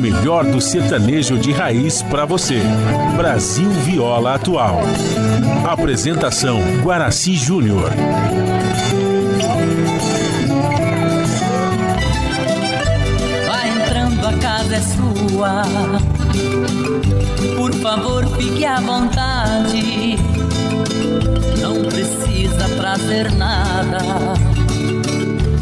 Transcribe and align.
Melhor 0.00 0.46
do 0.46 0.62
sertanejo 0.62 1.36
de 1.36 1.52
raiz 1.52 2.00
para 2.00 2.24
você. 2.24 2.62
Brasil 3.18 3.68
Viola 3.68 4.36
Atual. 4.36 4.80
Apresentação 5.62 6.58
Guaraci 6.82 7.34
Júnior. 7.34 7.90
Vai 13.46 13.68
entrando, 13.68 14.26
a 14.26 14.32
casa 14.38 14.76
é 14.76 14.80
sua. 14.80 15.62
Por 17.56 17.74
favor, 17.74 18.26
fique 18.38 18.64
à 18.64 18.80
vontade. 18.80 20.16
Não 21.60 21.84
precisa 21.84 22.66
trazer 22.74 23.30
nada 23.32 23.98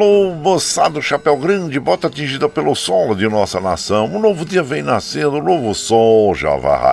Alô, 0.00 0.34
moçado, 0.34 1.02
chapéu 1.02 1.36
grande, 1.36 1.78
bota 1.78 2.06
atingida 2.06 2.48
pelo 2.48 2.74
sol 2.74 3.14
de 3.14 3.28
nossa 3.28 3.60
nação. 3.60 4.06
Um 4.06 4.18
novo 4.18 4.46
dia 4.46 4.62
vem 4.62 4.80
nascendo, 4.82 5.36
um 5.36 5.42
novo 5.42 5.74
sol 5.74 6.34
já 6.34 6.56
vai. 6.56 6.89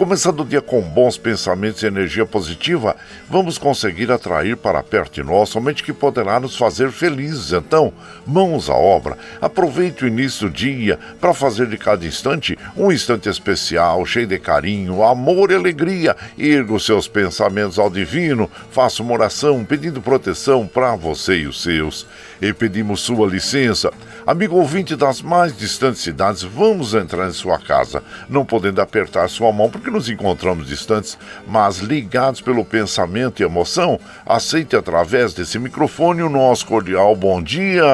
Começando 0.00 0.40
o 0.40 0.46
dia 0.46 0.62
com 0.62 0.80
bons 0.80 1.18
pensamentos 1.18 1.82
e 1.82 1.86
energia 1.86 2.24
positiva, 2.24 2.96
vamos 3.28 3.58
conseguir 3.58 4.10
atrair 4.10 4.56
para 4.56 4.82
perto 4.82 5.16
de 5.16 5.22
nós 5.22 5.50
somente 5.50 5.84
que 5.84 5.92
poderá 5.92 6.40
nos 6.40 6.56
fazer 6.56 6.90
felizes. 6.90 7.52
Então, 7.52 7.92
mãos 8.26 8.70
à 8.70 8.74
obra. 8.74 9.18
Aproveite 9.42 10.02
o 10.02 10.08
início 10.08 10.48
do 10.48 10.54
dia 10.56 10.98
para 11.20 11.34
fazer 11.34 11.66
de 11.66 11.76
cada 11.76 12.06
instante 12.06 12.58
um 12.74 12.90
instante 12.90 13.28
especial, 13.28 14.06
cheio 14.06 14.26
de 14.26 14.38
carinho, 14.38 15.04
amor 15.04 15.50
e 15.50 15.54
alegria. 15.54 16.16
Erga 16.38 16.72
os 16.72 16.86
seus 16.86 17.06
pensamentos 17.06 17.78
ao 17.78 17.90
divino, 17.90 18.50
faça 18.70 19.02
uma 19.02 19.12
oração 19.12 19.62
pedindo 19.66 20.00
proteção 20.00 20.66
para 20.66 20.96
você 20.96 21.40
e 21.40 21.46
os 21.46 21.62
seus. 21.62 22.06
E 22.40 22.54
pedimos 22.54 23.02
sua 23.02 23.28
licença. 23.28 23.92
Amigo 24.26 24.56
ouvinte 24.56 24.96
das 24.96 25.20
mais 25.20 25.54
distantes 25.54 26.00
cidades, 26.00 26.42
vamos 26.42 26.94
entrar 26.94 27.28
em 27.28 27.32
sua 27.32 27.58
casa, 27.58 28.02
não 28.30 28.46
podendo 28.46 28.80
apertar 28.80 29.28
sua 29.28 29.52
mão 29.52 29.68
porque 29.68 29.89
nos 29.90 30.08
encontramos 30.08 30.66
distantes, 30.66 31.18
mas 31.46 31.78
ligados 31.78 32.40
pelo 32.40 32.64
pensamento 32.64 33.40
e 33.40 33.44
emoção, 33.44 33.98
aceite 34.24 34.76
através 34.76 35.34
desse 35.34 35.58
microfone 35.58 36.22
o 36.22 36.28
nosso 36.28 36.66
cordial 36.66 37.14
bom 37.16 37.42
dia. 37.42 37.84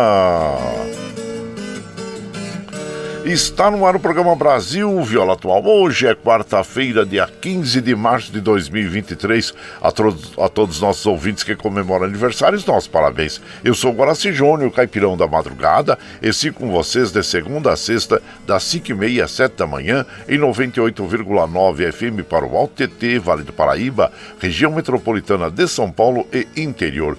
Está 3.26 3.72
no 3.72 3.84
ar 3.84 3.96
o 3.96 3.98
programa 3.98 4.36
Brasil 4.36 5.02
Viola 5.02 5.32
Atual. 5.32 5.66
Hoje 5.66 6.06
é 6.06 6.14
quarta-feira, 6.14 7.04
dia 7.04 7.26
15 7.26 7.80
de 7.80 7.92
março 7.92 8.30
de 8.30 8.40
2023. 8.40 9.52
A, 9.82 9.90
todos, 9.90 10.32
a 10.38 10.48
todos 10.48 10.76
os 10.76 10.80
nossos 10.80 11.04
ouvintes 11.06 11.42
que 11.42 11.56
comemoram 11.56 12.04
aniversários, 12.04 12.64
nossos 12.64 12.86
parabéns. 12.86 13.40
Eu 13.64 13.74
sou 13.74 13.92
Guaraci 13.92 14.32
Júnior, 14.32 14.70
caipirão 14.70 15.16
da 15.16 15.26
madrugada, 15.26 15.98
e 16.22 16.32
sigo 16.32 16.60
com 16.60 16.70
vocês 16.70 17.10
de 17.10 17.20
segunda 17.24 17.72
a 17.72 17.76
sexta, 17.76 18.22
das 18.46 18.62
5h30 18.62 19.24
às 19.24 19.32
7 19.32 19.56
da 19.56 19.66
manhã, 19.66 20.06
em 20.28 20.38
98,9 20.38 21.92
FM 21.92 22.24
para 22.28 22.46
o 22.46 22.56
Alto 22.56 22.86
TT, 22.86 23.18
Vale 23.18 23.42
do 23.42 23.52
Paraíba, 23.52 24.12
região 24.38 24.70
metropolitana 24.70 25.50
de 25.50 25.66
São 25.66 25.90
Paulo 25.90 26.28
e 26.32 26.46
interior 26.62 27.18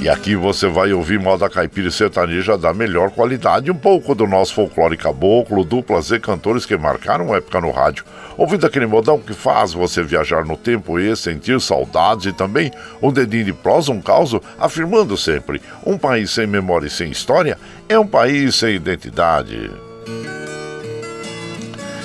E 0.00 0.08
aqui 0.08 0.34
você 0.34 0.66
vai 0.66 0.94
ouvir 0.94 1.20
moda 1.20 1.46
caipira 1.50 1.88
e 1.88 1.92
sertaneja 1.92 2.56
da 2.56 2.72
melhor 2.72 3.10
qualidade, 3.10 3.70
um 3.70 3.76
pouco 3.76 4.14
do 4.14 4.26
nosso 4.26 4.54
folclore 4.54 4.96
caboclo, 4.96 5.62
duplas 5.62 6.10
e 6.10 6.18
cantores 6.18 6.64
que 6.64 6.74
marcaram 6.74 7.34
época 7.34 7.60
no 7.60 7.70
rádio. 7.70 8.06
Ouvindo 8.34 8.66
aquele 8.66 8.86
modão 8.86 9.18
que 9.18 9.34
faz 9.34 9.74
você 9.74 10.02
viajar 10.02 10.42
no 10.46 10.56
tempo 10.56 10.98
e 10.98 11.14
sentir 11.14 11.60
saudades 11.60 12.24
e 12.24 12.32
também 12.32 12.72
um 13.02 13.12
dedinho 13.12 13.44
de 13.44 13.52
prosa, 13.52 13.92
um 13.92 14.00
caos, 14.00 14.34
afirmando 14.58 15.18
sempre: 15.18 15.60
um 15.84 15.98
país 15.98 16.30
sem 16.30 16.46
memória 16.46 16.86
e 16.86 16.90
sem 16.90 17.10
história 17.10 17.58
é 17.86 17.98
um 17.98 18.06
país 18.06 18.54
sem 18.54 18.76
identidade. 18.76 19.70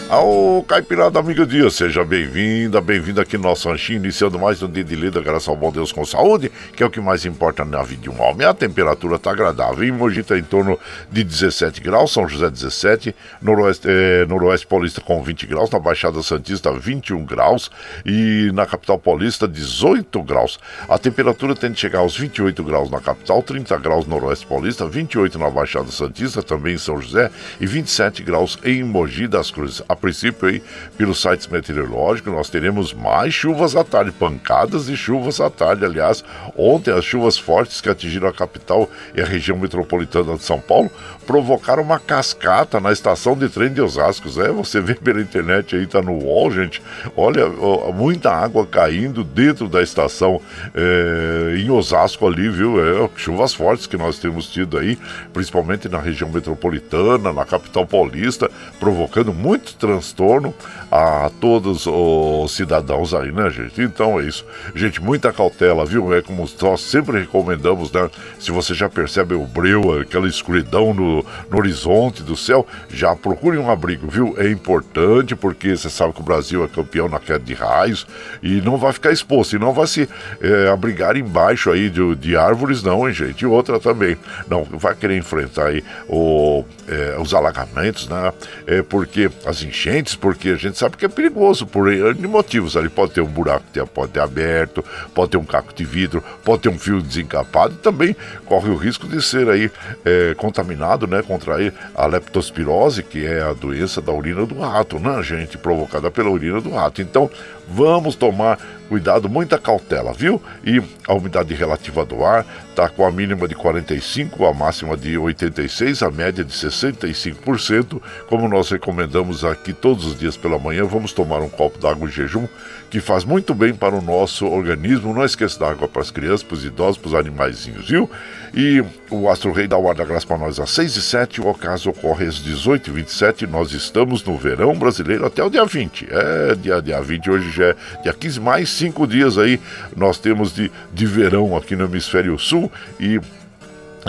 Ao 0.08 0.64
Caipirada 0.68 1.20
Amiga 1.20 1.48
Dia, 1.48 1.68
seja 1.72 2.06
bem-vinda, 2.06 2.80
bem-vindo 2.80 3.20
aqui 3.20 3.38
no 3.38 3.44
nosso 3.46 3.68
ranchinho, 3.68 3.98
iniciando 3.98 4.38
mais 4.38 4.62
um 4.62 4.70
dia 4.70 4.84
de 4.84 4.96
lida, 4.96 5.20
graças 5.20 5.48
ao 5.48 5.56
bom 5.56 5.72
Deus 5.72 5.92
com 5.92 6.06
saúde, 6.06 6.52
que 6.76 6.84
é 6.84 6.86
o 6.86 6.92
que 6.92 7.02
mais 7.02 7.26
importa 7.26 7.66
na 7.66 7.82
vida 7.82 8.04
de 8.04 8.10
um 8.12 8.22
homem. 8.22 8.46
A 8.46 8.54
temperatura 8.54 9.16
está 9.16 9.32
agradável. 9.32 9.84
Em 9.84 9.92
Mogi 9.92 10.20
está 10.20 10.38
em 10.38 10.44
torno 10.44 10.80
de 11.12 11.24
17 11.24 11.82
graus, 11.82 12.14
São 12.14 12.28
José 12.28 12.52
17, 12.52 13.16
Noroeste, 13.42 13.88
eh, 13.90 14.28
Noroeste 14.28 14.68
Paulista 14.68 15.02
com 15.02 15.24
20 15.24 15.48
graus, 15.48 15.72
na 15.72 15.80
Baixada 15.80 16.22
Santista 16.22 16.72
21 16.72 17.26
graus 17.26 17.72
e 18.06 18.52
na 18.54 18.68
capital 18.68 19.00
paulista 19.00 19.48
18 19.48 20.22
graus. 20.22 20.60
A 20.88 21.00
temperatura 21.00 21.56
tende 21.56 21.74
a 21.74 21.78
chegar 21.78 22.00
aos 22.00 22.16
28 22.16 22.64
graus 22.64 22.92
na 22.92 23.02
capital, 23.02 23.42
30 23.42 23.76
graus 23.80 24.06
no 24.06 24.20
Noroeste 24.20 24.46
Paulista, 24.46 24.86
28 24.88 25.40
na 25.40 25.50
Baixada 25.50 25.90
Santista, 25.90 26.44
também 26.44 26.76
em 26.76 26.78
São 26.78 27.02
José, 27.02 27.32
e 27.60 27.66
27 27.66 28.22
graus 28.22 28.60
em 28.64 28.84
Mogi 28.84 29.28
das 29.28 29.50
Cruzes. 29.50 29.82
A 29.90 29.95
princípio, 29.96 30.48
aí, 30.48 30.62
pelos 30.98 31.22
sites 31.22 31.48
meteorológicos, 31.48 32.34
nós 32.34 32.50
teremos 32.50 32.94
mais 32.94 33.34
chuvas 33.34 33.76
à 33.76 33.84
tarde, 33.84 34.12
pancadas 34.12 34.86
de 34.86 34.98
chuvas 34.98 35.40
à 35.40 35.50
tarde. 35.50 35.86
Aliás, 35.86 36.24
ontem 36.56 36.92
as 36.92 37.06
chuvas 37.06 37.38
fortes 37.38 37.82
que 37.82 37.90
atingiram 37.90 38.28
a 38.28 38.34
capital 38.34 38.90
e 39.16 39.22
a 39.22 39.26
região 39.26 39.58
metropolitana 39.58 40.36
de 40.36 40.44
São 40.44 40.60
Paulo 40.60 40.90
provocaram 41.26 41.84
uma 41.84 42.00
cascata 42.00 42.80
na 42.80 42.92
estação 42.92 43.36
de 43.36 43.50
trem 43.50 43.74
de 43.74 43.82
Osasco. 43.82 44.28
É, 44.42 44.52
você 44.52 44.80
vê 44.80 44.94
pela 44.94 45.22
internet 45.22 45.76
aí, 45.76 45.88
tá 45.88 46.02
no 46.02 46.14
wall, 46.24 46.52
gente. 46.52 46.82
Olha, 47.16 47.48
muita 47.94 48.32
água 48.32 48.66
caindo 48.66 49.24
dentro 49.24 49.68
da 49.68 49.82
estação 49.82 50.42
é, 50.74 51.56
em 51.58 51.70
Osasco 51.70 52.28
ali, 52.28 52.50
viu? 52.50 52.80
É, 52.80 53.10
chuvas 53.16 53.54
fortes 53.54 53.88
que 53.88 53.98
nós 53.98 54.20
temos 54.20 54.48
tido 54.48 54.78
aí, 54.78 54.98
principalmente 55.34 55.90
na 55.90 56.00
região 56.00 56.30
metropolitana, 56.30 57.34
na 57.34 57.46
capital 57.46 57.86
paulista, 57.86 58.50
provocando 58.80 59.34
muito 59.34 59.76
transtorno 59.86 60.54
a 60.92 61.30
todos 61.40 61.86
os 61.86 62.52
cidadãos 62.52 63.14
aí, 63.14 63.32
né, 63.32 63.50
gente? 63.50 63.82
Então 63.82 64.20
é 64.20 64.24
isso. 64.24 64.46
Gente, 64.74 65.02
muita 65.02 65.32
cautela, 65.32 65.86
viu? 65.86 66.14
É 66.14 66.22
como 66.22 66.50
nós 66.62 66.82
sempre 66.82 67.20
recomendamos, 67.20 67.92
né? 67.92 68.10
Se 68.40 68.52
você 68.52 68.74
já 68.74 68.90
percebe 68.90 69.36
o 69.36 69.46
breu, 69.46 70.00
aquela 70.00 70.28
escuridão 70.28 70.94
no, 70.94 71.26
no 71.50 71.58
horizonte 71.58 72.24
do 72.24 72.36
céu, 72.36 72.66
já 72.90 73.16
procure 73.16 73.58
um 73.58 73.70
abrigo, 73.70 74.08
viu? 74.08 74.36
É 74.38 74.50
importante 74.50 75.36
porque 75.36 75.76
você 75.76 75.90
sabe 75.90 76.14
que 76.14 76.22
o 76.22 76.24
Brasil 76.24 76.64
é 76.64 76.68
campeão 76.68 77.08
na 77.08 77.20
queda 77.20 77.44
de 77.44 77.54
raios 77.54 78.08
e 78.42 78.62
não 78.62 78.78
vai 78.78 78.94
ficar 78.94 79.12
exposto 79.12 79.56
e 79.56 79.60
não 79.60 79.74
vai 79.74 79.88
se 79.88 80.10
é, 80.42 80.70
abrigar 80.70 81.16
embaixo 81.16 81.70
aí 81.70 81.90
de, 81.90 82.16
de 82.16 82.36
árvores, 82.36 82.82
não, 82.82 83.08
hein, 83.08 83.14
gente? 83.14 83.42
E 83.42 83.46
outra 83.46 83.80
também, 83.80 84.18
não 84.48 84.64
vai 84.64 84.96
querer 84.96 85.18
enfrentar 85.18 85.68
aí 85.68 85.84
o, 86.08 86.64
é, 86.88 87.18
os 87.20 87.34
alagamentos, 87.34 88.08
né? 88.08 88.34
É 88.66 88.82
porque 88.82 89.30
as 89.46 89.62
enchentes, 89.76 90.16
porque 90.16 90.50
a 90.50 90.56
gente 90.56 90.78
sabe 90.78 90.96
que 90.96 91.06
é 91.06 91.10
perigoso 91.10 91.68
por 91.68 91.90
motivos. 92.28 92.78
Ali 92.78 92.88
pode 92.88 93.12
ter 93.12 93.22
um 93.22 93.28
buraco 93.28 93.66
que 93.72 93.86
pode 93.86 94.14
ter 94.14 94.22
aberto, 94.22 94.84
pode 95.14 95.32
ter 95.32 95.38
um 95.38 95.46
caco 95.46 95.74
de 95.74 95.84
vidro, 95.84 96.24
pode 96.44 96.62
ter 96.62 96.70
um 96.70 96.80
fio 96.80 97.02
desencapado 97.02 97.74
e 97.74 97.78
também 97.78 98.16
corre 98.46 98.70
o 98.70 98.76
risco 98.76 99.08
de 99.08 99.22
ser 99.22 99.50
aí 99.50 99.70
é, 100.06 100.34
contaminado, 100.36 101.06
né? 101.06 101.22
Contrair 101.22 101.74
a 101.94 102.06
leptospirose, 102.06 103.04
que 103.04 103.26
é 103.26 103.42
a 103.42 103.54
doença 103.54 104.02
da 104.02 104.14
urina 104.14 104.46
do 104.46 104.60
rato, 104.60 104.98
né, 104.98 105.22
gente? 105.22 105.58
Provocada 105.58 106.10
pela 106.10 106.30
urina 106.30 106.62
do 106.62 106.72
rato. 106.72 107.02
Então, 107.02 107.30
vamos 107.68 108.16
tomar 108.16 108.60
cuidado, 108.88 109.28
muita 109.28 109.58
cautela, 109.58 110.14
viu? 110.14 110.42
E 110.64 110.82
a 111.08 111.14
umidade 111.14 111.54
relativa 111.54 112.06
do 112.06 112.24
ar 112.24 112.46
está 112.70 112.88
com 112.88 113.06
a 113.06 113.12
mínima 113.12 113.48
de 113.48 113.56
45, 113.56 114.46
a 114.46 114.54
máxima 114.54 114.96
de 114.96 115.18
86, 115.18 116.04
a 116.04 116.12
média 116.12 116.44
de 116.44 116.54
65%. 116.54 118.02
Como 118.28 118.48
nós 118.48 118.70
recomendamos 118.70 119.44
aqui 119.44 119.74
todos 119.74 120.06
os 120.06 120.20
dias 120.20 120.38
pela 120.38 120.60
manhã, 120.60 120.86
vamos 120.86 121.14
tomar 121.14 121.40
um 121.40 121.50
copo 121.50 121.80
d'água 121.80 122.08
em 122.08 122.12
jejum, 122.12 122.48
que 122.90 123.00
faz 123.00 123.24
muito 123.24 123.54
bem 123.54 123.74
para 123.74 123.96
o 123.96 124.02
nosso 124.02 124.46
organismo. 124.46 125.14
Não 125.14 125.26
esqueça 125.26 125.60
da 125.60 125.70
água 125.70 125.88
para 125.88 126.02
as 126.02 126.12
crianças, 126.12 126.44
para 126.44 126.56
os 126.56 126.66
idosos, 126.66 126.98
para 126.98 127.08
os 127.10 127.16
animaizinhos, 127.16 127.90
viu? 127.90 128.10
E 128.56 128.82
o 129.12 129.30
Astro 129.30 129.52
Rei 129.52 129.68
da 129.68 129.78
graça 130.06 130.26
para 130.26 130.38
nós 130.38 130.62
às 130.62 130.72
6 130.72 130.96
e 130.96 131.02
7 131.02 131.42
o 131.42 131.48
ocaso 131.48 131.90
ocorre 131.90 132.26
às 132.26 132.36
18 132.36 132.90
e 132.90 132.94
27 132.94 133.48
Nós 133.48 133.74
estamos 133.74 134.24
no 134.24 134.38
verão 134.38 134.74
brasileiro 134.74 135.26
até 135.26 135.44
o 135.44 135.50
dia 135.50 135.66
20. 135.66 136.08
É, 136.10 136.56
dia, 136.56 136.82
dia 136.82 137.02
20, 137.02 137.30
hoje 137.30 137.52
já 137.52 137.66
é 137.66 137.76
dia 138.04 138.14
15, 138.14 138.40
mais 138.40 138.70
cinco 138.70 139.06
dias 139.06 139.38
aí 139.38 139.60
nós 139.94 140.18
temos 140.18 140.56
de, 140.56 140.72
de 140.94 141.06
verão 141.06 141.58
aqui 141.58 141.76
no 141.76 141.84
hemisfério 141.84 142.40
sul 142.40 142.72
e 142.98 143.20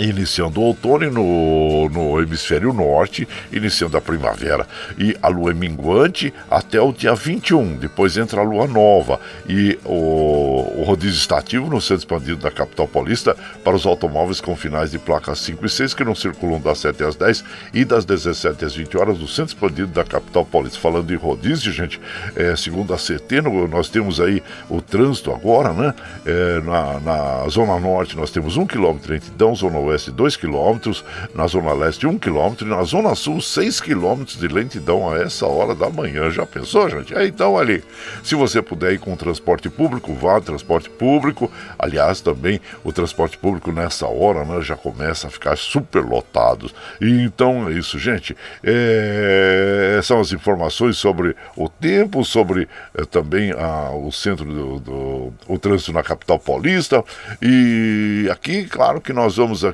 iniciando 0.02 0.60
o 0.60 0.64
outono 0.64 1.10
no, 1.10 1.88
no 1.88 2.20
hemisfério 2.20 2.72
norte, 2.72 3.26
iniciando 3.52 3.96
a 3.96 4.00
primavera. 4.00 4.66
E 4.98 5.16
a 5.22 5.28
lua 5.28 5.50
é 5.50 5.54
minguante 5.54 6.32
até 6.50 6.80
o 6.80 6.92
dia 6.92 7.14
21, 7.14 7.76
depois 7.76 8.16
entra 8.16 8.40
a 8.40 8.44
lua 8.44 8.66
nova. 8.66 9.18
E 9.48 9.78
o, 9.84 10.80
o 10.80 10.84
rodízio 10.84 11.18
está 11.18 11.38
ativo 11.38 11.68
no 11.70 11.80
centro 11.80 11.96
expandido 11.96 12.36
da 12.36 12.50
capital 12.50 12.86
paulista 12.86 13.36
para 13.64 13.76
os 13.76 13.86
automóveis 13.86 14.40
com 14.40 14.54
finais 14.54 14.90
de 14.90 14.98
placas 14.98 15.38
5 15.40 15.64
e 15.64 15.68
6 15.68 15.94
que 15.94 16.04
não 16.04 16.14
circulam 16.14 16.60
das 16.60 16.78
7 16.78 17.02
às 17.04 17.16
10 17.16 17.44
e 17.72 17.84
das 17.84 18.04
17 18.04 18.64
às 18.64 18.74
20 18.74 18.96
horas 18.98 19.18
no 19.18 19.26
centro 19.26 19.54
expandido 19.54 19.88
da 19.88 20.04
capital 20.04 20.44
paulista. 20.44 20.78
Falando 20.78 21.12
em 21.12 21.16
rodízio, 21.16 21.72
gente, 21.72 22.00
é, 22.34 22.54
segundo 22.54 22.92
a 22.92 22.96
CT, 22.96 23.40
nós 23.70 23.88
temos 23.88 24.20
aí 24.20 24.42
o 24.68 24.80
trânsito 24.80 25.32
agora, 25.32 25.72
né? 25.72 25.94
É, 26.24 26.60
na, 26.60 27.00
na 27.00 27.48
zona 27.48 27.78
norte 27.78 28.16
nós 28.16 28.30
temos 28.30 28.56
1 28.56 28.66
km 28.66 28.96
lentidão, 29.08 29.54
zona 29.54 29.78
oeste 29.86 30.10
2 30.10 30.36
km, 30.36 30.92
na 31.34 31.46
zona 31.46 31.72
leste 31.72 32.06
1 32.06 32.18
km 32.18 32.54
e 32.60 32.64
na 32.64 32.82
zona 32.82 33.14
sul 33.14 33.40
6 33.40 33.80
km 33.80 34.24
de 34.24 34.48
lentidão 34.48 35.08
a 35.08 35.18
essa 35.18 35.46
hora 35.46 35.74
da 35.74 35.88
manhã. 35.90 36.30
Já 36.30 36.46
pensou, 36.46 36.88
gente? 36.88 37.14
É, 37.14 37.26
então 37.26 37.58
ali, 37.58 37.82
se 38.22 38.34
você 38.34 38.60
puder 38.62 38.92
ir 38.92 38.98
com 38.98 39.12
o 39.12 39.16
transporte 39.16 39.68
público, 39.68 40.14
vá 40.14 40.40
transporte 40.40 40.88
público. 40.90 41.50
Aliás, 41.78 42.20
também 42.20 42.60
o 42.84 42.92
transporte 42.92 43.38
público 43.38 43.72
nessa 43.72 44.06
hora 44.06 44.44
né, 44.44 44.60
já 44.62 44.76
começa 44.76 45.26
a 45.26 45.30
ficar 45.30 45.56
super 45.56 46.04
lotado. 46.04 46.70
E 47.00 47.22
então 47.22 47.68
é 47.68 47.72
isso, 47.72 47.98
gente. 47.98 48.36
É, 48.62 50.00
são 50.02 50.20
as 50.20 50.32
informações 50.32 50.96
sobre 50.96 51.34
o 51.56 51.68
tempo, 51.68 52.24
sobre 52.24 52.68
é, 52.94 53.04
também 53.04 53.52
a, 53.52 53.90
o 53.90 54.10
centro 54.12 54.44
do, 54.44 54.80
do 54.80 55.32
o 55.46 55.58
trânsito 55.58 55.92
na 55.92 56.02
capital 56.02 56.38
paulista. 56.38 57.04
E 57.40 58.28
aqui, 58.30 58.64
claro 58.64 59.00
que 59.00 59.12
nós 59.12 59.36
vamos 59.36 59.64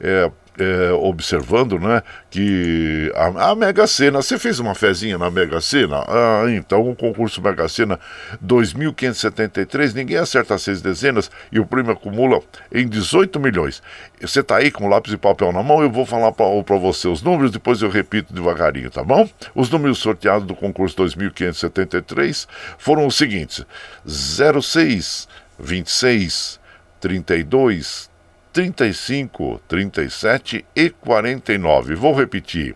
é, 0.00 0.30
é, 0.60 0.92
observando, 0.92 1.78
né, 1.78 2.02
que 2.30 3.10
a, 3.14 3.50
a, 3.50 3.54
Mega 3.54 3.86
Sena, 3.86 4.20
você 4.20 4.38
fez 4.38 4.58
uma 4.58 4.74
fezinha 4.74 5.16
na 5.16 5.30
Mega 5.30 5.60
Sena? 5.60 6.04
Ah, 6.06 6.44
então 6.48 6.88
o 6.88 6.94
concurso 6.94 7.40
Mega 7.40 7.66
Sena 7.68 7.98
2.573, 8.44 9.94
ninguém 9.94 10.18
acerta 10.18 10.58
seis 10.58 10.82
dezenas 10.82 11.30
e 11.50 11.58
o 11.58 11.66
prêmio 11.66 11.92
acumula 11.92 12.40
em 12.70 12.86
18 12.86 13.40
milhões. 13.40 13.82
Você 14.20 14.42
tá 14.42 14.56
aí 14.56 14.70
com 14.70 14.86
lápis 14.86 15.12
e 15.12 15.16
papel 15.16 15.50
na 15.52 15.62
mão, 15.62 15.82
eu 15.82 15.90
vou 15.90 16.04
falar 16.04 16.32
para 16.32 16.76
você 16.76 17.08
os 17.08 17.22
números, 17.22 17.50
depois 17.50 17.80
eu 17.80 17.88
repito 17.88 18.34
devagarinho, 18.34 18.90
tá 18.90 19.02
bom? 19.02 19.28
Os 19.54 19.70
números 19.70 19.98
sorteados 19.98 20.46
do 20.46 20.54
concurso 20.54 20.96
2.573 20.96 22.46
foram 22.76 23.06
os 23.06 23.16
seguintes: 23.16 23.64
06, 24.04 25.26
26, 25.58 26.60
32, 27.00 28.09
35, 28.52 29.60
37 29.68 30.64
e 30.74 30.90
49. 30.90 31.94
Vou 31.94 32.14
repetir. 32.14 32.74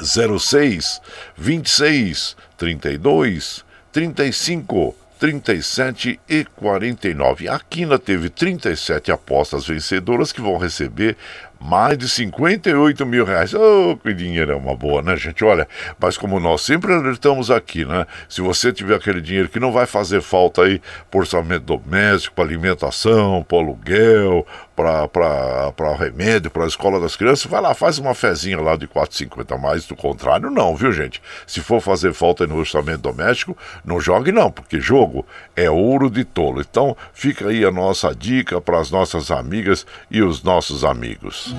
06, 0.00 1.00
26, 1.36 2.36
32, 2.56 3.64
35, 3.92 4.94
37 5.18 6.20
e 6.28 6.44
49. 6.44 7.48
A 7.48 7.58
Quina 7.58 7.98
teve 7.98 8.30
37 8.30 9.10
apostas 9.10 9.66
vencedoras 9.66 10.30
que 10.30 10.40
vão 10.40 10.56
receber 10.56 11.16
mais 11.60 11.98
de 11.98 12.08
58 12.08 13.04
mil 13.04 13.24
reais. 13.24 13.52
Oh, 13.52 13.96
que 13.96 14.14
dinheiro 14.14 14.52
é 14.52 14.54
uma 14.54 14.76
boa, 14.76 15.02
né, 15.02 15.16
gente? 15.16 15.44
Olha, 15.44 15.66
mas 15.98 16.16
como 16.16 16.38
nós 16.38 16.62
sempre 16.62 16.92
alertamos 16.92 17.50
aqui, 17.50 17.84
né? 17.84 18.06
Se 18.28 18.40
você 18.40 18.72
tiver 18.72 18.94
aquele 18.94 19.20
dinheiro 19.20 19.48
que 19.48 19.58
não 19.58 19.72
vai 19.72 19.86
fazer 19.86 20.22
falta 20.22 20.62
aí 20.62 20.80
por 21.10 21.20
orçamento 21.20 21.64
doméstico, 21.64 22.36
para 22.36 22.44
alimentação, 22.44 23.42
para 23.42 23.58
aluguel, 23.58 24.46
para 24.78 25.96
remédio, 25.96 26.50
para 26.50 26.64
a 26.64 26.68
escola 26.68 27.00
das 27.00 27.16
crianças, 27.16 27.46
vai 27.46 27.60
lá, 27.60 27.74
faz 27.74 27.98
uma 27.98 28.14
fezinha 28.14 28.60
lá 28.60 28.76
de 28.76 28.86
4,50 28.86 29.58
mais. 29.58 29.86
Do 29.86 29.96
contrário, 29.96 30.50
não, 30.50 30.76
viu, 30.76 30.92
gente? 30.92 31.20
Se 31.46 31.60
for 31.60 31.80
fazer 31.80 32.12
falta 32.12 32.46
no 32.46 32.56
orçamento 32.56 33.00
doméstico, 33.00 33.56
não 33.84 34.00
jogue 34.00 34.30
não, 34.30 34.50
porque 34.50 34.80
jogo 34.80 35.26
é 35.56 35.68
ouro 35.68 36.08
de 36.08 36.24
tolo. 36.24 36.60
Então, 36.60 36.96
fica 37.12 37.48
aí 37.48 37.64
a 37.64 37.70
nossa 37.70 38.14
dica 38.14 38.60
para 38.60 38.78
as 38.78 38.90
nossas 38.90 39.30
amigas 39.30 39.84
e 40.10 40.22
os 40.22 40.42
nossos 40.42 40.84
amigos. 40.84 41.54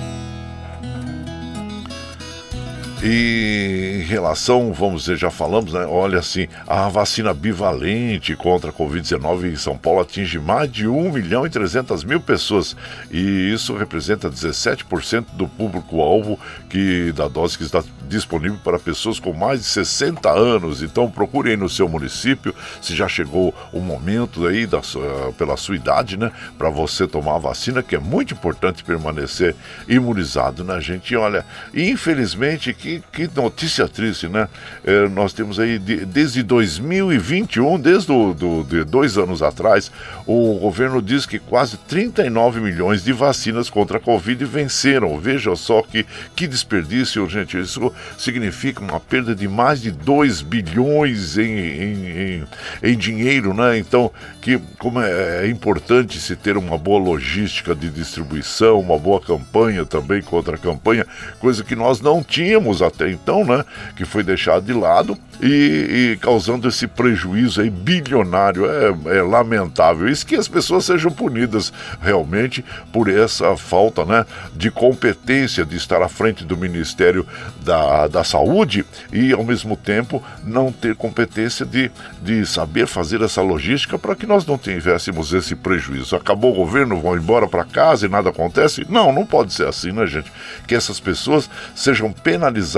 E 3.02 4.00
em 4.02 4.02
relação, 4.02 4.74
vamos 4.74 5.04
dizer, 5.04 5.16
já 5.16 5.30
falamos, 5.30 5.72
né? 5.72 5.86
Olha 5.86 6.18
assim, 6.18 6.46
a 6.66 6.86
vacina 6.90 7.32
bivalente 7.32 8.36
contra 8.36 8.68
a 8.68 8.72
Covid-19 8.72 9.52
em 9.52 9.56
São 9.56 9.78
Paulo 9.78 10.00
atinge 10.00 10.38
mais 10.38 10.70
de 10.70 10.86
1 10.86 11.10
milhão 11.10 11.46
e 11.46 11.50
300 11.50 12.04
mil 12.04 12.20
pessoas. 12.20 12.76
E 13.10 13.52
isso 13.54 13.74
representa 13.74 14.30
17% 14.30 15.24
do 15.32 15.48
público-alvo 15.48 16.38
que 16.68 17.10
da 17.12 17.26
dose 17.26 17.56
que 17.56 17.64
está 17.64 17.82
disponível 18.06 18.58
para 18.62 18.78
pessoas 18.78 19.18
com 19.18 19.32
mais 19.32 19.60
de 19.60 19.66
60 19.66 20.28
anos. 20.30 20.82
Então 20.82 21.10
procure 21.10 21.50
aí 21.50 21.56
no 21.56 21.70
seu 21.70 21.88
município 21.88 22.54
se 22.82 22.94
já 22.94 23.08
chegou 23.08 23.54
o 23.72 23.80
momento 23.80 24.46
aí 24.46 24.66
da 24.66 24.82
sua, 24.82 25.32
pela 25.38 25.56
sua 25.56 25.76
idade, 25.76 26.18
né? 26.18 26.30
Para 26.58 26.68
você 26.68 27.06
tomar 27.06 27.36
a 27.36 27.38
vacina, 27.38 27.82
que 27.82 27.96
é 27.96 27.98
muito 27.98 28.34
importante 28.34 28.84
permanecer 28.84 29.54
imunizado, 29.88 30.62
né, 30.62 30.78
gente? 30.82 31.14
E 31.14 31.16
olha, 31.16 31.46
infelizmente 31.72 32.74
que 32.74 32.89
que, 32.98 33.02
que 33.28 33.40
notícia 33.40 33.86
triste, 33.86 34.26
né? 34.26 34.48
É, 34.84 35.08
nós 35.08 35.32
temos 35.32 35.60
aí, 35.60 35.78
de, 35.78 36.04
desde 36.04 36.42
2021, 36.42 37.78
desde 37.78 38.08
do, 38.08 38.34
do, 38.34 38.64
de 38.64 38.84
dois 38.84 39.16
anos 39.16 39.42
atrás, 39.42 39.92
o 40.26 40.58
governo 40.58 41.00
diz 41.00 41.26
que 41.26 41.38
quase 41.38 41.76
39 41.76 42.60
milhões 42.60 43.04
de 43.04 43.12
vacinas 43.12 43.70
contra 43.70 43.98
a 43.98 44.00
Covid 44.00 44.44
venceram. 44.44 45.18
Veja 45.18 45.54
só 45.54 45.82
que, 45.82 46.06
que 46.34 46.46
desperdício, 46.46 47.28
gente. 47.28 47.58
Isso 47.58 47.92
significa 48.18 48.80
uma 48.80 48.98
perda 48.98 49.34
de 49.34 49.46
mais 49.46 49.80
de 49.80 49.90
2 49.90 50.42
bilhões 50.42 51.36
em, 51.38 51.44
em, 51.44 52.06
em, 52.06 52.44
em 52.82 52.96
dinheiro, 52.96 53.54
né? 53.54 53.78
Então, 53.78 54.10
que 54.40 54.58
como 54.78 55.00
é, 55.00 55.44
é 55.44 55.48
importante 55.48 56.18
se 56.18 56.34
ter 56.34 56.56
uma 56.56 56.78
boa 56.78 56.98
logística 56.98 57.74
de 57.74 57.90
distribuição, 57.90 58.80
uma 58.80 58.98
boa 58.98 59.20
campanha 59.20 59.84
também 59.84 60.22
contra 60.22 60.56
a 60.56 60.58
campanha, 60.58 61.06
coisa 61.38 61.62
que 61.62 61.76
nós 61.76 62.00
não 62.00 62.22
tínhamos 62.22 62.79
até 62.82 63.10
então, 63.10 63.44
né? 63.44 63.64
Que 63.96 64.04
foi 64.04 64.22
deixado 64.22 64.64
de 64.64 64.72
lado 64.72 65.16
e, 65.40 66.12
e 66.12 66.18
causando 66.20 66.68
esse 66.68 66.86
prejuízo 66.86 67.60
aí 67.60 67.70
bilionário. 67.70 68.66
É, 68.66 69.18
é, 69.18 69.22
lamentável. 69.22 70.08
Isso 70.08 70.26
que 70.26 70.34
as 70.34 70.48
pessoas 70.48 70.84
sejam 70.84 71.10
punidas 71.10 71.72
realmente 72.00 72.64
por 72.92 73.08
essa 73.08 73.56
falta 73.56 74.04
né, 74.04 74.24
de 74.54 74.70
competência 74.70 75.64
de 75.64 75.76
estar 75.76 76.02
à 76.02 76.08
frente 76.08 76.44
do 76.44 76.56
Ministério 76.56 77.26
da, 77.62 78.08
da 78.08 78.24
Saúde 78.24 78.84
e, 79.12 79.32
ao 79.32 79.44
mesmo 79.44 79.76
tempo, 79.76 80.22
não 80.44 80.72
ter 80.72 80.96
competência 80.96 81.64
de, 81.64 81.90
de 82.22 82.44
saber 82.46 82.86
fazer 82.86 83.22
essa 83.22 83.42
logística 83.42 83.98
para 83.98 84.16
que 84.16 84.26
nós 84.26 84.44
não 84.46 84.58
tivéssemos 84.58 85.32
esse 85.32 85.54
prejuízo. 85.54 86.16
Acabou 86.16 86.52
o 86.52 86.56
governo, 86.56 87.00
vão 87.00 87.16
embora 87.16 87.46
para 87.46 87.64
casa 87.64 88.06
e 88.06 88.08
nada 88.08 88.30
acontece? 88.30 88.86
Não, 88.88 89.12
não 89.12 89.24
pode 89.24 89.52
ser 89.52 89.66
assim, 89.66 89.92
né, 89.92 90.06
gente? 90.06 90.30
Que 90.66 90.74
essas 90.74 90.98
pessoas 90.98 91.48
sejam 91.74 92.12
penalizadas 92.12 92.69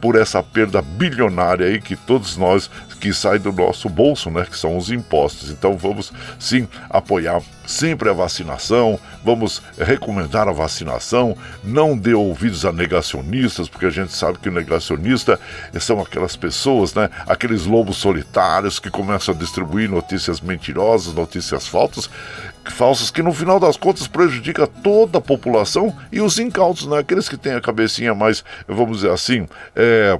por 0.00 0.16
essa 0.16 0.42
perda 0.42 0.82
bilionária 0.82 1.66
aí 1.66 1.80
que 1.80 1.96
todos 1.96 2.36
nós 2.36 2.70
que 3.00 3.12
sai 3.12 3.38
do 3.38 3.50
nosso 3.50 3.88
bolso, 3.88 4.30
né, 4.30 4.44
que 4.48 4.56
são 4.56 4.76
os 4.76 4.90
impostos. 4.90 5.50
Então 5.50 5.76
vamos 5.76 6.12
sim 6.38 6.68
apoiar 6.90 7.40
sempre 7.66 8.10
a 8.10 8.12
vacinação, 8.12 8.98
vamos 9.24 9.62
recomendar 9.78 10.48
a 10.48 10.52
vacinação, 10.52 11.36
não 11.62 11.96
dê 11.96 12.12
ouvidos 12.12 12.64
a 12.64 12.72
negacionistas, 12.72 13.68
porque 13.68 13.86
a 13.86 13.90
gente 13.90 14.12
sabe 14.12 14.38
que 14.38 14.48
o 14.48 14.52
negacionista 14.52 15.38
são 15.80 16.00
aquelas 16.00 16.36
pessoas, 16.36 16.92
né, 16.94 17.08
aqueles 17.26 17.66
lobos 17.66 17.96
solitários 17.96 18.78
que 18.78 18.90
começam 18.90 19.34
a 19.34 19.38
distribuir 19.38 19.88
notícias 19.88 20.40
mentirosas, 20.40 21.14
notícias 21.14 21.66
falsas, 21.66 22.10
falsas 22.70 23.10
que 23.10 23.22
no 23.22 23.32
final 23.32 23.58
das 23.58 23.76
contas 23.76 24.06
prejudica 24.06 24.66
toda 24.66 25.18
a 25.18 25.22
população 25.22 25.96
e 26.12 26.20
os 26.20 26.38
incautos, 26.38 26.86
né, 26.86 26.98
aqueles 26.98 27.28
que 27.28 27.36
têm 27.36 27.54
a 27.54 27.60
cabecinha 27.60 28.14
mais, 28.14 28.44
vamos 28.68 28.98
dizer 28.98 29.10
assim, 29.10 29.46
é, 29.74 30.18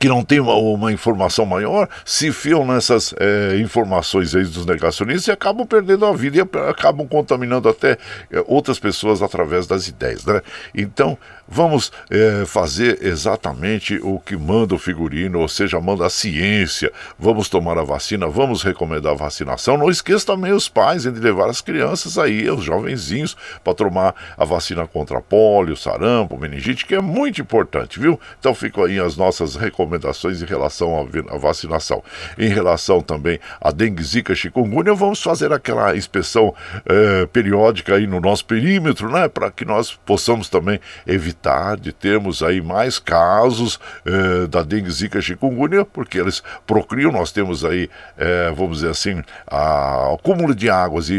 que 0.00 0.08
não 0.08 0.24
tem 0.24 0.40
uma, 0.40 0.54
uma 0.54 0.90
informação 0.90 1.44
maior, 1.44 1.86
se 2.06 2.32
fiam 2.32 2.66
nessas 2.66 3.14
é, 3.20 3.58
informações 3.58 4.34
aí 4.34 4.44
dos 4.44 4.64
negacionistas 4.64 5.26
e 5.26 5.30
acabam 5.30 5.66
perdendo 5.66 6.06
a 6.06 6.12
vida 6.14 6.38
e 6.38 6.58
acabam 6.70 7.06
contaminando 7.06 7.68
até 7.68 7.98
é, 8.32 8.42
outras 8.46 8.78
pessoas 8.78 9.20
através 9.20 9.66
das 9.66 9.88
ideias, 9.88 10.24
né? 10.24 10.40
Então, 10.74 11.18
Vamos 11.52 11.90
é, 12.08 12.44
fazer 12.46 13.04
exatamente 13.04 13.98
o 14.04 14.20
que 14.20 14.36
manda 14.36 14.72
o 14.72 14.78
figurino, 14.78 15.40
ou 15.40 15.48
seja, 15.48 15.80
manda 15.80 16.06
a 16.06 16.10
ciência. 16.10 16.92
Vamos 17.18 17.48
tomar 17.48 17.76
a 17.76 17.82
vacina, 17.82 18.28
vamos 18.28 18.62
recomendar 18.62 19.14
a 19.14 19.16
vacinação. 19.16 19.76
Não 19.76 19.90
esqueça 19.90 20.26
também 20.26 20.52
os 20.52 20.68
pais 20.68 21.02
de 21.02 21.10
levar 21.10 21.50
as 21.50 21.60
crianças 21.60 22.16
aí, 22.16 22.48
os 22.48 22.62
jovenzinhos, 22.62 23.36
para 23.64 23.74
tomar 23.74 24.14
a 24.38 24.44
vacina 24.44 24.86
contra 24.86 25.20
pólio, 25.20 25.76
sarampo, 25.76 26.38
meningite, 26.38 26.86
que 26.86 26.94
é 26.94 27.00
muito 27.00 27.40
importante, 27.40 27.98
viu? 27.98 28.20
Então 28.38 28.54
ficam 28.54 28.84
aí 28.84 29.00
as 29.00 29.16
nossas 29.16 29.56
recomendações 29.56 30.40
em 30.40 30.46
relação 30.46 31.08
à 31.30 31.36
vacinação. 31.36 32.00
Em 32.38 32.48
relação 32.48 33.00
também 33.00 33.40
à 33.60 33.72
dengue, 33.72 34.04
zika, 34.04 34.36
chikungunya, 34.36 34.94
vamos 34.94 35.20
fazer 35.20 35.52
aquela 35.52 35.96
inspeção 35.96 36.54
é, 36.86 37.26
periódica 37.26 37.96
aí 37.96 38.06
no 38.06 38.20
nosso 38.20 38.44
perímetro, 38.44 39.10
né? 39.10 39.26
Para 39.26 39.50
que 39.50 39.64
nós 39.64 39.98
possamos 40.06 40.48
também 40.48 40.78
evitar 41.08 41.39
de 41.80 41.92
termos 41.92 42.42
aí 42.42 42.60
mais 42.60 42.98
casos 42.98 43.80
eh, 44.04 44.46
da 44.46 44.62
dengue, 44.62 44.90
zika, 44.90 45.20
chikungunya, 45.20 45.84
porque 45.86 46.18
eles 46.18 46.42
procriam, 46.66 47.10
nós 47.10 47.32
temos 47.32 47.64
aí, 47.64 47.88
eh, 48.18 48.52
vamos 48.54 48.78
dizer 48.78 48.90
assim, 48.90 49.22
a, 49.46 50.10
o 50.10 50.14
acúmulo 50.16 50.54
de 50.54 50.68
águas 50.68 51.08
e, 51.08 51.14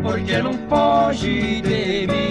Porque 0.03 0.39
não 0.39 0.55
foge 0.69 1.61
de 1.61 2.07
mim. 2.07 2.31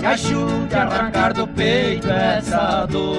Me 0.00 0.06
ajude 0.06 0.74
a 0.74 0.82
arrancar 0.82 1.32
do 1.32 1.46
peito 1.46 2.08
essa 2.10 2.86
dor. 2.86 3.18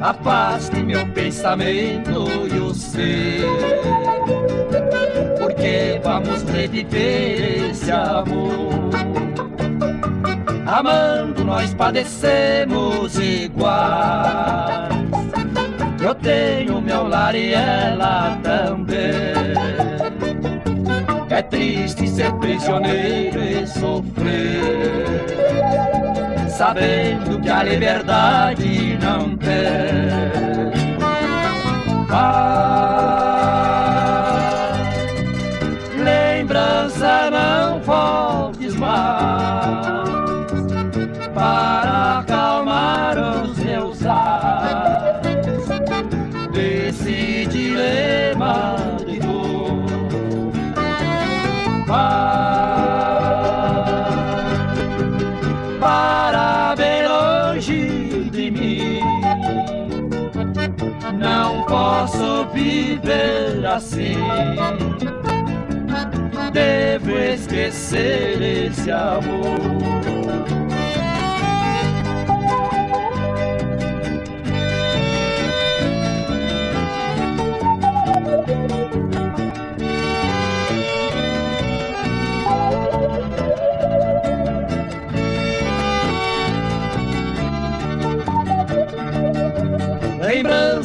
Afaste 0.00 0.82
meu 0.82 1.06
pensamento 1.08 2.26
e 2.52 2.58
o 2.58 2.74
seu. 2.74 3.48
Porque 5.38 6.00
vamos 6.02 6.42
reviver 6.42 7.70
esse 7.70 7.90
amor. 7.90 8.90
Amando 10.66 11.44
nós 11.44 11.74
padecemos 11.74 13.18
iguais. 13.18 14.92
Eu 16.02 16.14
tenho 16.16 16.80
meu 16.80 17.06
lar 17.06 17.34
e 17.34 17.54
ela 17.54 18.36
também. 18.42 20.11
É 21.32 21.40
triste 21.40 22.06
ser 22.08 22.30
prisioneiro 22.34 23.42
e 23.42 23.66
sofrer, 23.66 25.24
sabendo 26.46 27.40
que 27.40 27.48
a 27.48 27.62
liberdade 27.62 28.98
não 29.00 29.34
tem. 29.38 29.48
Ah, 32.10 33.31
posso 61.72 62.44
viver 62.52 63.64
assim. 63.64 64.18
Devo 66.52 67.18
esquecer 67.18 68.42
esse 68.42 68.90
amor. 68.90 69.82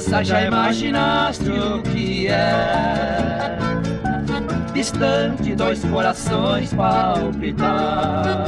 Lembrança 0.08 0.24
já 0.24 0.42
imaginaste 0.42 1.50
o 1.50 1.82
que 1.82 2.28
é. 2.28 3.58
Distante 4.74 5.56
dois 5.56 5.84
corações 5.86 6.74
palpitar 6.74 8.46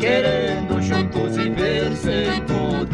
Querendo 0.00 0.82
juntos 0.82 1.36
viver 1.36 1.94
sem 1.94 2.40
poder. 2.42 2.90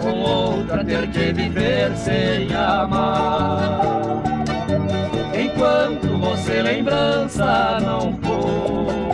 Com 0.00 0.20
outra 0.20 0.84
ter 0.84 1.08
que 1.08 1.32
viver 1.32 1.94
sem 1.96 2.54
amar. 2.54 4.22
Enquanto 5.34 6.18
você 6.18 6.62
lembrança 6.62 7.78
não 7.80 8.16
for 8.22 9.10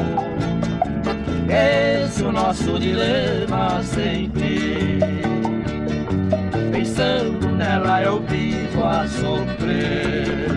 Esse 1.48 2.22
é 2.22 2.26
o 2.26 2.32
nosso 2.32 2.78
dilema 2.78 3.82
sempre 3.82 5.35
Pensando 6.96 7.48
nela 7.50 8.02
eu 8.02 8.22
vivo 8.22 8.82
a 8.82 9.06
sofrer. 9.06 10.48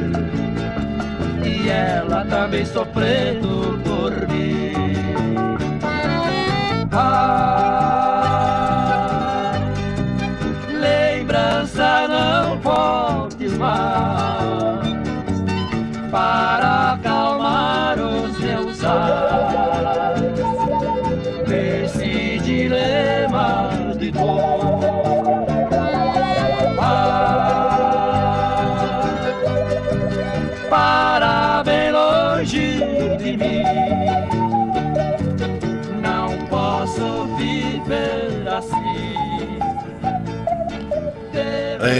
E 1.44 1.68
ela 1.68 2.24
também 2.24 2.66
sofrendo 2.66 3.78
por 3.84 4.26
mim. 4.30 4.72
Ah, 6.94 7.92
Lembrança 10.72 12.08
não 12.08 12.58
pode 12.60 13.50
mais 13.58 14.80
Para 16.10 16.98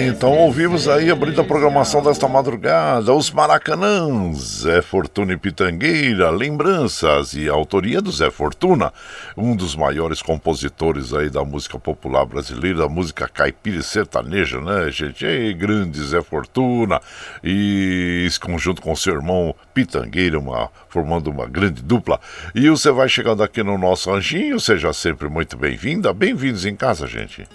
Então 0.02 0.32
ouvimos 0.32 0.88
aí, 0.88 1.12
abrindo 1.12 1.42
a 1.42 1.44
programação 1.44 2.02
desta 2.02 2.26
madrugada, 2.26 3.14
os 3.14 3.30
Maracanãs, 3.32 4.62
Zé 4.62 4.82
Fortuna 4.82 5.34
e 5.34 5.38
Pitangueira, 5.38 6.30
lembranças 6.30 7.34
e 7.34 7.50
autoria 7.50 8.02
do 8.02 8.10
Zé 8.10 8.32
Fortuna, 8.32 8.94
um 9.36 9.54
dos 9.54 9.76
maiores 9.76 10.22
compositores 10.22 11.14
aí 11.14 11.30
da 11.30 11.44
música 11.44 11.78
popular 11.78 12.26
brasileira, 12.26 12.80
da 12.80 12.88
música 12.88 13.28
caipira 13.28 13.80
e 13.80 13.84
sertaneja, 13.84 14.62
né, 14.62 14.90
gente? 14.90 15.26
E 15.26 15.54
grande 15.54 16.02
Zé 16.02 16.22
Fortuna, 16.22 17.02
e 17.44 18.24
esse 18.26 18.40
conjunto 18.40 18.82
com 18.82 18.96
seu 18.96 19.16
irmão 19.16 19.54
Pitangueira, 19.74 20.40
uma, 20.40 20.70
formando 20.88 21.30
uma 21.30 21.46
grande 21.46 21.82
dupla. 21.82 22.22
E 22.56 22.70
você 22.70 22.90
vai 22.90 23.10
chegando 23.10 23.44
aqui 23.44 23.62
no 23.62 23.78
nosso 23.78 24.10
anjinho, 24.10 24.62
seja 24.62 24.94
sempre 24.94 25.28
muito 25.28 25.58
bem-vinda, 25.58 26.14
bem-vindos 26.14 26.66
em 26.66 26.74
casa, 26.74 27.06
gente. 27.06 27.46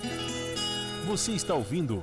Você 1.06 1.32
está 1.32 1.54
ouvindo 1.54 2.02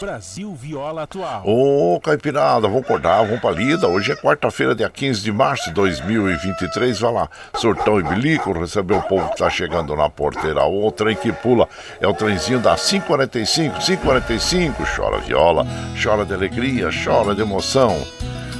Brasil 0.00 0.54
Viola 0.54 1.02
Atual. 1.02 1.42
Ô, 1.44 1.98
Caipirada, 2.00 2.68
vamos 2.68 2.82
acordar, 2.82 3.22
vamos 3.24 3.40
pra 3.40 3.50
lida. 3.50 3.88
Hoje 3.88 4.12
é 4.12 4.16
quarta-feira, 4.16 4.74
dia 4.74 4.90
15 4.90 5.22
de 5.22 5.32
março 5.32 5.64
de 5.66 5.74
2023. 5.74 7.00
Vai 7.00 7.12
lá, 7.12 7.28
Sortão 7.56 7.98
e 7.98 8.02
Bilico, 8.02 8.52
receber 8.52 8.94
o 8.94 9.02
povo 9.02 9.28
que 9.30 9.38
tá 9.38 9.48
chegando 9.48 9.96
na 9.96 10.08
porteira. 10.08 10.64
O 10.64 10.90
trem 10.92 11.16
que 11.16 11.32
pula 11.32 11.68
é 12.00 12.06
o 12.06 12.14
trenzinho 12.14 12.60
da 12.60 12.76
545, 12.76 13.78
545. 13.78 14.84
Chora 14.96 15.18
viola, 15.18 15.66
chora 16.02 16.24
de 16.24 16.34
alegria, 16.34 16.90
chora 17.04 17.34
de 17.34 17.42
emoção. 17.42 17.96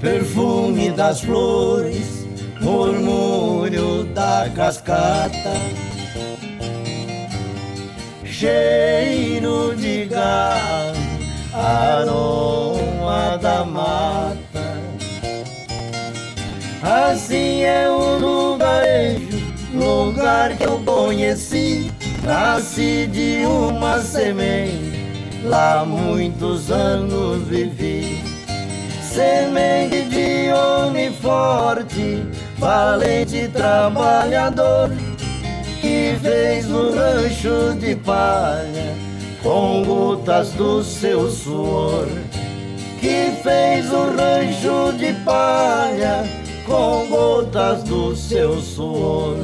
Perfume 0.00 0.90
das 0.90 1.20
flores 1.20 2.17
murmúrio 2.60 4.04
da 4.14 4.50
cascata, 4.54 5.52
cheiro 8.24 9.74
de 9.76 10.06
gado, 10.06 10.98
aroma 11.52 13.38
da 13.38 13.64
mata. 13.64 14.38
Assim 16.82 17.62
é 17.62 17.90
o 17.90 18.18
lugarejo, 18.18 19.38
lugar 19.74 20.56
que 20.56 20.64
eu 20.64 20.80
conheci, 20.84 21.92
nasci 22.24 23.06
de 23.08 23.44
uma 23.44 24.00
semente, 24.00 25.42
lá 25.44 25.84
muitos 25.84 26.70
anos 26.70 27.46
vivi. 27.48 28.22
Semente 29.02 30.02
de 30.04 30.52
homem 30.52 31.12
forte, 31.12 32.22
valente 32.58 33.48
trabalhador, 33.48 34.90
que 35.80 36.16
fez 36.20 36.70
o 36.70 36.90
rancho 36.94 37.74
de 37.78 37.94
palha 37.96 38.94
com 39.42 39.84
gotas 39.84 40.52
do 40.52 40.82
seu 40.82 41.30
suor. 41.30 42.08
Que 43.00 43.30
fez 43.42 43.92
o 43.92 44.10
rancho 44.10 44.92
de 44.98 45.12
palha 45.24 46.24
com 46.66 47.06
gotas 47.08 47.84
do 47.84 48.16
seu 48.16 48.60
suor. 48.60 49.36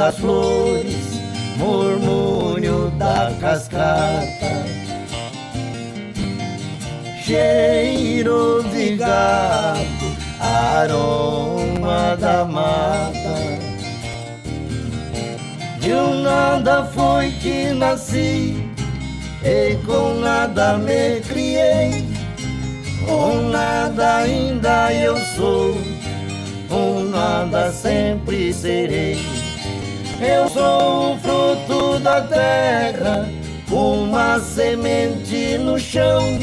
Das 0.00 0.16
flores, 0.16 1.20
murmúrio 1.58 2.90
da 2.96 3.34
cascata, 3.38 4.64
cheiro 7.22 8.64
de 8.72 8.96
gato, 8.96 10.06
aroma 10.40 12.16
da 12.18 12.46
mata. 12.46 13.60
De 15.80 15.92
um 15.92 16.22
nada 16.22 16.84
foi 16.94 17.30
que 17.32 17.74
nasci, 17.74 18.56
e 19.44 19.76
com 19.84 20.14
nada 20.14 20.78
me 20.78 21.20
criei, 21.28 22.08
com 23.06 23.50
nada 23.50 24.16
ainda 24.16 24.94
eu 24.94 25.18
sou 25.36 25.76
com 26.70 27.02
nada 27.02 27.70
sempre 27.72 28.50
serei. 28.54 29.39
Eu 30.20 30.48
sou 30.48 31.14
o 31.14 31.18
fruto 31.18 31.98
da 32.00 32.20
terra, 32.22 33.28
uma 33.70 34.38
semente 34.38 35.56
no 35.58 35.78
chão 35.78 36.38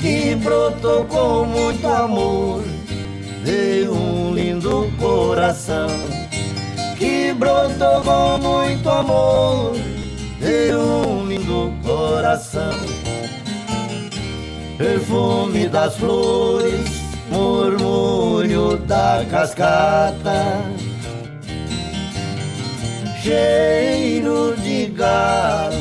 que 0.00 0.34
brotou 0.34 1.04
com 1.04 1.44
muito 1.44 1.86
amor 1.86 2.62
de 3.44 3.88
um 3.88 4.34
lindo 4.34 4.90
coração. 4.98 5.88
Que 6.98 7.32
brotou 7.32 8.02
com 8.02 8.38
muito 8.38 8.90
amor 8.90 9.72
de 10.40 10.74
um 10.74 11.26
lindo 11.26 11.72
coração. 11.84 12.74
Perfume 14.76 15.68
das 15.68 15.96
flores 15.96 17.00
murmúrio 17.30 18.76
da 18.78 19.24
cascata, 19.30 20.64
cheiro 23.22 24.56
de 24.56 24.86
gado, 24.86 25.76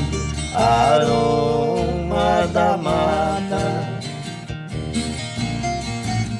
aroma 0.53 2.45
da 2.51 2.75
mata, 2.75 4.01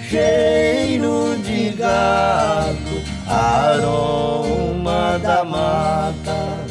cheiro 0.10 1.38
de 1.42 1.70
gado, 1.72 3.02
aroma 3.28 5.18
da 5.20 5.46
mata. 5.46 6.70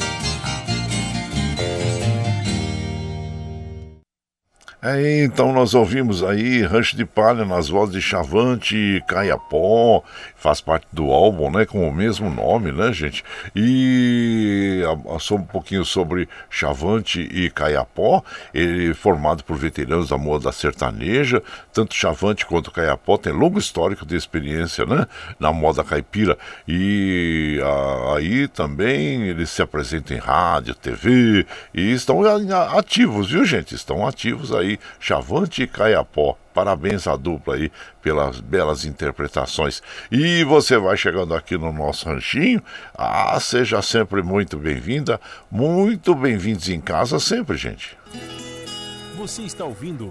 É, 4.80 5.24
então 5.24 5.52
nós 5.52 5.74
ouvimos 5.74 6.22
aí 6.22 6.62
Rancho 6.62 6.96
de 6.96 7.04
Palha 7.04 7.44
nas 7.44 7.68
vozes 7.68 7.94
de 7.94 8.00
Chavante 8.00 9.02
Caiapó, 9.08 10.04
faz 10.38 10.60
parte 10.60 10.86
do 10.92 11.10
álbum, 11.10 11.50
né, 11.50 11.66
com 11.66 11.86
o 11.86 11.92
mesmo 11.92 12.30
nome, 12.30 12.70
né, 12.72 12.92
gente? 12.92 13.24
E 13.54 14.82
só 15.18 15.34
um 15.34 15.42
pouquinho 15.42 15.84
sobre 15.84 16.28
Chavante 16.48 17.20
e 17.20 17.50
Caiapó, 17.50 18.22
ele 18.54 18.94
formado 18.94 19.42
por 19.42 19.56
veteranos 19.56 20.08
da 20.08 20.16
moda 20.16 20.52
sertaneja, 20.52 21.42
tanto 21.72 21.94
Chavante 21.94 22.46
quanto 22.46 22.70
Caiapó 22.70 23.16
tem 23.16 23.32
longo 23.32 23.58
histórico 23.58 24.06
de 24.06 24.16
experiência, 24.16 24.86
né, 24.86 25.06
na 25.40 25.52
moda 25.52 25.82
caipira. 25.82 26.38
E 26.66 27.60
a, 27.62 28.16
aí 28.16 28.46
também 28.46 29.22
eles 29.22 29.50
se 29.50 29.60
apresentam 29.60 30.16
em 30.16 30.20
rádio, 30.20 30.74
TV 30.74 31.44
e 31.74 31.92
estão 31.92 32.22
ativos, 32.76 33.30
viu, 33.30 33.44
gente? 33.44 33.74
Estão 33.74 34.06
ativos 34.06 34.54
aí, 34.54 34.78
Chavante 35.00 35.62
e 35.62 35.66
Caiapó. 35.66 36.36
Parabéns 36.58 37.06
à 37.06 37.14
dupla 37.14 37.54
aí 37.54 37.70
pelas 38.02 38.40
belas 38.40 38.84
interpretações. 38.84 39.80
E 40.10 40.42
você 40.42 40.76
vai 40.76 40.96
chegando 40.96 41.32
aqui 41.32 41.56
no 41.56 41.72
nosso 41.72 42.08
ranchinho. 42.08 42.60
Ah, 42.96 43.38
seja 43.38 43.80
sempre 43.80 44.24
muito 44.24 44.58
bem-vinda, 44.58 45.20
muito 45.48 46.16
bem-vindos 46.16 46.68
em 46.68 46.80
casa 46.80 47.20
sempre, 47.20 47.56
gente. 47.56 47.96
Você 49.16 49.42
está 49.42 49.64
ouvindo 49.64 50.10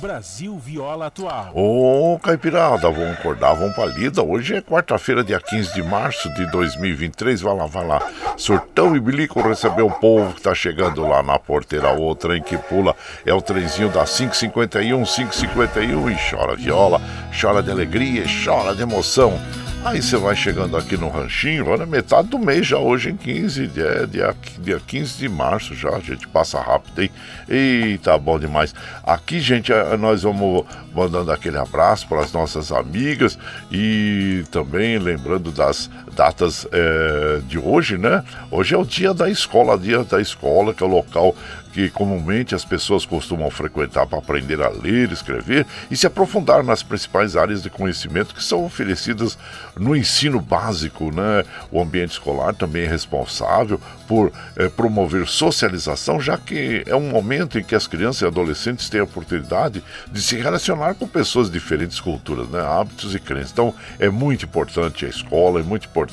Brasil 0.00 0.58
Viola 0.58 1.06
Atual. 1.06 1.52
Ô, 1.54 2.18
Caipirada, 2.18 2.90
vamos 2.90 3.18
acordar, 3.18 3.54
vamos 3.54 3.74
pra 3.74 3.86
lida. 3.86 4.22
Hoje 4.22 4.56
é 4.56 4.60
quarta-feira, 4.60 5.24
dia 5.24 5.40
15 5.40 5.74
de 5.74 5.82
março 5.82 6.32
de 6.34 6.50
2023. 6.50 7.40
Vai 7.40 7.56
lá, 7.56 7.66
vai 7.66 7.86
lá. 7.86 8.02
Surtão 8.36 8.94
e 8.94 9.00
Bilico 9.00 9.40
recebeu 9.40 9.86
o 9.86 9.90
povo 9.90 10.34
que 10.34 10.42
tá 10.42 10.54
chegando 10.54 11.06
lá 11.06 11.22
na 11.22 11.38
porteira. 11.38 11.98
O 11.98 12.14
trem 12.14 12.42
que 12.42 12.58
pula 12.58 12.94
é 13.24 13.32
o 13.32 13.40
trenzinho 13.40 13.88
da 13.88 14.04
551, 14.04 15.04
551 15.04 16.10
e 16.10 16.16
chora 16.30 16.56
viola, 16.56 17.00
chora 17.38 17.62
de 17.62 17.70
alegria, 17.70 18.24
chora 18.44 18.74
de 18.74 18.82
emoção. 18.82 19.38
Aí 19.86 20.02
você 20.02 20.16
vai 20.16 20.34
chegando 20.34 20.76
aqui 20.76 20.96
no 20.96 21.08
ranchinho, 21.08 21.68
olha, 21.68 21.86
metade 21.86 22.26
do 22.26 22.40
mês 22.40 22.66
já 22.66 22.76
hoje 22.76 23.10
em 23.10 23.16
15, 23.16 23.70
é, 23.76 24.04
dia, 24.04 24.34
dia 24.58 24.80
15 24.84 25.16
de 25.16 25.28
março 25.28 25.76
já, 25.76 25.90
a 25.90 26.00
gente 26.00 26.26
passa 26.26 26.60
rápido, 26.60 27.02
hein? 27.02 27.10
Eita, 27.48 28.18
bom 28.18 28.36
demais. 28.36 28.74
Aqui, 29.04 29.38
gente, 29.38 29.72
é, 29.72 29.96
nós 29.96 30.24
vamos 30.24 30.64
mandando 30.92 31.30
aquele 31.30 31.56
abraço 31.56 32.08
para 32.08 32.18
as 32.18 32.32
nossas 32.32 32.72
amigas 32.72 33.38
e 33.70 34.42
também 34.50 34.98
lembrando 34.98 35.52
das 35.52 35.88
datas 36.16 36.66
é, 36.72 37.40
de 37.46 37.58
hoje, 37.58 37.98
né? 37.98 38.24
Hoje 38.50 38.74
é 38.74 38.78
o 38.78 38.84
dia 38.84 39.12
da 39.12 39.28
escola, 39.28 39.78
dia 39.78 40.02
da 40.02 40.20
escola, 40.20 40.72
que 40.72 40.82
é 40.82 40.86
o 40.86 40.88
local 40.88 41.36
que 41.76 41.90
comumente 41.90 42.54
as 42.54 42.64
pessoas 42.64 43.04
costumam 43.04 43.50
frequentar 43.50 44.06
para 44.06 44.18
aprender 44.18 44.62
a 44.62 44.70
ler, 44.70 45.12
escrever 45.12 45.66
e 45.90 45.96
se 45.96 46.06
aprofundar 46.06 46.64
nas 46.64 46.82
principais 46.82 47.36
áreas 47.36 47.62
de 47.62 47.68
conhecimento 47.68 48.34
que 48.34 48.42
são 48.42 48.64
oferecidas 48.64 49.36
no 49.78 49.94
ensino 49.94 50.40
básico. 50.40 51.14
Né? 51.14 51.44
O 51.70 51.78
ambiente 51.78 52.12
escolar 52.12 52.54
também 52.54 52.84
é 52.84 52.88
responsável 52.88 53.78
por 54.08 54.32
eh, 54.56 54.70
promover 54.70 55.26
socialização, 55.26 56.18
já 56.18 56.38
que 56.38 56.82
é 56.86 56.96
um 56.96 57.10
momento 57.10 57.58
em 57.58 57.62
que 57.62 57.74
as 57.74 57.86
crianças 57.86 58.22
e 58.22 58.26
adolescentes 58.26 58.88
têm 58.88 59.02
a 59.02 59.04
oportunidade 59.04 59.84
de 60.10 60.22
se 60.22 60.36
relacionar 60.36 60.94
com 60.94 61.06
pessoas 61.06 61.48
de 61.48 61.58
diferentes 61.58 62.00
culturas, 62.00 62.48
né? 62.48 62.60
hábitos 62.60 63.14
e 63.14 63.20
crenças. 63.20 63.52
Então 63.52 63.74
é 63.98 64.08
muito 64.08 64.46
importante 64.46 65.04
a 65.04 65.08
escola, 65.10 65.60
é 65.60 65.62
muito 65.62 65.86
importante 65.86 66.05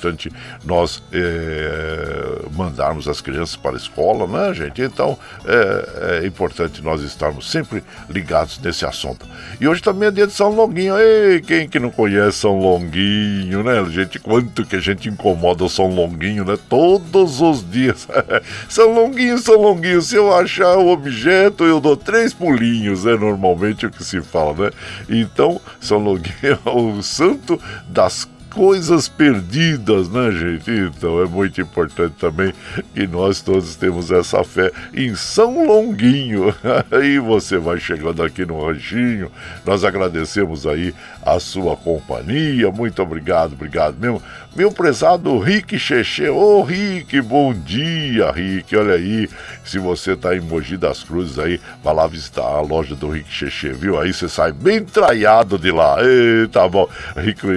nós 0.63 1.01
eh, 1.11 2.41
mandarmos 2.51 3.07
as 3.07 3.21
crianças 3.21 3.55
para 3.55 3.71
a 3.71 3.77
escola, 3.77 4.27
né, 4.27 4.53
gente? 4.53 4.81
Então 4.81 5.17
é, 5.45 6.21
é, 6.23 6.27
importante 6.27 6.81
nós 6.81 7.01
estarmos 7.01 7.49
sempre 7.49 7.83
ligados 8.09 8.59
nesse 8.59 8.85
assunto. 8.85 9.25
E 9.59 9.67
hoje 9.67 9.81
também 9.81 10.07
é 10.07 10.11
dia 10.11 10.27
de 10.27 10.33
São 10.33 10.49
Longuinho. 10.49 10.97
Ei, 10.97 11.41
quem 11.41 11.67
que 11.67 11.79
não 11.79 11.89
conhece 11.89 12.39
São 12.39 12.57
Longuinho, 12.57 13.63
né, 13.63 13.83
gente? 13.89 14.19
Quanto 14.19 14.65
que 14.65 14.75
a 14.75 14.79
gente 14.79 15.09
incomoda 15.09 15.63
o 15.63 15.69
São 15.69 15.87
Longuinho, 15.87 16.45
né? 16.45 16.57
Todos 16.69 17.41
os 17.41 17.69
dias. 17.69 18.07
São 18.69 18.93
Longuinho, 18.93 19.37
São 19.37 19.61
Longuinho, 19.61 20.01
se 20.01 20.15
eu 20.15 20.33
achar 20.33 20.77
o 20.77 20.87
objeto, 20.87 21.63
eu 21.63 21.79
dou 21.79 21.97
três 21.97 22.33
pulinhos, 22.33 23.05
é 23.05 23.17
normalmente 23.17 23.85
o 23.85 23.91
que 23.91 24.03
se 24.03 24.21
fala, 24.21 24.65
né? 24.65 24.71
Então, 25.09 25.59
São 25.79 25.97
Longuinho 25.97 26.33
é 26.65 26.69
o 26.69 27.01
santo 27.01 27.59
das 27.87 28.27
coisas 28.53 29.07
perdidas, 29.07 30.09
né, 30.09 30.31
gente? 30.31 30.71
Então 30.71 31.21
é 31.21 31.25
muito 31.25 31.59
importante 31.59 32.15
também 32.19 32.53
que 32.93 33.07
nós 33.07 33.41
todos 33.41 33.75
temos 33.75 34.11
essa 34.11 34.43
fé 34.43 34.71
em 34.93 35.15
São 35.15 35.65
Longuinho. 35.65 36.53
Aí 36.91 37.19
você 37.19 37.57
vai 37.57 37.79
chegando 37.79 38.23
aqui 38.23 38.45
no 38.45 38.65
Ranchinho. 38.65 39.31
Nós 39.65 39.83
agradecemos 39.83 40.67
aí 40.67 40.93
a 41.21 41.39
sua 41.39 41.75
companhia. 41.75 42.71
Muito 42.71 43.01
obrigado, 43.01 43.53
obrigado 43.53 43.97
mesmo. 43.99 44.21
Meu 44.55 44.71
prezado 44.71 45.39
Rick 45.39 45.79
Cheche, 45.79 46.29
ô 46.29 46.59
oh, 46.59 46.61
Rick, 46.61 47.19
bom 47.21 47.51
dia, 47.51 48.31
Rick. 48.31 48.75
Olha 48.75 48.93
aí, 48.93 49.27
se 49.65 49.79
você 49.79 50.15
tá 50.15 50.35
em 50.35 50.41
Mogi 50.41 50.77
das 50.77 51.03
Cruzes 51.03 51.39
aí, 51.39 51.59
vai 51.83 51.95
lá 51.95 52.05
visitar 52.05 52.43
a 52.43 52.61
loja 52.61 52.93
do 52.93 53.09
Rick 53.09 53.31
Cheche, 53.31 53.69
viu? 53.69 53.99
Aí 53.99 54.13
você 54.13 54.29
sai 54.29 54.51
bem 54.51 54.85
traiado 54.85 55.57
de 55.57 55.71
lá. 55.71 55.95
Ei, 55.99 56.47
tá 56.49 56.69
bom. 56.69 56.87
Rick, 57.17 57.47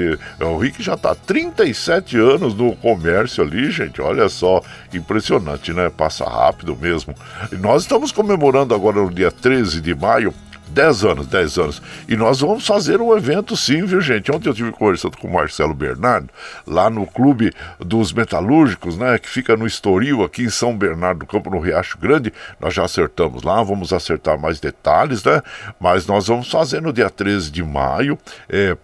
o 0.41 0.57
Rick 0.57 0.83
já 0.83 0.97
tá 0.97 1.15
37 1.15 2.17
anos 2.17 2.55
no 2.55 2.75
comércio 2.75 3.45
ali, 3.45 3.71
gente. 3.71 4.01
Olha 4.01 4.31
só, 4.31 4.63
impressionante, 4.95 5.75
né? 5.75 5.91
Passa 5.95 6.25
rápido 6.25 6.75
mesmo. 6.75 7.15
E 7.53 7.57
nós 7.57 7.83
estamos 7.83 8.11
comemorando 8.11 8.75
agora 8.75 9.03
no 9.03 9.13
dia 9.13 9.31
13 9.31 9.83
de 9.83 9.95
maio 9.95 10.33
10 10.77 11.05
anos, 11.07 11.27
10 11.27 11.59
anos. 11.59 11.83
E 12.07 12.15
nós 12.17 12.41
vamos 12.41 12.67
fazer 12.67 13.01
um 13.01 13.17
evento 13.17 13.57
sim, 13.57 13.87
viu, 13.87 13.99
gente? 13.99 14.31
Ontem 14.31 14.51
eu 14.51 14.55
tive 14.55 14.71
conversando 14.73 15.17
com 15.17 15.27
o 15.27 15.33
Marcelo 15.33 15.73
Bernardo, 15.73 16.29
lá 16.67 16.91
no 16.91 17.07
Clube 17.07 17.51
dos 17.81 18.13
Metalúrgicos, 18.13 18.95
né? 18.99 19.19
Que 19.19 19.27
fica 19.27 19.57
no 19.57 19.67
Estoril, 19.67 20.23
aqui 20.23 20.43
em 20.43 20.51
São 20.51 20.77
Bernardo 20.77 21.21
do 21.21 21.27
Campo, 21.27 21.49
no 21.49 21.61
Riacho 21.61 21.97
Grande. 21.97 22.31
Nós 22.61 22.75
já 22.75 22.85
acertamos 22.85 23.43
lá, 23.43 23.63
vamos 23.63 23.91
acertar 23.91 24.39
mais 24.39 24.61
detalhes, 24.61 25.25
né? 25.25 25.41
Mas 25.81 26.07
nós 26.07 26.27
vamos 26.27 26.51
fazer 26.51 26.83
no 26.83 26.93
dia 26.93 27.09
13 27.09 27.51
de 27.51 27.63
maio. 27.63 28.19
É, 28.47 28.77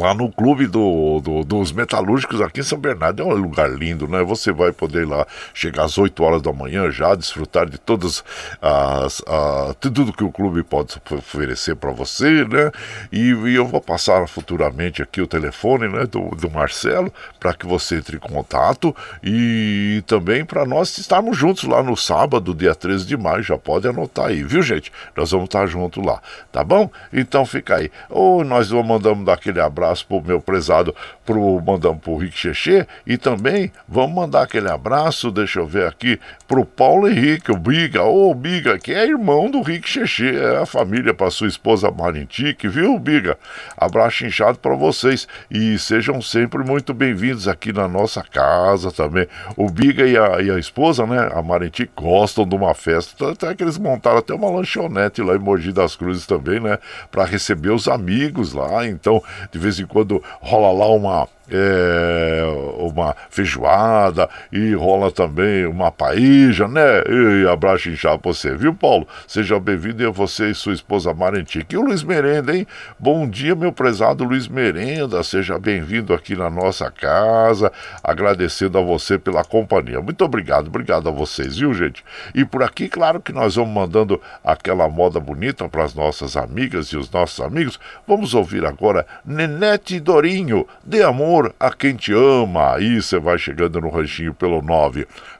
lá 0.00 0.14
no 0.14 0.30
clube 0.30 0.66
do, 0.66 1.20
do, 1.20 1.44
dos 1.44 1.72
metalúrgicos 1.72 2.40
aqui 2.40 2.60
em 2.60 2.62
São 2.62 2.78
Bernardo. 2.78 3.22
É 3.22 3.24
um 3.24 3.34
lugar 3.34 3.70
lindo, 3.70 4.06
né? 4.08 4.22
Você 4.22 4.52
vai 4.52 4.72
poder 4.72 5.02
ir 5.02 5.08
lá 5.08 5.26
chegar 5.52 5.84
às 5.84 5.96
8 5.96 6.22
horas 6.22 6.42
da 6.42 6.52
manhã 6.52 6.90
já, 6.90 7.14
desfrutar 7.14 7.68
de 7.68 7.78
todas 7.78 8.24
as. 8.60 9.22
A, 9.26 9.74
tudo 9.80 10.12
que 10.12 10.24
o 10.24 10.30
clube 10.30 10.62
pode 10.62 10.94
oferecer 11.10 11.76
para 11.76 11.90
você, 11.92 12.44
né? 12.44 12.70
E, 13.12 13.30
e, 13.30 13.54
eu 13.54 13.66
vou 13.66 13.80
passar 13.80 14.26
futuramente 14.28 15.02
aqui 15.02 15.20
o 15.20 15.26
telefone 15.26 15.88
né, 15.88 16.06
do, 16.06 16.30
do 16.30 16.50
Marcelo 16.50 17.12
para 17.38 17.54
que 17.54 17.66
você 17.66 17.96
entre 17.96 18.16
em 18.16 18.20
contato 18.20 18.94
e 19.22 20.02
também 20.06 20.44
para 20.44 20.64
nós 20.64 20.96
estarmos 20.98 21.36
juntos 21.36 21.64
lá 21.64 21.82
no 21.82 21.96
sábado, 21.96 22.54
dia 22.54 22.74
13 22.74 23.06
de 23.06 23.16
maio. 23.16 23.42
Já 23.42 23.58
pode 23.58 23.86
anotar 23.86 24.26
aí, 24.26 24.42
viu, 24.42 24.62
gente? 24.62 24.92
Nós 25.16 25.30
vamos 25.30 25.46
estar 25.46 25.66
juntos 25.66 26.04
lá, 26.04 26.20
tá 26.50 26.64
bom? 26.64 26.90
Então 27.12 27.46
fica 27.46 27.76
aí. 27.76 27.90
Ou 28.10 28.44
nós 28.44 28.70
vamos 28.70 28.86
mandando 28.86 29.24
daquele 29.24 29.60
abraço 29.60 29.83
abraço 29.84 30.06
pro 30.06 30.22
meu 30.22 30.40
prezado, 30.40 30.94
pro 31.24 31.60
mandamos 31.60 32.02
pro 32.02 32.16
Rick 32.16 32.36
Cheche 32.36 32.86
e 33.06 33.18
também 33.18 33.70
vamos 33.86 34.14
mandar 34.14 34.42
aquele 34.42 34.70
abraço, 34.70 35.30
deixa 35.30 35.60
eu 35.60 35.66
ver 35.66 35.86
aqui, 35.86 36.18
pro 36.48 36.64
Paulo 36.64 37.08
Henrique, 37.08 37.52
o 37.52 37.56
Biga, 37.56 38.02
ô 38.02 38.30
oh, 38.30 38.34
Biga, 38.34 38.78
que 38.78 38.92
é 38.92 39.06
irmão 39.06 39.50
do 39.50 39.60
Rick 39.60 39.88
Cheche, 39.88 40.36
é 40.36 40.58
a 40.58 40.66
família 40.66 41.12
para 41.12 41.30
sua 41.30 41.48
esposa 41.48 41.90
Marintique, 41.90 42.66
viu, 42.66 42.98
Biga? 42.98 43.36
Abraço 43.76 44.24
inchado 44.24 44.58
para 44.58 44.74
vocês 44.74 45.28
e 45.50 45.78
sejam 45.78 46.22
sempre 46.22 46.64
muito 46.64 46.94
bem-vindos 46.94 47.46
aqui 47.46 47.72
na 47.72 47.86
nossa 47.86 48.22
casa 48.22 48.90
também. 48.90 49.26
O 49.56 49.68
Biga 49.70 50.06
e 50.06 50.16
a, 50.16 50.40
e 50.40 50.50
a 50.50 50.58
esposa, 50.58 51.06
né, 51.06 51.30
a 51.32 51.42
Marintique, 51.42 51.92
gostam 51.94 52.46
de 52.46 52.54
uma 52.54 52.74
festa, 52.74 53.32
até 53.32 53.54
que 53.54 53.62
eles 53.62 53.78
montaram 53.78 54.18
até 54.18 54.32
uma 54.34 54.50
lanchonete 54.50 55.22
lá 55.22 55.34
em 55.34 55.38
Mogi 55.38 55.72
das 55.72 55.96
Cruzes 55.96 56.26
também, 56.26 56.60
né, 56.60 56.78
para 57.10 57.24
receber 57.24 57.70
os 57.70 57.88
amigos 57.88 58.52
lá, 58.52 58.86
então 58.86 59.22
de 59.52 59.58
vez 59.58 59.73
em 59.78 59.86
quando 59.86 60.22
rola 60.40 60.72
lá 60.72 60.88
uma 60.88 61.28
é, 61.50 62.42
uma 62.86 63.16
feijoada 63.30 64.28
e 64.52 64.74
rola 64.74 65.10
também 65.10 65.66
uma 65.66 65.90
paija, 65.90 66.68
né? 66.68 67.02
E 67.08 67.48
abraço 67.48 67.88
inchado 67.88 68.18
pra 68.18 68.32
você, 68.32 68.54
viu, 68.54 68.74
Paulo? 68.74 69.06
Seja 69.26 69.58
bem-vindo 69.58 70.02
e 70.02 70.06
a 70.06 70.10
você 70.10 70.50
e 70.50 70.54
sua 70.54 70.72
esposa 70.72 71.12
Marentique. 71.14 71.74
E 71.74 71.78
o 71.78 71.82
Luiz 71.82 72.02
Merenda, 72.02 72.56
hein? 72.56 72.66
Bom 72.98 73.28
dia, 73.28 73.54
meu 73.54 73.72
prezado 73.72 74.24
Luiz 74.24 74.48
Merenda. 74.48 75.22
Seja 75.22 75.58
bem-vindo 75.58 76.14
aqui 76.14 76.36
na 76.36 76.50
nossa 76.50 76.90
casa. 76.90 77.72
Agradecendo 78.02 78.78
a 78.78 78.82
você 78.82 79.18
pela 79.18 79.44
companhia. 79.44 80.00
Muito 80.00 80.24
obrigado, 80.24 80.68
obrigado 80.68 81.08
a 81.08 81.12
vocês, 81.12 81.56
viu, 81.56 81.72
gente? 81.74 82.04
E 82.34 82.44
por 82.44 82.62
aqui, 82.62 82.88
claro 82.88 83.20
que 83.20 83.32
nós 83.32 83.56
vamos 83.56 83.74
mandando 83.74 84.20
aquela 84.44 84.88
moda 84.88 85.18
bonita 85.20 85.68
para 85.68 85.84
as 85.84 85.94
nossas 85.94 86.36
amigas 86.36 86.88
e 86.88 86.96
os 86.96 87.10
nossos 87.10 87.40
amigos. 87.40 87.78
Vamos 88.06 88.34
ouvir 88.34 88.64
agora 88.64 89.06
Nenete 89.24 89.98
Dorinho, 90.00 90.66
de 90.84 91.02
amor 91.02 91.54
a 91.58 91.72
quem 91.72 91.94
te 91.94 92.12
ama. 92.12 92.73
Aí 92.74 93.00
você 93.00 93.18
vai 93.18 93.38
chegando 93.38 93.80
no 93.80 93.88
ranchinho 93.88 94.34
pelo 94.34 94.60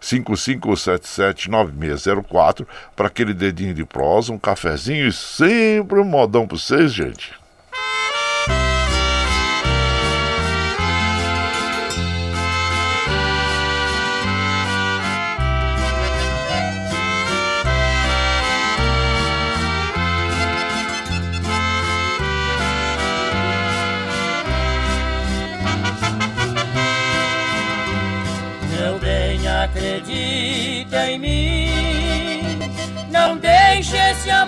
955779604 0.01 2.67
para 2.95 3.09
aquele 3.09 3.35
dedinho 3.35 3.75
de 3.75 3.85
prosa, 3.85 4.33
um 4.33 4.39
cafezinho 4.39 5.07
e 5.07 5.13
sempre 5.13 6.01
um 6.01 6.05
modão 6.05 6.47
para 6.47 6.57
vocês, 6.57 6.91
gente. 6.93 7.44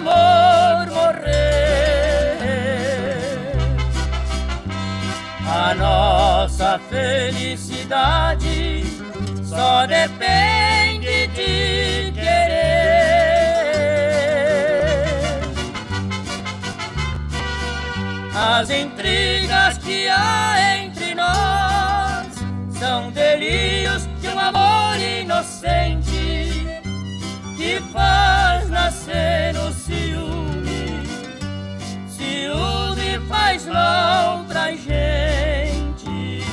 Amor 0.09 0.87
morrer. 0.92 2.38
A 5.47 5.75
nossa 5.75 6.79
felicidade 6.90 8.85
só 9.45 9.87
depende 9.87 11.27
de 11.29 12.12
querer. 12.12 12.87
As 18.35 18.71
intrigas 18.71 19.79
que 19.79 20.09
há 20.09 20.77
entre 20.77 21.14
nós 21.14 22.27
são 22.79 23.11
delírios 23.11 24.07
de 24.21 24.29
um 24.29 24.38
amor 24.38 24.97
inocente 25.01 26.66
que 27.57 27.81
faz 27.92 28.69
nascer 28.69 29.56
Faz 33.29 33.67
outra 33.67 34.73
gente. 34.77 36.45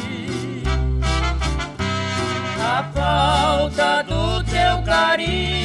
A 2.60 2.84
falta 2.94 4.04
do 4.04 4.44
teu 4.44 4.82
carinho, 4.84 5.63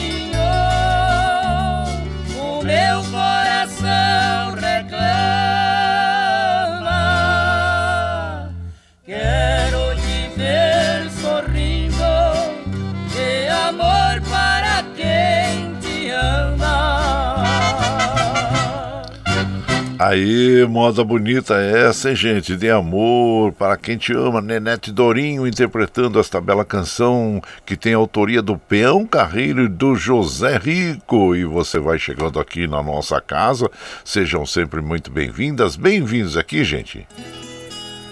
Aí, 20.05 20.67
moda 20.67 21.05
bonita 21.05 21.55
essa, 21.55 22.11
hein, 22.11 22.17
gente? 22.17 22.57
De 22.57 22.69
amor 22.69 23.53
para 23.53 23.77
quem 23.77 23.97
te 23.97 24.13
ama. 24.13 24.41
Nenete 24.41 24.91
Dorinho 24.91 25.47
interpretando 25.47 26.19
esta 26.19 26.41
bela 26.41 26.65
canção 26.65 27.41
que 27.65 27.77
tem 27.77 27.95
autoria 27.95 28.43
do 28.43 28.59
Peão 28.59 29.07
Carreiro 29.07 29.63
e 29.63 29.69
do 29.69 29.95
José 29.95 30.59
Rico. 30.59 31.37
E 31.37 31.45
você 31.45 31.79
vai 31.79 32.01
chegando 32.01 32.41
aqui 32.41 32.67
na 32.67 32.83
nossa 32.83 33.21
casa. 33.21 33.71
Sejam 34.05 34.45
sempre 34.45 34.81
muito 34.81 35.09
bem-vindas, 35.09 35.77
bem-vindos 35.77 36.37
aqui, 36.37 36.65
gente. 36.65 37.07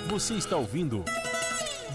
Você 0.08 0.34
está 0.34 0.56
ouvindo 0.56 1.04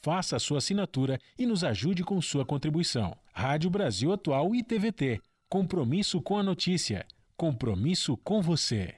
Faça 0.00 0.36
a 0.36 0.38
sua 0.38 0.58
assinatura 0.58 1.18
e 1.36 1.44
nos 1.44 1.64
ajude 1.64 2.04
com 2.04 2.20
sua 2.22 2.44
contribuição. 2.44 3.16
Rádio 3.32 3.68
Brasil 3.68 4.12
Atual 4.12 4.54
e 4.54 4.62
TVT. 4.62 5.20
Compromisso 5.48 6.22
com 6.22 6.38
a 6.38 6.42
notícia. 6.42 7.04
Compromisso 7.36 8.16
com 8.18 8.40
você. 8.40 8.94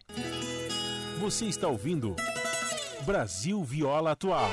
Você 1.18 1.46
está 1.46 1.68
ouvindo 1.68 2.14
Brasil 3.06 3.62
Viola 3.64 4.12
Atual. 4.12 4.50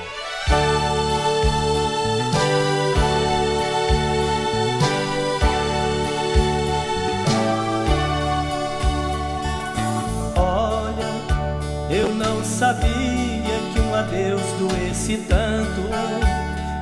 Olha, 10.34 11.94
eu 11.94 12.14
não 12.14 12.42
sabia 12.42 12.88
que 13.74 13.80
um 13.80 13.94
adeus 13.94 14.42
doesse 14.58 15.18
tanto. 15.28 16.27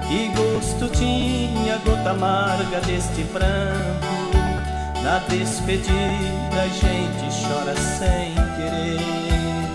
Que 0.08 0.28
gosto 0.28 0.88
tinha 0.96 1.78
gota 1.78 2.10
amarga 2.10 2.80
deste 2.80 3.24
pranto. 3.24 4.06
Na 5.02 5.18
despedida 5.28 6.62
a 6.62 6.68
gente 6.68 7.46
chora 7.46 7.74
sem 7.76 8.34
querer. 8.56 9.66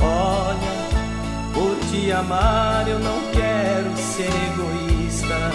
Olha, 0.00 1.52
por 1.54 1.76
te 1.88 2.10
amar 2.10 2.88
eu 2.88 2.98
não 2.98 3.20
quero 3.32 3.96
ser 3.96 4.30
egoísta. 4.52 5.50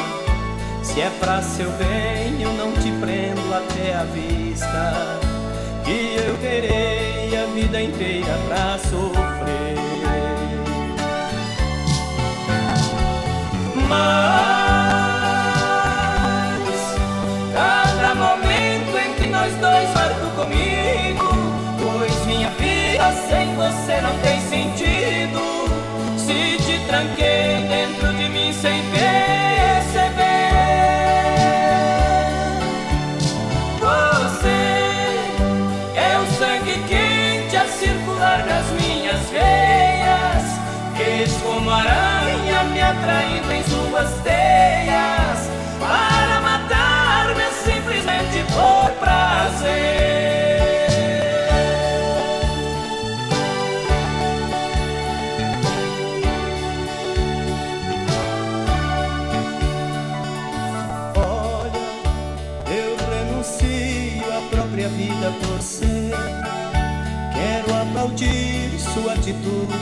Se 0.81 1.01
é 1.01 1.09
pra 1.19 1.41
seu 1.41 1.69
bem, 1.71 2.41
eu 2.41 2.53
não 2.53 2.71
te 2.71 2.89
prendo 3.01 3.53
até 3.53 3.95
a 3.95 4.03
vista. 4.03 5.19
Que 5.83 6.15
eu 6.15 6.37
terei 6.37 7.37
a 7.37 7.45
vida 7.53 7.81
inteira 7.81 8.37
pra 8.47 8.77
sofrer. 8.79 9.86
Mas 13.89 14.27
cada 17.53 18.15
momento 18.15 18.97
em 18.97 19.13
que 19.13 19.27
nós 19.29 19.53
dois 19.55 19.93
marco 19.93 20.29
comigo, 20.35 21.27
pois 21.79 22.25
minha 22.25 22.49
vida 22.51 23.11
sem 23.27 23.55
você 23.55 24.01
não 24.01 24.17
tem 24.19 24.41
sentido. 24.41 25.39
Se 26.17 26.57
te 26.57 26.79
tranquei 26.87 27.65
dentro 27.67 28.13
de 28.13 28.29
mim 28.29 28.51
sem 28.53 28.81
perceber, 28.91 29.36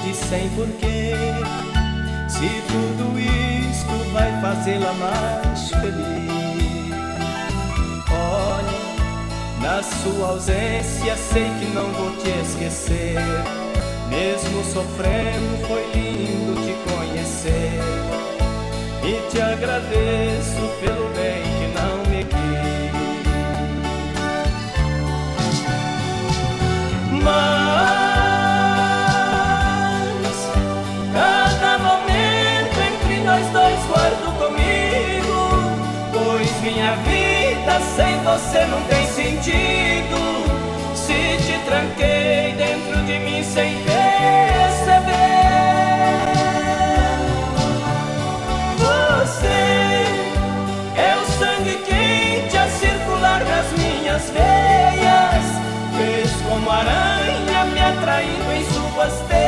atitude 0.05 0.13
sem 0.13 0.49
porquê. 0.49 1.13
Se 2.27 2.49
tudo 2.67 3.19
isto 3.19 4.11
vai 4.11 4.31
fazê-la 4.41 4.93
mais 4.93 5.69
feliz. 5.69 6.93
Olha, 8.11 8.85
Na 9.61 9.81
sua 9.81 10.27
ausência 10.27 11.15
sei 11.17 11.49
que 11.59 11.65
não 11.73 11.91
vou 11.93 12.11
te 12.17 12.29
esquecer. 12.29 13.15
Mesmo 14.09 14.63
sofrendo, 14.63 15.65
foi 15.67 15.83
lindo 15.93 16.53
te 16.61 16.75
conhecer. 16.87 17.79
E 19.03 19.21
te 19.31 19.41
agradeço 19.41 20.61
pelo 20.81 21.09
bem 21.15 21.41
que 21.57 21.67
não 21.73 21.97
me 22.11 22.23
quis. 22.25 22.45
Mas 27.23 28.04
sem 37.82 38.17
você 38.23 38.65
não 38.65 38.82
tem 38.84 39.05
sentido. 39.07 40.17
Se 40.95 41.38
te 41.43 41.59
tranquei 41.65 42.53
dentro 42.57 43.03
de 43.05 43.19
mim 43.19 43.43
sem 43.43 43.78
perceber, 43.84 45.15
você 48.78 50.05
é 50.95 51.17
o 51.21 51.26
sangue 51.39 51.78
quente 51.86 52.57
a 52.57 52.67
circular 52.69 53.43
nas 53.45 53.71
minhas 53.80 54.30
veias. 54.32 55.45
Fez 55.97 56.32
como 56.49 56.69
aranha 56.71 57.65
me 57.65 57.80
atraindo 57.80 58.51
em 58.53 58.65
suas 58.65 59.13
teias 59.28 59.44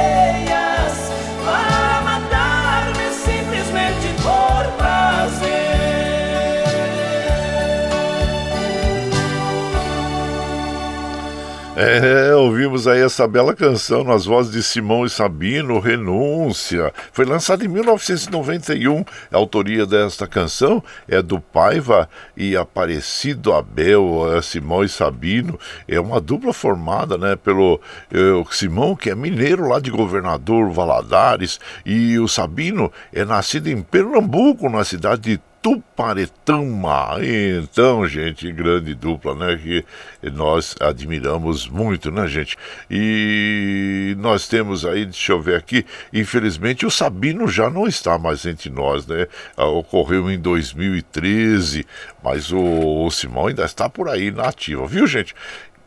É, 11.80 12.34
ouvimos 12.34 12.88
aí 12.88 13.04
essa 13.04 13.28
bela 13.28 13.54
canção 13.54 14.04
nas 14.04 14.26
vozes 14.26 14.52
de 14.52 14.64
Simão 14.64 15.06
e 15.06 15.12
Sabino, 15.12 15.80
Renúncia. 15.80 16.92
Foi 17.12 17.24
lançada 17.24 17.64
em 17.64 17.68
1991. 17.68 19.06
A 19.32 19.38
autoria 19.38 19.86
desta 19.86 20.26
canção 20.26 20.84
é 21.08 21.22
do 21.22 21.40
Paiva 21.40 22.10
e 22.36 22.58
Aparecido 22.58 23.54
Abel, 23.54 24.36
é, 24.36 24.42
Simão 24.42 24.84
e 24.84 24.90
Sabino. 24.90 25.60
É 25.88 26.00
uma 26.00 26.20
dupla 26.20 26.52
formada 26.52 27.16
né, 27.16 27.36
pelo 27.36 27.80
é, 28.12 28.44
Simão, 28.50 28.96
que 28.96 29.12
é 29.12 29.16
mineiro 29.16 29.68
lá 29.68 29.80
de 29.80 29.92
Governador 29.92 30.72
Valadares, 30.72 31.60
e 31.86 32.18
o 32.18 32.28
Sabino 32.28 32.92
é 33.14 33.24
nascido 33.24 33.68
em 33.68 33.84
Pernambuco, 33.84 34.68
na 34.68 34.84
cidade 34.84 35.22
de 35.22 35.47
Tuparetama. 35.62 37.18
Então, 37.62 38.08
gente, 38.08 38.52
grande 38.52 38.94
dupla, 38.94 39.36
né? 39.36 39.58
Que 39.58 39.86
nós 40.30 40.76
admiramos 40.80 41.68
muito, 41.68 42.12
né, 42.12 42.28
gente? 42.28 42.56
E 42.90 44.16
nós 44.20 44.48
temos 44.48 44.86
aí, 44.86 45.06
deixa 45.06 45.32
eu 45.32 45.42
ver 45.42 45.56
aqui, 45.56 45.86
infelizmente 46.14 46.86
o 46.86 46.92
Sabino 46.92 47.48
já 47.48 47.70
não 47.70 47.88
está 47.88 48.18
mais 48.18 48.46
entre 48.46 48.70
nós, 48.70 49.06
né? 49.08 49.28
Ah, 49.56 49.66
Ocorreu 49.66 50.30
em 50.32 50.40
2013, 50.40 51.86
mas 52.24 52.52
o, 52.52 53.10
Simão 53.12 53.48
ainda 53.48 53.66
está 53.66 53.90
por 53.90 54.10
aí 54.10 54.32
na 54.32 54.44
ativa, 54.50 54.86
viu, 54.88 55.06
gente? 55.08 55.36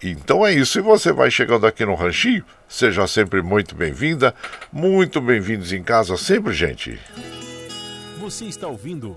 Então 0.03 0.47
é 0.47 0.53
isso. 0.53 0.79
E 0.79 0.83
você 0.83 1.13
vai 1.13 1.31
chegando 1.31 1.67
aqui 1.67 1.85
no 1.85 1.95
Ranchinho, 1.95 2.45
seja 2.69 3.07
sempre 3.07 3.43
muito 3.43 3.75
bem-vinda, 3.75 4.35
muito 4.73 5.21
bem-vindos 5.21 5.73
em 5.73 5.83
casa 5.83 6.17
sempre, 6.17 6.53
gente. 6.53 6.99
Você 8.19 8.45
está 8.47 8.67
ouvindo 8.67 9.15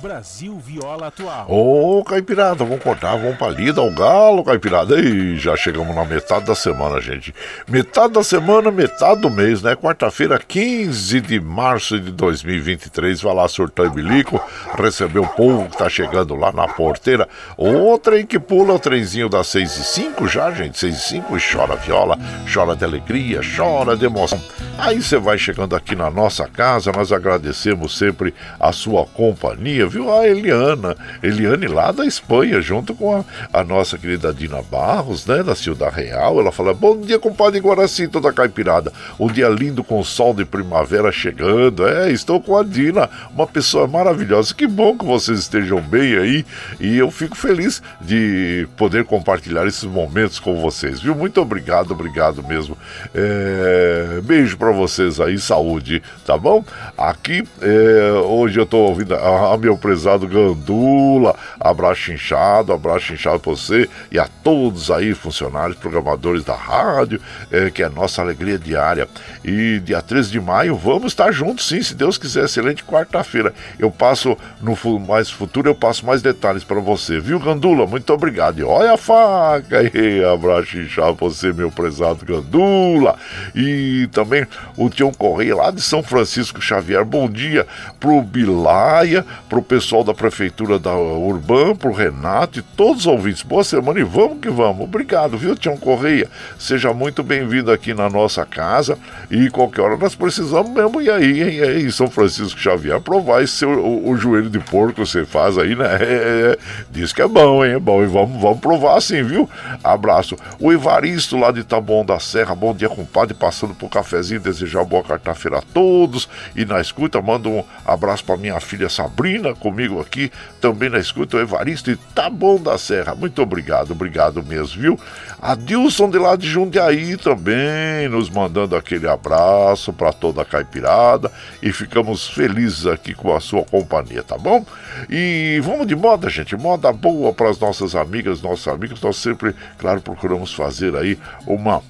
Brasil 0.00 0.58
Viola 0.58 1.08
Atual. 1.08 1.46
Ô, 1.48 2.04
Caipirada, 2.04 2.64
vamos 2.64 2.82
cortar, 2.82 3.16
vamos 3.16 3.36
pra 3.36 3.48
lida 3.48 3.80
ao 3.80 3.90
galo, 3.90 4.44
Caipirada. 4.44 4.98
E 4.98 5.36
já 5.36 5.56
chegamos 5.56 5.94
na 5.94 6.04
metade 6.04 6.46
da 6.46 6.54
semana, 6.54 7.00
gente. 7.00 7.34
Metade 7.68 8.12
da 8.12 8.22
semana, 8.22 8.70
metade 8.70 9.20
do 9.20 9.30
mês, 9.30 9.62
né? 9.62 9.74
Quarta-feira, 9.74 10.38
15 10.38 11.20
de 11.20 11.40
março 11.40 11.98
de 11.98 12.10
2023. 12.12 13.20
Vai 13.20 13.34
lá, 13.34 13.48
surtão 13.48 13.86
e 13.86 13.90
bilico, 13.90 14.40
receber 14.78 15.20
o 15.20 15.26
povo 15.26 15.68
que 15.68 15.78
tá 15.78 15.88
chegando 15.88 16.34
lá 16.34 16.52
na 16.52 16.68
porteira. 16.68 17.28
O 17.56 17.98
trem 17.98 18.26
que 18.26 18.38
pula, 18.38 18.74
o 18.74 18.78
trenzinho 18.78 19.28
das 19.28 19.46
6 19.48 19.76
e 19.76 19.84
5 19.84 20.28
já, 20.28 20.50
gente. 20.50 20.78
6 20.78 20.96
e 20.96 21.00
5 21.00 21.36
e 21.36 21.40
chora 21.40 21.76
viola, 21.76 22.18
chora 22.52 22.76
de 22.76 22.84
alegria, 22.84 23.40
chora 23.56 23.96
de 23.96 24.04
emoção. 24.04 24.40
Aí 24.78 25.02
você 25.02 25.18
vai 25.18 25.38
chegando 25.38 25.74
aqui 25.74 25.96
na 25.96 26.10
nossa 26.10 26.46
casa, 26.46 26.92
nós 26.92 27.10
agradecemos 27.10 27.96
sempre 27.96 28.34
a 28.60 28.72
sua 28.72 29.06
companhia, 29.06 29.85
viu? 29.88 30.12
A 30.12 30.26
Eliana, 30.26 30.96
Eliane 31.22 31.66
lá 31.66 31.92
da 31.92 32.04
Espanha, 32.04 32.60
junto 32.60 32.94
com 32.94 33.16
a, 33.16 33.24
a 33.52 33.64
nossa 33.64 33.98
querida 33.98 34.32
Dina 34.32 34.62
Barros, 34.62 35.26
né, 35.26 35.42
da 35.42 35.54
Ciudad 35.54 35.92
Real. 35.92 36.40
Ela 36.40 36.52
fala: 36.52 36.74
Bom 36.74 37.00
dia, 37.00 37.18
compadre 37.18 37.60
Guaraci, 37.60 38.08
toda 38.08 38.32
caipirada. 38.32 38.92
Um 39.18 39.28
dia 39.28 39.48
lindo 39.48 39.82
com 39.82 40.02
sol 40.02 40.34
de 40.34 40.44
primavera 40.44 41.10
chegando. 41.12 41.86
É, 41.86 42.10
estou 42.10 42.40
com 42.40 42.56
a 42.56 42.62
Dina, 42.62 43.08
uma 43.34 43.46
pessoa 43.46 43.86
maravilhosa. 43.86 44.54
Que 44.54 44.66
bom 44.66 44.96
que 44.96 45.04
vocês 45.04 45.38
estejam 45.40 45.80
bem 45.80 46.16
aí 46.16 46.44
e 46.80 46.98
eu 46.98 47.10
fico 47.10 47.36
feliz 47.36 47.82
de 48.00 48.68
poder 48.76 49.04
compartilhar 49.04 49.66
esses 49.66 49.84
momentos 49.84 50.38
com 50.38 50.60
vocês, 50.60 51.00
viu? 51.00 51.14
Muito 51.14 51.40
obrigado, 51.40 51.92
obrigado 51.92 52.42
mesmo. 52.42 52.76
É, 53.14 54.20
beijo 54.22 54.56
para 54.56 54.70
vocês 54.70 55.20
aí, 55.20 55.38
saúde, 55.38 56.02
tá 56.24 56.36
bom? 56.36 56.64
Aqui, 56.96 57.46
é, 57.60 58.12
hoje 58.24 58.58
eu 58.58 58.66
tô 58.66 58.78
ouvindo 58.78 59.14
a, 59.14 59.54
a 59.54 59.58
meu 59.58 59.75
prezado 59.76 60.26
Gandula, 60.26 61.34
abraço 61.58 62.12
inchado, 62.12 62.72
abraço 62.72 63.12
inchado 63.12 63.40
pra 63.40 63.52
você 63.52 63.88
e 64.10 64.18
a 64.18 64.28
todos 64.42 64.90
aí, 64.90 65.14
funcionários, 65.14 65.78
programadores 65.78 66.44
da 66.44 66.54
rádio, 66.54 67.20
é, 67.50 67.70
que 67.70 67.82
é 67.82 67.88
nossa 67.88 68.22
alegria 68.22 68.58
diária. 68.58 69.08
E 69.44 69.80
dia 69.80 70.02
13 70.02 70.30
de 70.30 70.40
maio, 70.40 70.76
vamos 70.76 71.12
estar 71.12 71.32
juntos 71.32 71.66
sim, 71.66 71.82
se 71.82 71.94
Deus 71.94 72.18
quiser, 72.18 72.44
excelente 72.44 72.84
quarta-feira. 72.84 73.52
Eu 73.78 73.90
passo 73.90 74.36
no 74.60 74.76
mais 74.98 75.30
futuro, 75.30 75.68
eu 75.68 75.74
passo 75.74 76.06
mais 76.06 76.22
detalhes 76.22 76.64
para 76.64 76.80
você, 76.80 77.18
viu, 77.20 77.38
Gandula? 77.38 77.86
Muito 77.86 78.12
obrigado. 78.12 78.58
E 78.58 78.64
olha 78.64 78.94
a 78.94 78.96
faca 78.96 79.78
aí, 79.78 80.24
abraço 80.24 80.78
inchado 80.78 81.16
pra 81.16 81.28
você, 81.28 81.52
meu 81.52 81.70
prezado 81.70 82.24
Gandula. 82.24 83.16
E 83.54 84.08
também 84.12 84.46
o 84.76 84.88
Tião 84.88 85.12
Correia 85.12 85.56
lá 85.56 85.70
de 85.70 85.80
São 85.80 86.02
Francisco 86.02 86.60
Xavier. 86.60 87.04
Bom 87.04 87.28
dia 87.28 87.66
pro 87.98 88.22
Bilaia, 88.22 89.24
pro 89.48 89.62
pessoal 89.66 90.04
da 90.04 90.14
Prefeitura 90.14 90.78
da 90.78 90.94
Urbã, 90.94 91.74
pro 91.74 91.92
Renato 91.92 92.60
e 92.60 92.62
todos 92.62 93.00
os 93.00 93.06
ouvintes. 93.06 93.42
Boa 93.42 93.64
semana 93.64 93.98
e 93.98 94.04
vamos 94.04 94.38
que 94.40 94.48
vamos. 94.48 94.84
Obrigado, 94.84 95.36
viu, 95.36 95.56
Tião 95.56 95.76
Correia? 95.76 96.28
Seja 96.58 96.92
muito 96.92 97.22
bem-vindo 97.22 97.72
aqui 97.72 97.92
na 97.92 98.08
nossa 98.08 98.46
casa 98.46 98.96
e 99.30 99.50
qualquer 99.50 99.82
hora 99.82 99.96
nós 99.96 100.14
precisamos 100.14 100.70
mesmo 100.70 101.02
ir 101.02 101.10
aí, 101.10 101.42
hein, 101.42 101.62
aí 101.62 101.84
em 101.84 101.90
São 101.90 102.08
Francisco 102.08 102.58
Xavier, 102.58 103.00
provar 103.00 103.42
esse 103.42 103.54
seu, 103.54 103.70
o, 103.70 104.10
o 104.10 104.16
joelho 104.16 104.48
de 104.48 104.60
porco 104.60 104.94
que 104.94 105.00
você 105.00 105.24
faz 105.24 105.58
aí, 105.58 105.74
né? 105.74 105.96
É, 106.00 106.52
é, 106.52 106.58
diz 106.90 107.12
que 107.12 107.20
é 107.20 107.26
bom, 107.26 107.64
hein? 107.64 107.72
É 107.72 107.78
bom. 107.78 108.02
E 108.02 108.06
vamos, 108.06 108.40
vamos 108.40 108.60
provar 108.60 108.96
assim, 108.96 109.22
viu? 109.22 109.50
Abraço. 109.82 110.36
O 110.60 110.72
Evaristo 110.72 111.36
lá 111.36 111.50
de 111.50 111.64
Taboão 111.64 112.04
da 112.04 112.20
Serra, 112.20 112.54
bom 112.54 112.72
dia, 112.72 112.88
compadre, 112.88 113.34
passando 113.34 113.74
por 113.74 113.90
cafezinho, 113.90 114.40
desejar 114.40 114.84
boa 114.84 115.02
quarta-feira 115.02 115.58
a 115.58 115.62
todos. 115.62 116.28
E 116.54 116.64
na 116.64 116.80
escuta, 116.80 117.20
mando 117.20 117.50
um 117.50 117.64
abraço 117.84 118.24
para 118.24 118.36
minha 118.36 118.60
filha 118.60 118.88
Sabrina, 118.88 119.55
comigo 119.56 120.00
aqui, 120.00 120.30
também 120.60 120.88
na 120.88 120.98
escuta, 120.98 121.36
o 121.36 121.40
Evaristo 121.40 121.90
de 121.90 121.96
Taboão 122.14 122.62
da 122.62 122.78
Serra. 122.78 123.14
Muito 123.14 123.42
obrigado, 123.42 123.92
obrigado 123.92 124.42
mesmo, 124.42 124.80
viu? 124.80 125.00
A 125.40 125.54
Dilson 125.54 126.10
de 126.10 126.18
lá 126.18 126.36
de 126.36 126.48
Jundiaí 126.48 127.16
também, 127.16 128.08
nos 128.08 128.30
mandando 128.30 128.76
aquele 128.76 129.08
abraço 129.08 129.92
para 129.92 130.12
toda 130.12 130.42
a 130.42 130.44
caipirada. 130.44 131.30
E 131.62 131.72
ficamos 131.72 132.28
felizes 132.28 132.86
aqui 132.86 133.14
com 133.14 133.34
a 133.34 133.40
sua 133.40 133.64
companhia, 133.64 134.22
tá 134.22 134.38
bom? 134.38 134.64
E 135.10 135.60
vamos 135.62 135.86
de 135.86 135.94
moda, 135.94 136.28
gente, 136.30 136.56
moda 136.56 136.92
boa 136.92 137.32
para 137.32 137.50
as 137.50 137.58
nossas 137.58 137.94
amigas, 137.94 138.42
nossos 138.42 138.66
amigos. 138.68 139.00
Nós 139.00 139.16
sempre, 139.16 139.54
claro, 139.78 140.00
procuramos 140.00 140.52
fazer 140.54 140.96
aí 140.96 141.18
uma 141.46 141.82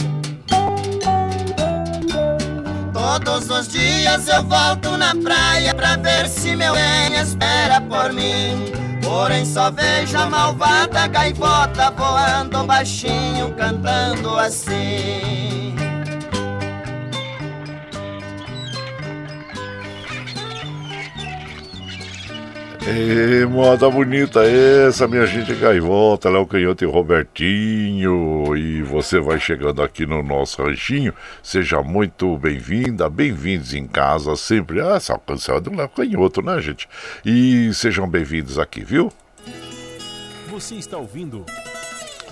Todos 3.01 3.49
os 3.49 3.67
dias 3.67 4.27
eu 4.27 4.43
volto 4.43 4.95
na 4.95 5.15
praia 5.15 5.73
pra 5.73 5.97
ver 5.97 6.27
se 6.27 6.55
meu 6.55 6.71
bem 6.73 7.15
espera 7.15 7.81
por 7.81 8.13
mim. 8.13 8.71
Porém 9.03 9.43
só 9.43 9.71
vejo 9.71 10.15
a 10.15 10.27
malvada 10.27 11.07
gaivota 11.07 11.89
voando 11.97 12.63
baixinho, 12.63 13.55
cantando 13.55 14.37
assim. 14.37 15.73
E 22.83 23.45
moda 23.45 23.87
bonita 23.91 24.43
essa, 24.43 25.07
minha 25.07 25.25
gente 25.27 25.53
gaivota, 25.53 26.29
Léo 26.29 26.47
Canhoto 26.47 26.83
e 26.83 26.87
Robertinho. 26.87 28.57
E 28.57 28.81
você 28.81 29.19
vai 29.19 29.39
chegando 29.39 29.83
aqui 29.83 30.03
no 30.05 30.23
nosso 30.23 30.63
ranchinho. 30.63 31.13
Seja 31.43 31.83
muito 31.83 32.35
bem-vinda, 32.37 33.07
bem-vindos 33.07 33.75
em 33.75 33.87
casa 33.87 34.35
sempre. 34.35 34.81
Ah, 34.81 34.95
essa 34.95 35.17
canção 35.19 35.57
é 35.57 35.61
do 35.61 35.75
Léo 35.75 35.89
Canhoto, 35.89 36.41
né, 36.41 36.59
gente? 36.59 36.89
E 37.23 37.71
sejam 37.73 38.09
bem-vindos 38.09 38.57
aqui, 38.57 38.83
viu? 38.83 39.13
Você 40.49 40.75
está 40.75 40.97
ouvindo 40.97 41.45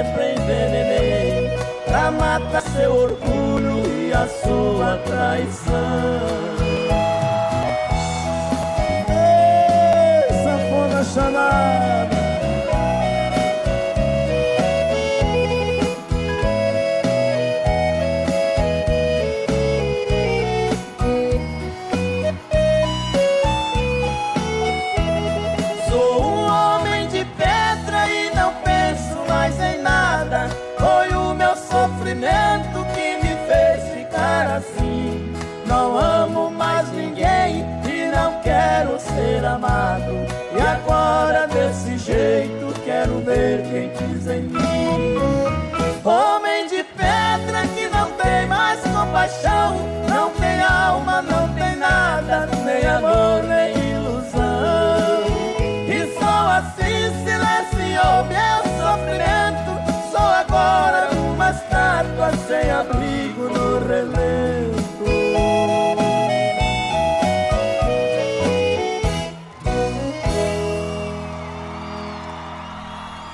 sempre 0.00 0.32
envenenei 0.32 1.50
Pra 1.86 2.10
matar 2.10 2.62
seu 2.62 2.94
orgulho 2.94 3.82
e 3.86 4.12
a 4.12 4.26
sua 4.26 4.96
traição 5.04 6.59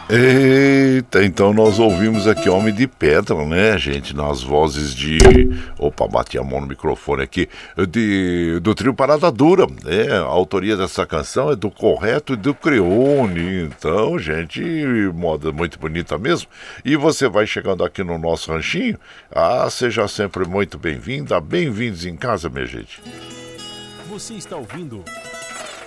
Eita, 0.09 1.25
então 1.25 1.53
nós 1.53 1.81
ouvimos 1.81 2.29
aqui 2.29 2.49
Homem 2.49 2.73
de 2.73 2.87
Pedra, 2.87 3.45
né, 3.45 3.77
gente? 3.77 4.15
Nas 4.15 4.41
vozes 4.41 4.95
de. 4.95 5.19
Opa, 5.77 6.07
bati 6.07 6.39
a 6.39 6.45
mão 6.45 6.61
no 6.61 6.67
microfone 6.69 7.25
aqui. 7.25 7.49
De, 7.91 8.61
do 8.61 8.73
trio 8.73 8.95
Parada 8.95 9.33
Dura. 9.33 9.67
É, 9.85 10.17
a 10.17 10.21
autoria 10.21 10.77
dessa 10.77 11.05
canção 11.05 11.51
é 11.51 11.57
do 11.57 11.73
Correto 11.73 12.35
e 12.35 12.37
do 12.37 12.55
Creone. 12.55 13.65
Então, 13.65 14.17
gente, 14.17 14.63
moda 15.13 15.51
muito 15.51 15.77
bonita 15.77 16.17
mesmo. 16.17 16.49
E 16.85 16.95
você 16.95 17.29
vai 17.29 17.45
chegando 17.45 17.83
aqui 17.83 18.05
no 18.05 18.17
nosso 18.17 18.53
ranchinho. 18.53 18.97
Ah, 19.29 19.69
seja 19.69 20.07
sempre 20.07 20.47
muito 20.47 20.79
bem-vinda. 20.79 21.41
Bem-vindos 21.41 22.07
em 22.07 22.15
casa, 22.15 22.49
minha 22.49 22.67
gente. 22.67 23.03
Você 24.09 24.35
está 24.35 24.57
ouvindo. 24.57 25.03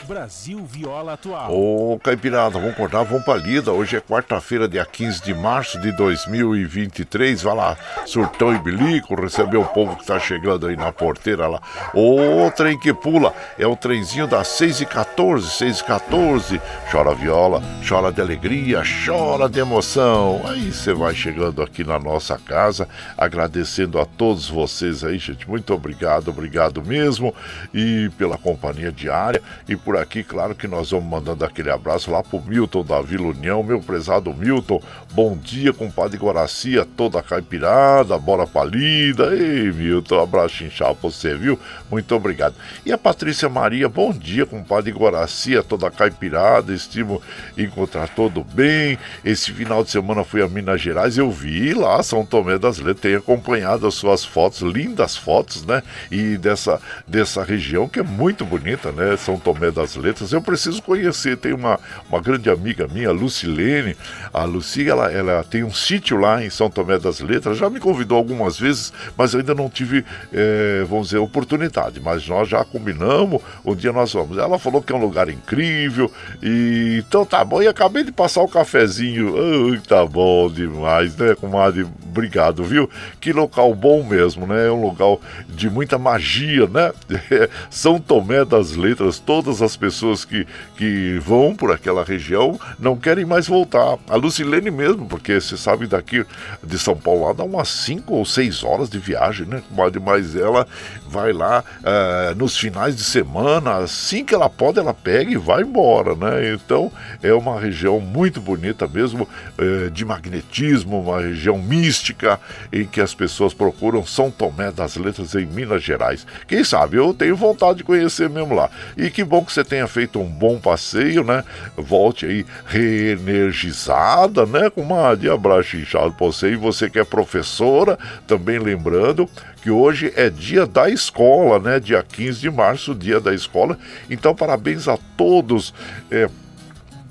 Brasil 0.09 0.65
Viola 0.65 1.13
Atual. 1.13 1.55
Ô, 1.55 1.99
Caipirada, 1.99 2.57
vamos 2.57 2.75
cortar, 2.75 3.03
vamos 3.03 3.23
pra 3.23 3.35
lida. 3.35 3.71
Hoje 3.71 3.95
é 3.95 4.01
quarta-feira, 4.01 4.67
dia 4.67 4.83
15 4.83 5.21
de 5.21 5.35
março 5.35 5.79
de 5.79 5.91
2023. 5.91 7.43
Vai 7.43 7.55
lá, 7.55 7.77
surtão 8.07 8.51
e 8.51 8.57
bilico, 8.57 9.13
receber 9.13 9.57
o 9.57 9.65
povo 9.65 9.95
que 9.95 10.07
tá 10.07 10.19
chegando 10.19 10.65
aí 10.65 10.75
na 10.75 10.91
porteira 10.91 11.47
lá. 11.47 11.61
Ô, 11.93 12.49
trem 12.49 12.75
que 12.79 12.91
pula, 12.91 13.35
é 13.59 13.67
o 13.67 13.75
trenzinho 13.75 14.25
das 14.25 14.47
6 14.47 14.81
e 14.81 14.85
14 14.87 15.47
6 15.47 15.79
e 15.79 15.83
14 15.83 16.61
Chora 16.91 17.13
viola, 17.13 17.61
chora 17.87 18.11
de 18.11 18.19
alegria, 18.19 18.81
chora 19.05 19.47
de 19.47 19.59
emoção. 19.59 20.41
Aí 20.45 20.73
você 20.73 20.91
vai 20.91 21.13
chegando 21.13 21.61
aqui 21.61 21.83
na 21.83 21.99
nossa 21.99 22.35
casa, 22.35 22.89
agradecendo 23.15 23.99
a 23.99 24.07
todos 24.07 24.49
vocês 24.49 25.03
aí, 25.03 25.19
gente. 25.19 25.47
Muito 25.47 25.71
obrigado, 25.71 26.29
obrigado 26.29 26.83
mesmo. 26.83 27.31
E 27.71 28.09
pela 28.17 28.39
companhia 28.39 28.91
diária 28.91 29.39
e 29.67 29.75
por 29.75 29.98
aqui, 29.99 30.23
claro 30.23 30.55
que 30.55 30.67
nós 30.67 30.91
vamos 30.91 31.09
mandando 31.09 31.45
aquele 31.45 31.69
abraço 31.69 32.11
lá 32.11 32.23
pro 32.23 32.41
Milton 32.41 32.83
da 32.83 33.01
Vila 33.01 33.27
União, 33.27 33.61
meu 33.61 33.79
prezado 33.81 34.33
Milton. 34.33 34.81
Bom 35.11 35.37
dia, 35.37 35.73
compadre 35.73 36.17
Guaracia, 36.17 36.85
toda 36.85 37.21
caipirada, 37.21 38.17
bora 38.17 38.47
palida. 38.47 39.35
Ei, 39.35 39.71
Milton, 39.71 40.21
abraço 40.21 40.63
inchado 40.63 40.95
pra 40.95 41.09
você, 41.09 41.35
viu? 41.35 41.59
Muito 41.89 42.13
obrigado. 42.15 42.55
E 42.85 42.91
a 42.91 42.97
Patrícia 42.97 43.49
Maria, 43.49 43.89
bom 43.89 44.11
dia, 44.11 44.45
compadre 44.45 44.91
Guaracia, 44.91 45.63
toda 45.63 45.91
caipirada, 45.91 46.73
estimo 46.73 47.21
encontrar 47.57 48.09
todo 48.09 48.43
bem. 48.43 48.97
Esse 49.23 49.51
final 49.51 49.83
de 49.83 49.91
semana 49.91 50.23
fui 50.23 50.41
a 50.41 50.47
Minas 50.47 50.81
Gerais, 50.81 51.17
eu 51.17 51.29
vi 51.31 51.73
lá 51.73 52.01
São 52.03 52.25
Tomé 52.25 52.57
das 52.57 52.77
Letras, 52.77 53.01
tenho 53.01 53.19
acompanhado 53.19 53.87
as 53.87 53.95
suas 53.95 54.23
fotos, 54.23 54.61
lindas 54.61 55.15
fotos, 55.15 55.65
né? 55.65 55.83
E 56.11 56.37
dessa, 56.37 56.81
dessa 57.07 57.43
região 57.43 57.87
que 57.87 57.99
é 57.99 58.03
muito 58.03 58.45
bonita, 58.45 58.91
né? 58.91 59.17
São 59.17 59.39
Tomé 59.39 59.71
das 59.71 59.88
das 59.89 59.95
Letras. 59.95 60.31
Eu 60.31 60.41
preciso 60.41 60.81
conhecer. 60.81 61.37
Tem 61.37 61.53
uma, 61.53 61.79
uma 62.07 62.21
grande 62.21 62.49
amiga 62.49 62.87
minha, 62.87 63.11
Lucilene. 63.11 63.95
A 64.31 64.43
Luci, 64.43 64.87
ela, 64.87 65.11
ela 65.11 65.43
tem 65.43 65.63
um 65.63 65.71
sítio 65.71 66.17
lá 66.17 66.43
em 66.43 66.49
São 66.49 66.69
Tomé 66.69 66.99
das 66.99 67.19
Letras. 67.19 67.57
Já 67.57 67.69
me 67.69 67.79
convidou 67.79 68.17
algumas 68.17 68.59
vezes, 68.59 68.93
mas 69.17 69.33
ainda 69.33 69.55
não 69.55 69.69
tive, 69.69 70.05
é, 70.31 70.85
vamos 70.87 71.07
dizer, 71.07 71.17
oportunidade. 71.17 71.99
Mas 71.99 72.27
nós 72.27 72.47
já 72.47 72.63
combinamos. 72.63 73.41
Um 73.65 73.75
dia 73.75 73.91
nós 73.91 74.13
vamos. 74.13 74.37
Ela 74.37 74.59
falou 74.59 74.81
que 74.81 74.93
é 74.93 74.95
um 74.95 75.01
lugar 75.01 75.29
incrível. 75.29 76.11
E 76.41 77.03
então 77.07 77.25
tá 77.25 77.43
bom. 77.43 77.61
E 77.61 77.67
acabei 77.67 78.03
de 78.03 78.11
passar 78.11 78.41
o 78.41 78.47
cafezinho. 78.47 79.35
Ai, 79.71 79.81
tá 79.87 80.05
bom 80.05 80.49
demais, 80.49 81.15
né, 81.15 81.35
comadre? 81.35 81.87
Obrigado, 82.09 82.63
viu? 82.63 82.89
Que 83.19 83.31
local 83.31 83.73
bom 83.73 84.03
mesmo, 84.03 84.45
né? 84.45 84.67
É 84.67 84.71
um 84.71 84.81
lugar 84.81 85.17
de 85.47 85.69
muita 85.69 85.97
magia, 85.97 86.67
né? 86.67 86.91
São 87.69 87.99
Tomé 87.99 88.43
das 88.43 88.75
Letras, 88.75 89.19
todas 89.19 89.61
as 89.61 89.78
pessoas 89.79 90.25
que, 90.25 90.45
que 90.75 91.17
vão 91.19 91.55
por 91.55 91.71
aquela 91.71 92.03
região 92.03 92.59
não 92.77 92.97
querem 92.97 93.25
mais 93.25 93.47
voltar. 93.47 93.97
A 94.07 94.15
Lucilene 94.15 94.69
mesmo, 94.69 95.07
porque 95.07 95.39
você 95.39 95.57
sabe 95.57 95.87
daqui 95.87 96.25
de 96.63 96.77
São 96.77 96.95
Paulo 96.95 97.25
lá 97.25 97.33
dá 97.33 97.43
umas 97.43 97.69
5 97.69 98.13
ou 98.13 98.25
6 98.25 98.63
horas 98.63 98.89
de 98.89 98.99
viagem, 98.99 99.45
né? 99.47 99.63
Mas 100.03 100.35
ela 100.35 100.67
vai 101.07 101.31
lá 101.31 101.63
uh, 101.79 102.35
nos 102.35 102.57
finais 102.57 102.95
de 102.95 103.03
semana, 103.03 103.77
assim 103.77 104.23
que 104.23 104.35
ela 104.35 104.49
pode, 104.49 104.79
ela 104.79 104.93
pega 104.93 105.31
e 105.31 105.37
vai 105.37 105.61
embora, 105.61 106.15
né? 106.15 106.53
Então 106.53 106.91
é 107.23 107.33
uma 107.33 107.59
região 107.59 107.99
muito 107.99 108.41
bonita 108.41 108.87
mesmo, 108.87 109.27
uh, 109.57 109.89
de 109.89 110.05
magnetismo, 110.05 111.01
uma 111.01 111.21
região 111.21 111.57
mística 111.57 112.39
em 112.71 112.85
que 112.85 113.01
as 113.01 113.13
pessoas 113.13 113.53
procuram 113.53 114.05
São 114.05 114.29
Tomé 114.29 114.71
das 114.71 114.95
Letras 114.95 115.33
em 115.35 115.45
Minas 115.45 115.83
Gerais. 115.83 116.25
Quem 116.47 116.63
sabe 116.63 116.97
eu 116.97 117.13
tenho 117.13 117.35
vontade 117.35 117.79
de 117.79 117.83
conhecer 117.83 118.29
mesmo 118.29 118.53
lá. 118.53 118.69
E 118.97 119.09
que 119.09 119.23
bom 119.23 119.43
que 119.43 119.53
você 119.53 119.58
tenha 119.63 119.87
feito 119.87 120.19
um 120.19 120.25
bom 120.25 120.59
passeio, 120.59 121.23
né? 121.23 121.43
Volte 121.75 122.25
aí 122.25 122.45
reenergizada, 122.65 124.45
né? 124.45 124.69
Com 124.69 124.81
uma 124.81 125.15
de 125.15 125.29
abraço 125.29 125.77
inchado 125.77 126.13
pra 126.13 126.27
você. 126.27 126.51
E 126.51 126.55
você 126.55 126.89
que 126.89 126.99
é 126.99 127.03
professora, 127.03 127.97
também 128.27 128.59
lembrando 128.59 129.29
que 129.61 129.69
hoje 129.69 130.11
é 130.15 130.29
dia 130.29 130.65
da 130.65 130.89
escola, 130.89 131.59
né? 131.59 131.79
Dia 131.79 132.03
15 132.03 132.39
de 132.39 132.49
março, 132.49 132.95
dia 132.95 133.19
da 133.19 133.33
escola. 133.33 133.77
Então, 134.09 134.33
parabéns 134.33 134.87
a 134.87 134.97
todos. 135.17 135.73
É, 136.09 136.29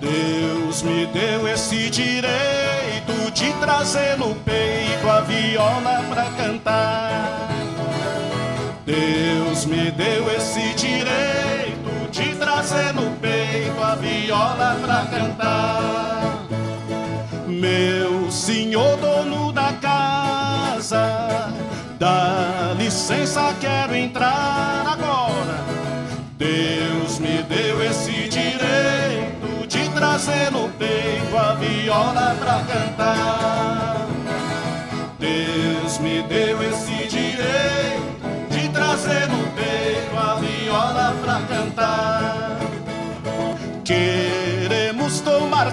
Deus 0.00 0.82
me 0.82 1.06
deu 1.06 1.46
esse 1.48 1.88
direito 1.90 3.30
de 3.32 3.52
trazer 3.60 4.18
no 4.18 4.34
peito 4.36 5.08
a 5.08 5.20
viola 5.20 6.02
pra 6.08 6.24
cantar. 6.30 7.55
Pra 14.74 15.06
cantar. 15.06 16.38
Meu 17.46 18.30
senhor 18.30 18.96
dono 18.96 19.52
da 19.52 19.72
casa, 19.74 21.52
dá 21.98 22.74
licença, 22.76 23.54
quero 23.60 23.94
entrar 23.94 24.84
agora. 24.86 25.64
Deus 26.36 27.18
me 27.18 27.42
deu 27.44 27.82
esse 27.82 28.28
direito 28.28 29.66
de 29.68 29.88
trazer 29.90 30.50
no 30.50 30.68
peito 30.70 31.36
a 31.36 31.54
viola 31.54 32.36
pra 32.38 32.60
cantar. 32.64 34.06
Deus 35.18 35.98
me 35.98 36.22
deu 36.24 36.62
esse 36.62 36.95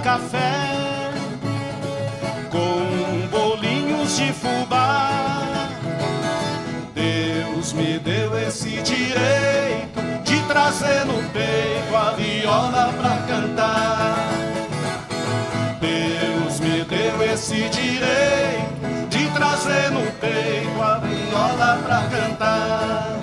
café 0.03 1.11
com 2.51 3.27
bolinhos 3.31 4.17
de 4.17 4.33
fubá. 4.33 5.69
Deus 6.93 7.71
me 7.71 7.97
deu 7.99 8.37
esse 8.37 8.81
direito 8.81 10.01
de 10.25 10.41
trazer 10.41 11.05
no 11.05 11.23
peito 11.29 11.95
a 11.95 12.11
viola 12.11 12.93
pra 12.99 13.17
cantar. 13.27 14.29
Deus 15.79 16.59
me 16.59 16.83
deu 16.83 17.33
esse 17.33 17.69
direito 17.69 19.07
de 19.09 19.29
trazer 19.29 19.89
no 19.91 20.05
peito 20.19 20.81
a 20.81 20.97
viola 20.97 21.79
pra 21.85 22.03
cantar. 22.09 23.19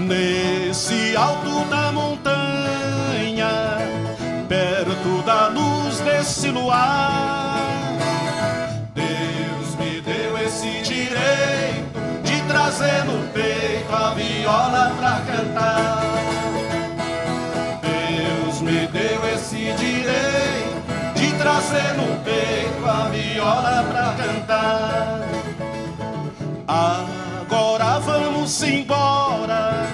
Nesse 0.00 1.16
alto 1.16 1.64
da 1.70 1.92
montanha, 1.92 3.75
luz 6.36 6.42
desse 6.42 6.48
luar. 6.50 7.56
Deus 8.94 9.74
me 9.76 10.00
deu 10.02 10.38
esse 10.38 10.82
direito 10.82 11.98
de 12.22 12.40
trazer 12.42 13.04
no 13.04 13.26
peito 13.32 13.94
a 13.94 14.14
viola 14.14 14.92
pra 14.98 15.20
cantar. 15.26 16.02
Deus 17.82 18.60
me 18.60 18.86
deu 18.88 19.28
esse 19.34 19.72
direito 19.72 20.76
de 21.14 21.32
trazer 21.38 21.94
no 21.96 22.18
peito 22.22 22.86
a 22.86 23.08
viola 23.08 23.84
pra 23.90 24.14
cantar. 24.24 25.20
Agora 26.68 27.98
vamos 28.00 28.62
embora, 28.62 29.86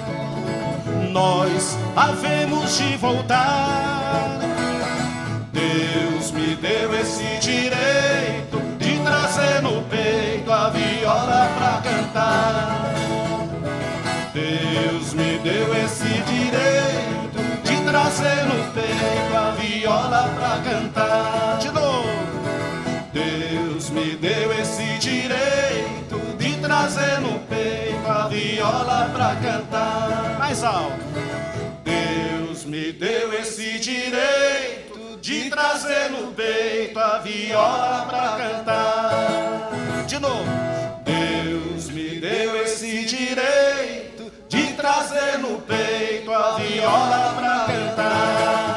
nós 1.11 1.77
havemos 1.95 2.77
de 2.77 2.97
voltar. 2.97 4.52
Deu 6.63 6.95
esse 6.95 7.39
direito 7.41 8.57
de 8.79 8.97
trazer 8.99 9.61
no 9.61 9.83
peito 9.83 10.49
a 10.49 10.69
viola 10.69 11.51
pra 11.57 11.81
cantar. 11.83 12.93
Deus 14.33 15.13
me 15.13 15.39
deu 15.39 15.75
esse 15.83 16.07
direito 16.07 17.41
de 17.65 17.83
trazer 17.83 18.45
no 18.45 18.71
peito 18.71 19.35
a 19.35 19.51
viola 19.59 20.33
pra 20.37 20.71
cantar. 20.71 21.57
De 21.59 21.69
novo. 21.69 22.07
Deus 23.11 23.89
me 23.89 24.15
deu 24.15 24.53
esse 24.53 24.97
direito 24.99 26.17
de 26.37 26.55
trazer 26.61 27.19
no 27.19 27.39
peito 27.39 28.09
a 28.09 28.29
viola 28.29 29.11
pra 29.13 29.35
cantar. 29.35 30.37
Mais 30.39 30.63
alto. 30.63 31.03
Deus 31.83 32.63
me 32.63 32.93
deu 32.93 33.33
esse 33.33 33.79
direito 33.79 34.62
de 35.23 35.49
trazer 35.49 36.11
no 36.11 36.33
peito 36.33 36.99
a 36.99 37.19
viola 37.19 38.05
pra 38.09 38.35
cantar. 38.37 39.71
De 40.05 40.19
novo. 40.19 40.43
Deus 41.05 41.89
me 41.91 42.19
deu 42.19 42.61
esse 42.61 43.05
direito 43.05 44.29
de 44.49 44.73
trazer 44.73 45.39
no 45.39 45.61
peito 45.61 46.29
a 46.29 46.57
viola 46.57 47.33
pra 47.37 47.73
cantar. 47.73 48.75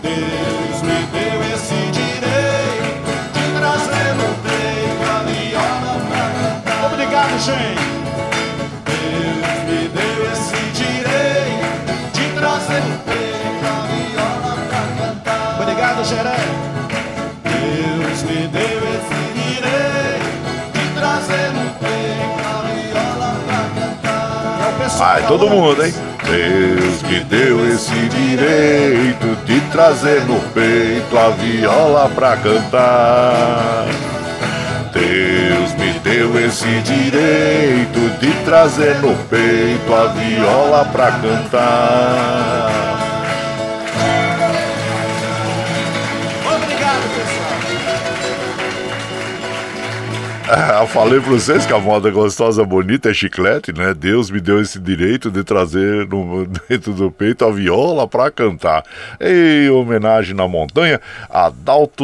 Deus 0.00 0.82
me 0.82 1.06
deu 1.06 1.54
esse 1.56 1.90
direito 1.90 3.10
de 3.32 3.58
trazer 3.58 4.14
no 4.14 4.28
peito 4.44 5.02
a 5.10 5.24
viola 5.24 6.06
pra 6.08 6.24
cantar. 6.38 6.92
Obrigado, 6.92 7.36
gente. 7.40 7.89
Vai 25.00 25.26
todo 25.26 25.48
mundo, 25.48 25.82
hein? 25.82 25.94
Deus 26.26 27.02
me 27.04 27.20
deu 27.20 27.66
esse 27.66 27.90
direito 28.10 29.34
de 29.46 29.58
trazer 29.72 30.20
no 30.26 30.38
peito 30.52 31.16
a 31.16 31.30
viola 31.30 32.10
pra 32.14 32.36
cantar. 32.36 33.86
Deus 34.92 35.72
me 35.78 35.98
deu 36.00 36.38
esse 36.46 36.82
direito 36.82 38.18
de 38.20 38.30
trazer 38.44 38.96
no 38.96 39.16
peito 39.30 39.94
a 39.94 40.08
viola 40.08 40.84
pra 40.92 41.12
cantar. 41.12 42.69
Ah, 50.80 50.84
falei 50.84 51.20
pra 51.20 51.30
vocês 51.30 51.64
que 51.64 51.72
a 51.72 51.78
moda 51.78 52.10
gostosa, 52.10 52.64
bonita 52.64 53.10
é 53.10 53.14
chiclete, 53.14 53.72
né? 53.72 53.94
Deus 53.94 54.30
me 54.30 54.40
deu 54.40 54.60
esse 54.60 54.80
direito 54.80 55.30
de 55.30 55.44
trazer 55.44 56.08
no, 56.08 56.44
dentro 56.68 56.92
do 56.92 57.10
peito 57.10 57.44
a 57.44 57.52
viola 57.52 58.08
pra 58.08 58.30
cantar. 58.32 58.84
Em 59.20 59.70
homenagem 59.70 60.34
na 60.34 60.48
montanha 60.48 61.00
a 61.28 61.52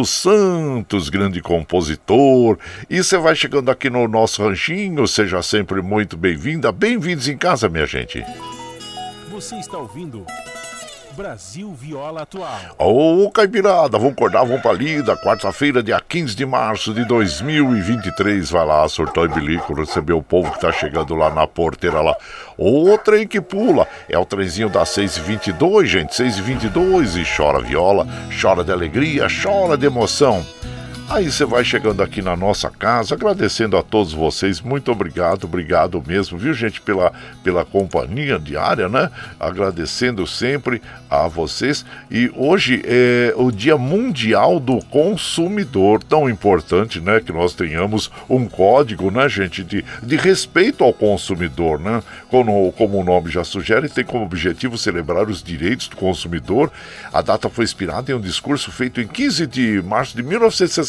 Santos, 0.04 1.08
grande 1.08 1.40
compositor. 1.40 2.56
E 2.88 3.02
você 3.02 3.18
vai 3.18 3.34
chegando 3.34 3.68
aqui 3.68 3.90
no 3.90 4.06
nosso 4.06 4.44
ranchinho, 4.44 5.06
seja 5.08 5.42
sempre 5.42 5.82
muito 5.82 6.16
bem-vinda. 6.16 6.70
Bem-vindos 6.70 7.28
em 7.28 7.36
casa, 7.36 7.68
minha 7.68 7.86
gente. 7.86 8.24
Você 9.30 9.56
está 9.56 9.76
ouvindo 9.76 10.24
Brasil 11.16 11.72
Viola 11.72 12.22
Atual. 12.22 12.60
Ô, 12.78 13.30
Caipirada, 13.30 13.96
vamos 13.96 14.12
acordar, 14.12 14.44
vamos 14.44 14.60
pra 14.60 14.74
lida. 14.74 15.16
Quarta-feira, 15.16 15.82
dia 15.82 15.98
15 15.98 16.36
de 16.36 16.44
março 16.44 16.92
de 16.92 17.06
2023. 17.06 18.50
Vai 18.50 18.66
lá, 18.66 18.86
surtou 18.86 19.24
e 19.24 19.28
bilico, 19.28 19.72
receber 19.72 20.12
o 20.12 20.22
povo 20.22 20.52
que 20.52 20.60
tá 20.60 20.70
chegando 20.70 21.14
lá 21.14 21.30
na 21.30 21.46
porteira 21.46 22.02
lá. 22.02 22.14
O 22.58 22.98
trem 22.98 23.26
que 23.26 23.40
pula 23.40 23.88
é 24.10 24.18
o 24.18 24.26
trenzinho 24.26 24.68
das 24.68 24.90
6h22, 24.90 25.86
gente. 25.86 26.10
6h22 26.10 27.22
e 27.22 27.36
chora 27.36 27.62
viola, 27.62 28.06
chora 28.38 28.62
de 28.62 28.70
alegria, 28.70 29.26
chora 29.42 29.78
de 29.78 29.86
emoção. 29.86 30.44
Aí 31.08 31.30
você 31.30 31.44
vai 31.44 31.64
chegando 31.64 32.02
aqui 32.02 32.20
na 32.20 32.36
nossa 32.36 32.68
casa, 32.68 33.14
agradecendo 33.14 33.76
a 33.76 33.82
todos 33.82 34.12
vocês, 34.12 34.60
muito 34.60 34.90
obrigado, 34.90 35.44
obrigado 35.44 36.02
mesmo, 36.04 36.36
viu 36.36 36.52
gente, 36.52 36.80
pela, 36.80 37.12
pela 37.44 37.64
companhia 37.64 38.40
diária, 38.40 38.88
né? 38.88 39.08
Agradecendo 39.38 40.26
sempre 40.26 40.82
a 41.08 41.28
vocês. 41.28 41.86
E 42.10 42.30
hoje 42.34 42.82
é 42.84 43.32
o 43.36 43.52
Dia 43.52 43.78
Mundial 43.78 44.58
do 44.58 44.84
Consumidor, 44.86 46.02
tão 46.02 46.28
importante, 46.28 47.00
né? 47.00 47.20
Que 47.20 47.32
nós 47.32 47.54
tenhamos 47.54 48.10
um 48.28 48.48
código, 48.48 49.08
né, 49.08 49.28
gente, 49.28 49.62
de, 49.62 49.84
de 50.02 50.16
respeito 50.16 50.82
ao 50.82 50.92
consumidor, 50.92 51.78
né? 51.78 52.02
Como, 52.28 52.72
como 52.72 52.98
o 52.98 53.04
nome 53.04 53.30
já 53.30 53.44
sugere, 53.44 53.88
tem 53.88 54.04
como 54.04 54.24
objetivo 54.24 54.76
celebrar 54.76 55.28
os 55.28 55.40
direitos 55.40 55.86
do 55.86 55.96
consumidor. 55.96 56.70
A 57.12 57.22
data 57.22 57.48
foi 57.48 57.64
inspirada 57.64 58.10
em 58.10 58.14
um 58.16 58.20
discurso 58.20 58.72
feito 58.72 59.00
em 59.00 59.06
15 59.06 59.46
de 59.46 59.80
março 59.82 60.16
de 60.16 60.22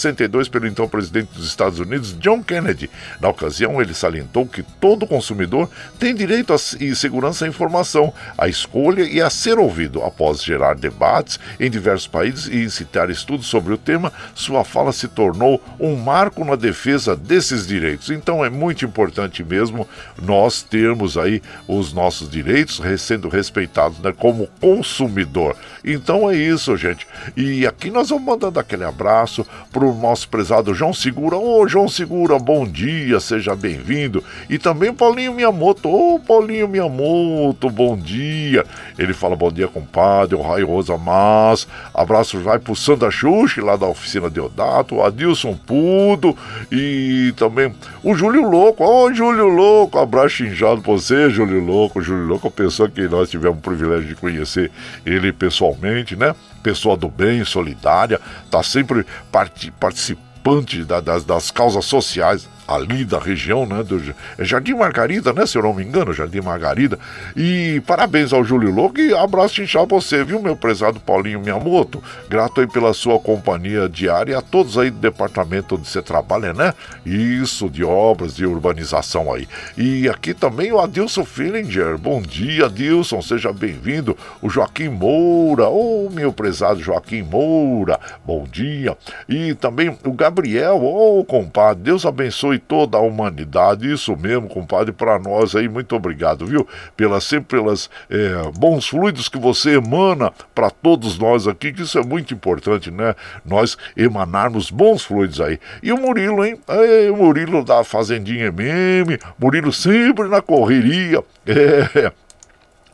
1962 0.08 0.48
pelo 0.50 0.68
então 0.68 0.88
presidente 0.88 1.30
dos 1.34 1.48
Estados 1.48 1.80
Unidos, 1.80 2.18
John 2.20 2.44
Kennedy. 2.44 2.90
Na 3.20 3.30
ocasião, 3.30 3.82
ele 3.82 3.94
salientou 3.94 4.46
que 4.46 4.64
todo 4.64 5.08
consumidor 5.08 5.70
tem 6.00 6.16
direito 6.16 6.54
e 6.80 6.96
segurança 6.96 7.46
à 7.46 7.48
informação, 7.48 8.14
à 8.38 8.48
escolha 8.48 9.04
e 9.04 9.22
a 9.22 9.30
ser 9.30 9.58
ouvido 9.58 10.04
após 10.04 10.44
gerar 10.44 10.76
debates 10.76 11.40
em 11.60 11.70
diversos 11.70 12.08
países 12.08 12.48
e 12.48 12.64
incitar 12.64 13.10
estudos 13.10 13.48
sobre 13.48 13.74
o 13.74 13.78
tema, 13.78 14.12
sua 14.34 14.64
fala 14.64 14.92
se 14.92 15.08
tornou 15.08 15.62
um 15.80 15.96
marco 15.96 16.46
na 16.46 16.56
defesa 16.56 17.16
desses 17.16 17.68
direitos. 17.68 18.10
Então 18.10 18.44
é 18.44 18.50
muito 18.50 18.86
importante 18.86 19.44
mesmo 19.44 19.88
nós 20.22 20.62
termos 20.62 21.18
aí 21.18 21.42
os 21.68 21.94
nossos 21.94 22.30
direitos 22.30 22.82
sendo 23.00 23.30
respeitados 23.30 24.00
né, 24.00 24.14
como 24.16 24.48
consumidor. 24.60 25.56
Então 25.90 26.30
é 26.30 26.36
isso, 26.36 26.76
gente. 26.76 27.08
E 27.38 27.66
aqui 27.66 27.90
nós 27.90 28.10
vamos 28.10 28.26
mandando 28.26 28.60
aquele 28.60 28.84
abraço 28.84 29.48
para 29.72 29.86
o 29.86 29.96
nosso 29.96 30.28
prezado 30.28 30.74
João 30.74 30.92
Segura. 30.92 31.38
Ô, 31.38 31.66
João 31.66 31.88
Segura, 31.88 32.38
bom 32.38 32.68
dia, 32.68 33.22
seja 33.22 33.56
bem-vindo. 33.56 34.22
E 34.50 34.58
também 34.58 34.94
Paulinho 34.94 35.34
Miyamoto. 35.34 35.88
Ô, 35.88 36.20
Paulinho 36.20 36.68
Miyamoto, 36.68 37.70
bom 37.70 37.96
dia. 37.96 38.66
Ele 39.00 39.14
fala 39.14 39.34
bom 39.38 39.50
dia, 39.50 39.70
compadre 39.70 40.36
o 40.36 40.42
Raio 40.42 40.68
Rosa 40.68 40.98
Mas. 40.98 41.66
Abraço 41.94 42.38
vai 42.40 42.60
pro 42.60 42.76
Sandra 42.76 43.10
Xuxi, 43.10 43.62
lá 43.62 43.78
da 43.78 43.88
oficina 43.88 44.30
de 44.30 44.42
Odato, 44.42 44.96
o 44.96 45.04
Adilson 45.04 45.56
Pudo 45.56 46.38
e 46.70 47.34
também 47.38 47.74
o 48.04 48.14
Júlio 48.14 48.50
Louco. 48.50 48.84
Ô, 48.84 49.14
Júlio 49.14 49.48
Louco, 49.48 49.98
abraço 50.00 50.44
injado 50.44 50.82
pra 50.82 50.92
você, 50.92 51.30
Júlio 51.30 51.64
Louco. 51.64 52.02
Júlio 52.02 52.26
Louco, 52.26 52.50
a 52.50 52.52
pessoa 52.52 52.90
que 52.90 53.08
nós 53.08 53.30
tivemos 53.30 53.60
o 53.60 53.62
privilégio 53.62 54.10
de 54.10 54.16
conhecer 54.16 54.70
ele 55.06 55.32
pessoalmente, 55.32 55.77
né? 56.16 56.36
Pessoa 56.64 56.98
do 56.98 57.10
bem, 57.10 57.44
solidária, 57.46 58.20
tá 58.50 58.62
sempre 58.64 59.06
part 59.32 59.72
participante 59.80 60.84
da, 60.84 61.00
das, 61.00 61.24
das 61.24 61.52
causas 61.52 61.86
sociais 61.86 62.48
ali 62.68 63.06
da 63.06 63.20
região, 63.20 63.66
né? 63.66 63.84
Do 63.84 63.98
é 64.38 64.46
Jardim 64.46 64.74
Margarida, 64.74 65.34
né? 65.34 65.46
Se 65.46 65.58
eu 65.58 65.64
não 65.64 65.74
me 65.74 65.84
engano, 65.84 66.14
Jardim 66.14 66.42
Margarida. 66.42 67.00
E 67.36 67.82
parabéns 67.88 68.34
ao 68.34 68.44
Júlio 68.44 68.72
Louco 68.72 69.00
e 69.00 69.14
abraço 69.14 69.62
inchado 69.62 69.88
você, 69.88 70.24
viu, 70.24 70.42
meu 70.42 70.56
prezado 70.56 71.00
Paulinho 71.00 71.40
Miyamoto? 71.40 72.04
Grato 72.30 72.62
aí 72.62 72.68
pela 72.68 72.94
sua 72.94 73.20
companhia 73.20 73.88
diária 73.88 74.34
e 74.34 74.36
a 74.36 74.42
todos 74.42 74.78
aí 74.78 74.90
do 74.90 75.00
departamento 75.00 75.76
onde 75.76 75.88
você 75.88 76.02
trabalha, 76.02 76.54
né? 76.54 76.74
Isso, 77.06 77.70
de 77.70 77.84
obras, 77.84 78.36
de 78.36 78.46
urbanização 78.46 79.34
aí. 79.34 79.48
E 79.78 80.10
aqui 80.10 80.34
também 80.34 80.72
o 80.72 80.80
Adilson 80.80 81.24
Fillinger. 81.24 81.98
Bom 81.98 82.22
dia, 82.22 82.66
Adilson, 82.66 83.22
seja 83.22 83.54
bem-vindo. 83.54 84.18
O 84.42 84.50
Joaquim 84.50 84.90
Moura, 84.90 85.70
ô 85.70 86.08
oh, 86.08 86.10
meu 86.10 86.34
prezado 86.34 86.82
Joaquim 86.82 87.24
Moura, 87.24 88.00
bom 88.26 88.46
dia. 88.52 88.98
E 89.28 89.54
também 89.56 89.98
o 90.04 90.12
Gabriel, 90.12 90.78
ô 90.78 91.20
oh, 91.20 91.26
compadre, 91.26 91.84
Deus 91.84 92.06
abençoe 92.06 92.57
toda 92.58 92.98
a 92.98 93.02
humanidade. 93.02 93.92
Isso 93.92 94.16
mesmo, 94.16 94.48
compadre, 94.48 94.92
para 94.92 95.20
nós 95.20 95.56
aí, 95.56 95.68
muito 95.68 95.96
obrigado, 95.96 96.46
viu? 96.46 96.68
Pelas, 96.96 97.24
sempre 97.24 97.60
pelas 97.60 97.90
é, 98.10 98.52
bons 98.58 98.88
fluidos 98.88 99.30
que 99.30 99.38
você 99.38 99.76
emana 99.76 100.32
para 100.54 100.70
todos 100.70 101.18
nós 101.18 101.48
aqui, 101.48 101.72
que 101.72 101.82
isso 101.82 101.98
é 101.98 102.04
muito 102.04 102.34
importante, 102.34 102.92
né? 102.92 103.16
Nós 103.46 103.78
emanarmos 103.96 104.70
bons 104.70 105.04
fluidos 105.04 105.40
aí. 105.42 105.60
E 105.82 105.92
o 105.92 105.98
Murilo, 105.98 106.46
hein? 106.46 106.60
É, 106.68 107.12
o 107.12 107.16
Murilo 107.16 107.64
da 107.64 107.84
Fazendinha 107.84 108.48
MM, 108.48 109.18
Murilo 109.40 109.72
sempre 109.72 110.28
na 110.28 110.42
correria. 110.42 111.24
É 111.46 112.12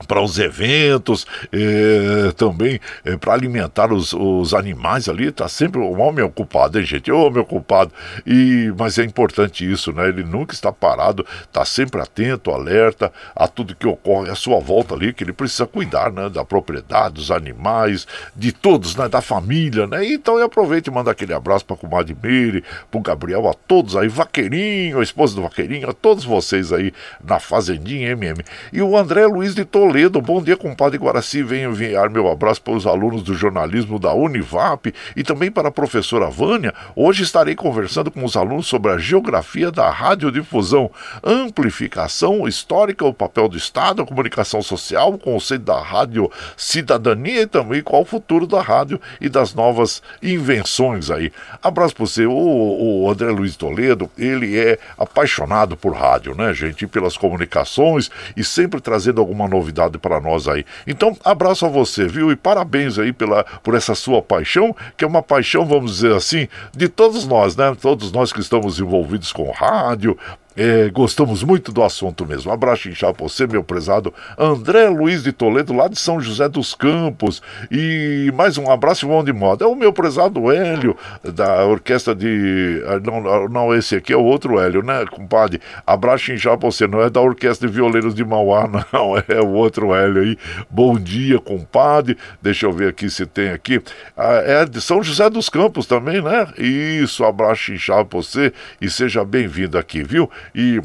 para 0.08 0.22
os 0.22 0.38
eventos, 0.40 1.26
é, 1.52 2.32
também 2.36 2.80
é, 3.06 3.16
para 3.16 3.34
alimentar 3.34 3.92
os, 3.92 4.14
os, 4.14 4.54
animais 4.54 5.08
ali, 5.08 5.32
tá 5.32 5.48
sempre 5.48 5.80
o 5.80 5.98
homem 6.00 6.24
ocupado, 6.24 6.80
hein, 6.80 6.86
gente? 6.86 7.12
O 7.12 7.20
homem 7.20 7.42
ocupado. 7.42 7.92
E, 8.26 8.74
mas 8.78 8.98
é 8.98 9.04
importante 9.04 9.70
isso, 9.70 9.92
né? 9.92 10.10
Ele 10.10 10.24
nunca 10.24 10.54
está 10.54 10.72
parado, 10.72 11.26
está 11.44 11.64
sempre 11.66 12.02
atento, 12.02 12.52
alerta 12.52 13.12
a 13.36 13.48
tudo 13.48 13.76
que 13.76 13.88
ocorre 13.88 14.30
à 14.30 14.36
sua 14.36 14.60
volta 14.60 14.94
ali, 14.94 15.14
que 15.14 15.24
ele 15.24 15.34
precisa 15.34 15.66
cuidar, 15.66 16.12
né? 16.12 16.30
Da 16.30 16.44
propriedade, 16.44 17.16
dos 17.16 17.32
animais, 17.32 18.06
de 18.36 18.52
todos, 18.52 18.96
né? 18.96 19.08
Da 19.08 19.22
família, 19.22 19.88
né? 19.88 20.06
Então 20.06 20.38
eu 20.38 20.46
aproveito 20.46 20.88
e 20.88 20.92
mando 20.92 21.10
aquele 21.10 21.34
abraço 21.34 21.66
para 21.66 21.76
a 21.76 21.80
comadre 21.80 22.16
Meire, 22.22 22.64
para 22.92 23.00
o 23.00 23.02
Gabriel, 23.02 23.48
a 23.48 23.54
todos 23.54 23.96
aí, 23.96 24.08
Vaqueirinho, 24.08 25.00
a 25.00 25.04
esposa 25.04 25.36
do 25.36 25.42
Vaqueirinho, 25.44 25.90
a 25.90 25.94
todos 25.94 26.24
vocês 26.24 26.72
aí 26.72 26.94
na 27.24 27.40
Fazendinha 27.40 28.12
MM. 28.12 28.44
E 28.72 28.82
o 28.82 28.98
André 28.98 29.26
Luiz 29.26 29.56
de 29.56 29.66
Toledo 29.66 29.93
Toledo, 29.94 30.20
bom 30.20 30.42
dia, 30.42 30.58
compadre 30.58 30.98
Guaraci. 30.98 31.44
Venho 31.44 31.70
enviar 31.70 32.10
meu 32.10 32.28
abraço 32.28 32.60
para 32.64 32.74
os 32.74 32.88
alunos 32.88 33.22
do 33.22 33.36
jornalismo 33.36 34.00
da 34.00 34.12
Univap 34.12 34.92
e 35.16 35.24
também 35.24 35.52
para 35.52 35.68
a 35.68 35.72
professora 35.72 36.32
Vânia. 36.32 36.74
Hoje 36.96 37.22
estarei 37.22 37.54
conversando 37.54 38.10
com 38.10 38.26
os 38.26 38.36
alunos 38.36 38.66
sobre 38.66 38.92
a 38.92 38.98
geografia 38.98 39.72
da 39.72 39.92
radiodifusão, 39.92 40.90
amplificação 41.24 42.48
histórica, 42.48 43.06
o 43.06 43.14
papel 43.14 43.48
do 43.48 43.56
Estado, 43.56 44.02
a 44.02 44.06
comunicação 44.06 44.64
social, 44.64 45.14
o 45.14 45.20
conceito 45.20 45.66
da 45.66 45.80
rádio 45.80 46.28
cidadania 46.58 47.44
e 47.44 47.48
também 47.48 47.84
qual 47.84 48.02
o 48.02 48.06
futuro 48.06 48.48
da 48.48 48.64
rádio 48.64 49.00
e 49.22 49.30
das 49.30 49.54
novas 49.54 50.02
invenções 50.24 51.12
aí. 51.12 51.32
Abraço 51.62 51.96
para 51.96 52.06
você, 52.08 52.26
o, 52.26 52.34
o 52.34 53.12
André 53.12 53.30
Luiz 53.30 53.56
Toledo, 53.56 54.10
ele 54.18 54.58
é 54.58 54.80
apaixonado 54.98 55.78
por 55.78 55.94
rádio, 55.94 56.34
né, 56.34 56.52
gente? 56.52 56.86
E 56.86 56.88
pelas 56.88 57.16
comunicações 57.16 58.10
e 58.36 58.44
sempre 58.44 58.82
trazendo 58.82 59.22
alguma 59.22 59.48
novidade 59.48 59.83
para 60.00 60.20
nós 60.20 60.48
aí. 60.48 60.66
Então, 60.88 61.16
abraço 61.24 61.66
a 61.66 61.70
você, 61.70 62.08
viu? 62.08 62.32
E 62.32 62.36
parabéns 62.36 62.98
aí 62.98 63.14
pela, 63.14 63.44
por 63.44 63.76
essa 63.76 63.96
sua 63.96 64.22
paixão, 64.22 64.76
que 64.98 65.04
é 65.04 65.08
uma 65.08 65.22
paixão, 65.22 65.66
vamos 65.66 65.96
dizer 65.96 66.16
assim, 66.16 66.48
de 66.76 66.88
todos 66.88 67.26
nós, 67.26 67.56
né? 67.56 67.76
Todos 67.80 68.12
nós 68.12 68.32
que 68.32 68.40
estamos 68.40 68.80
envolvidos 68.80 69.32
com 69.32 69.50
rádio, 69.52 70.18
é, 70.56 70.90
gostamos 70.90 71.44
muito 71.44 71.72
do 71.72 71.84
assunto 71.84 72.26
mesmo. 72.26 72.52
Um 72.52 72.54
abraço 72.54 72.88
inchado 72.88 73.16
pra 73.16 73.28
você, 73.28 73.48
meu 73.48 73.64
prezado 73.64 74.14
André 74.38 74.88
Luiz 74.88 75.24
de 75.24 75.32
Toledo, 75.32 75.74
lá 75.74 75.88
de 75.88 75.98
São 75.98 76.20
José 76.22 76.48
dos 76.48 76.76
Campos. 76.76 77.42
E 77.72 78.32
mais 78.36 78.58
um 78.58 78.70
abraço 78.70 79.08
bom 79.08 79.24
de 79.24 79.34
moda. 79.34 79.66
É 79.66 79.68
o 79.68 79.76
meu 79.76 79.92
prezado 79.92 80.52
Hélio, 80.52 80.96
da 81.24 81.66
orquestra 81.66 82.14
de. 82.14 82.84
Ah, 82.88 83.00
não, 83.00 83.50
não, 83.50 83.76
esse 83.76 83.96
aqui 83.96 84.14
é 84.14 84.18
o 84.18 84.24
outro 84.24 84.60
Hélio, 84.60 84.84
né, 84.84 85.06
compadre? 85.10 85.60
Abraço 85.86 86.32
inchado 86.32 86.60
pra 86.60 86.70
você. 86.70 86.88
Não 86.88 87.02
é 87.02 87.10
da 87.10 87.22
orquestra 87.22 87.68
de 87.68 87.74
violeiros 87.74 88.14
de 88.14 88.24
Mauá, 88.24 88.68
não. 88.94 89.18
É 89.28 89.42
o 89.42 89.50
outro 89.50 89.94
Hélio 89.94 90.22
aí. 90.22 90.38
Bom 90.70 91.00
dia, 91.00 91.40
compadre. 91.40 92.18
Deixa 92.42 92.66
eu 92.66 92.72
ver 92.72 92.90
aqui 92.90 93.10
se 93.10 93.26
tem 93.26 93.50
aqui. 93.50 93.82
Ah, 94.16 94.44
é 94.46 94.66
de 94.66 94.82
São 94.82 95.02
José 95.02 95.30
dos 95.30 95.50
Campos 95.50 95.86
também, 95.86 96.22
né? 96.22 96.48
Isso, 96.58 97.24
abraço 97.24 97.74
inchado 97.74 98.06
pra 98.06 98.20
você 98.20 98.54
e 98.80 98.90
seja 98.90 99.24
bem-vindo 99.26 99.78
aqui, 99.78 100.04
viu? 100.04 100.30
E 100.54 100.82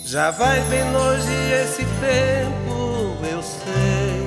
Já 0.05 0.31
vai 0.33 0.61
bem 0.69 0.85
longe 0.93 1.33
esse 1.55 1.87
tempo, 2.01 3.17
eu 3.33 3.43
sei. 3.43 4.27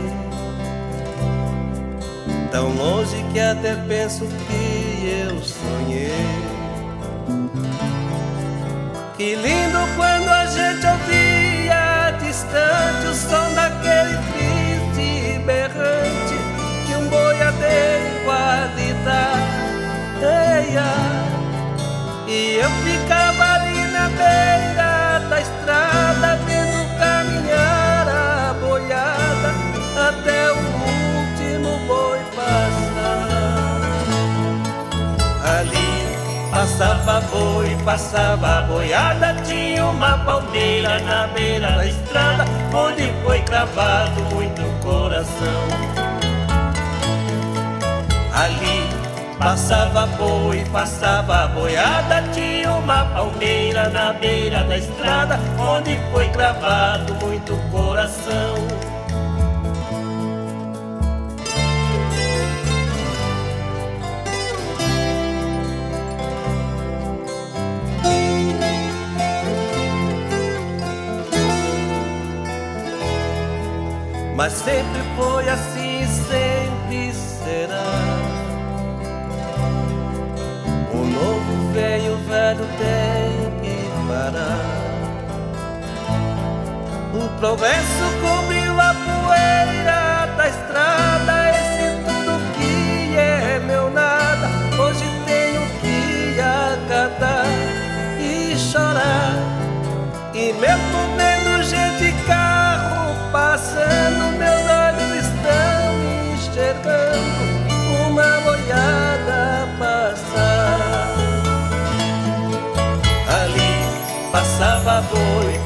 tão 2.52 2.76
longe 2.76 3.24
que 3.32 3.39
até 3.39 3.76
penso 3.88 4.26
que 4.26 5.08
eu 5.08 5.39
sonhei. 5.43 5.59
Que 9.20 9.36
lindo 9.36 9.80
quando 9.97 10.30
a 10.30 10.45
gente 10.45 10.88
ouvia 10.88 12.09
distante 12.22 13.05
o 13.05 13.13
som 13.13 13.53
daquele 13.53 14.17
triste 14.32 15.39
berrante 15.39 16.36
que 16.88 16.95
um 16.95 17.09
boiadeiro 17.09 18.24
qualidade. 18.24 19.59
E 22.30 22.59
eu 22.61 22.70
ficava 22.70 23.55
ali 23.55 23.91
na 23.91 24.07
beira 24.07 24.49
passava 36.80 37.19
boi, 37.27 37.77
passava 37.84 38.61
boiada, 38.61 39.36
tinha 39.43 39.86
uma 39.86 40.17
palmeira 40.19 40.97
na 41.01 41.27
beira 41.27 41.71
da 41.71 41.86
estrada 41.86 42.45
onde 42.73 43.11
foi 43.21 43.41
cravado 43.41 44.21
muito 44.34 44.61
coração. 44.82 45.67
Ali 48.34 48.88
Passava 49.38 50.05
boi, 50.17 50.65
passava 50.69 51.47
boiada, 51.47 52.21
tinha 52.34 52.73
uma 52.73 53.05
palmeira 53.05 53.88
na 53.88 54.11
beira 54.11 54.65
da 54.65 54.77
estrada, 54.77 55.39
onde 55.57 55.97
foi 56.11 56.27
cravado 56.27 57.15
muito 57.25 57.55
coração. 57.71 58.88
Mas 74.39 74.53
sempre 74.53 75.01
foi 75.17 75.49
assim, 75.49 76.07
sempre 76.07 77.13
será. 77.13 77.83
novo 80.93 81.73
veio, 81.73 82.15
velho 82.19 82.65
tem 82.77 83.59
que 83.59 84.07
parar. 84.07 84.63
O 87.13 87.37
progresso 87.37 88.05
cobriu 88.21 88.79
a 88.79 88.93
poeira 88.93 90.33
da 90.37 90.47
estrada. 90.47 91.09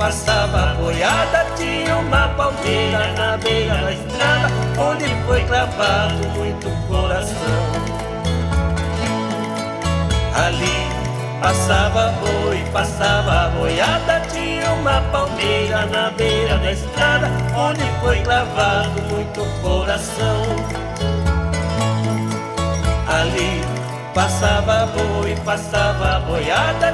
Boi, 0.04 0.12
passava 0.12 0.76
boiada, 0.76 1.46
tinha 1.56 1.96
uma 1.98 2.28
palmeira 2.30 3.14
na 3.14 3.38
beira 3.38 3.76
da 3.76 3.92
estrada, 3.94 4.48
onde 4.78 5.06
foi 5.26 5.44
cravado 5.46 6.28
muito 6.36 6.70
coração. 6.88 7.64
Ali 10.36 10.90
passava 11.42 12.14
boi, 12.20 12.64
passava 12.74 13.50
boiada, 13.58 14.22
tinha 14.32 14.72
uma 14.74 15.02
palmeira 15.12 15.86
na 15.86 16.12
beira 16.12 16.58
da 16.58 16.72
estrada, 16.72 17.32
onde 17.56 17.84
foi 18.02 18.20
cravado 18.22 19.02
muito 19.10 19.46
coração. 19.62 20.44
Ali 23.08 23.62
passava 24.14 24.88
boi, 24.88 25.36
passava 25.46 26.20
boiada, 26.28 26.93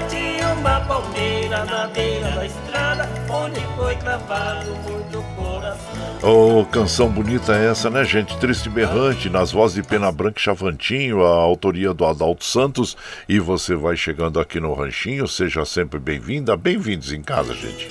uma 0.60 0.82
palmeira 0.82 1.64
na 1.64 1.88
beira 1.88 2.32
da 2.32 2.46
estrada, 2.46 3.10
onde 3.30 3.62
foi 3.78 3.96
cravado 3.96 4.70
muito 4.76 5.24
coração. 5.36 6.20
Oh, 6.22 6.66
canção 6.66 7.10
bonita 7.10 7.54
essa, 7.54 7.90
né, 7.90 8.04
gente? 8.04 8.38
Triste 8.38 8.68
e 8.68 8.70
berrante, 8.70 9.30
nas 9.30 9.54
vozes 9.54 9.76
de 9.76 9.84
Pena 9.84 10.12
Branca 10.12 10.38
e 10.38 10.42
Chavantinho, 10.44 11.26
a 11.26 11.30
autoria 11.30 11.94
do 11.94 12.06
Adalto 12.06 12.44
Santos. 12.44 12.98
E 13.28 13.40
você 13.40 13.74
vai 13.74 13.96
chegando 13.96 14.38
aqui 14.38 14.60
no 14.60 14.74
Ranchinho, 14.74 15.28
seja 15.30 15.64
sempre 15.64 15.98
bem-vinda, 15.98 16.58
bem-vindos 16.58 17.14
em 17.14 17.22
casa, 17.22 17.54
gente. 17.54 17.88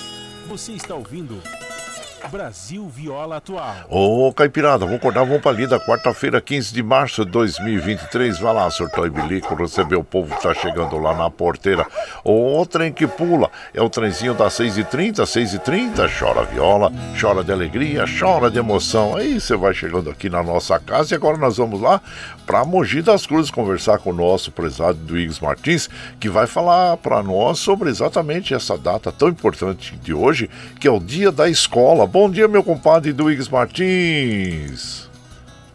Você 0.46 0.72
está 0.72 0.94
ouvindo 0.94 1.40
Brasil 2.30 2.86
Viola 2.88 3.36
Atual. 3.36 3.74
Ô, 3.88 4.32
Caipirada, 4.32 4.84
vamos 4.84 4.96
acordar, 4.96 5.24
vamos 5.24 5.40
pra 5.40 5.50
lida. 5.50 5.80
Quarta-feira, 5.80 6.40
15 6.40 6.74
de 6.74 6.82
março 6.82 7.24
de 7.24 7.30
2023. 7.30 8.38
Vai 8.38 8.54
lá, 8.54 8.70
surtou 8.70 9.06
e 9.06 9.10
bilico, 9.10 9.54
receber 9.54 9.96
o 9.96 10.04
povo 10.04 10.34
que 10.34 10.42
tá 10.42 10.52
chegando 10.52 10.98
lá 10.98 11.16
na 11.16 11.30
porteira. 11.30 11.86
O 12.22 12.64
trem 12.66 12.92
que 12.92 13.06
pula 13.06 13.50
é 13.72 13.80
o 13.80 13.88
trenzinho 13.88 14.34
das 14.34 14.54
6h30, 14.54 15.22
6h30. 15.22 16.08
Chora 16.18 16.44
viola, 16.44 16.92
chora 17.18 17.42
de 17.42 17.50
alegria, 17.50 18.04
chora 18.18 18.50
de 18.50 18.58
emoção. 18.58 19.16
Aí 19.16 19.40
você 19.40 19.56
vai 19.56 19.72
chegando 19.72 20.10
aqui 20.10 20.28
na 20.28 20.42
nossa 20.42 20.78
casa 20.78 21.14
e 21.14 21.16
agora 21.16 21.38
nós 21.38 21.56
vamos 21.56 21.80
lá 21.80 22.00
pra 22.46 22.64
Mogi 22.64 23.02
das 23.02 23.26
Cruzes 23.26 23.50
conversar 23.50 23.98
com 23.98 24.10
o 24.10 24.14
nosso 24.14 24.50
prezado 24.52 24.98
Duígues 24.98 25.40
Martins, 25.40 25.88
que 26.18 26.28
vai 26.28 26.46
falar 26.46 26.96
para 26.98 27.22
nós 27.22 27.58
sobre 27.58 27.88
exatamente 27.88 28.54
essa 28.54 28.76
data 28.76 29.10
tão 29.12 29.28
importante 29.28 29.96
de 29.96 30.12
hoje, 30.12 30.50
que 30.80 30.88
é 30.88 30.90
o 30.90 31.00
Dia 31.00 31.32
da 31.32 31.48
Escola. 31.48 32.06
Bom 32.20 32.28
dia, 32.28 32.48
meu 32.48 32.64
compadre 32.64 33.12
Duígues 33.12 33.48
Martins. 33.48 35.08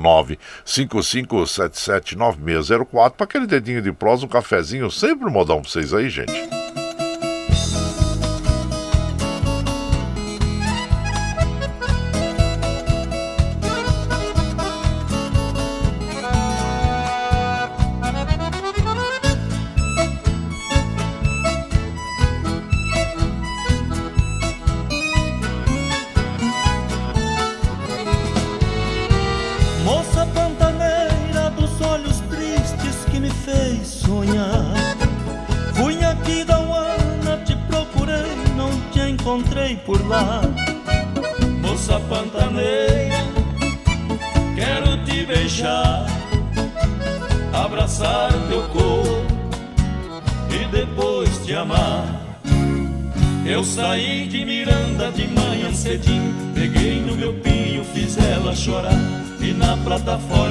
955779604 0.66 3.12
para 3.12 3.24
aquele 3.24 3.46
dedinho 3.46 3.80
de 3.80 3.92
prosa, 3.92 4.26
um 4.26 4.28
cafezinho, 4.28 4.90
sempre 4.90 5.30
modão 5.30 5.62
para 5.62 5.70
vocês 5.70 5.94
aí, 5.94 6.10
gente. 6.10 6.63
da 60.04 60.18
fora. 60.18 60.43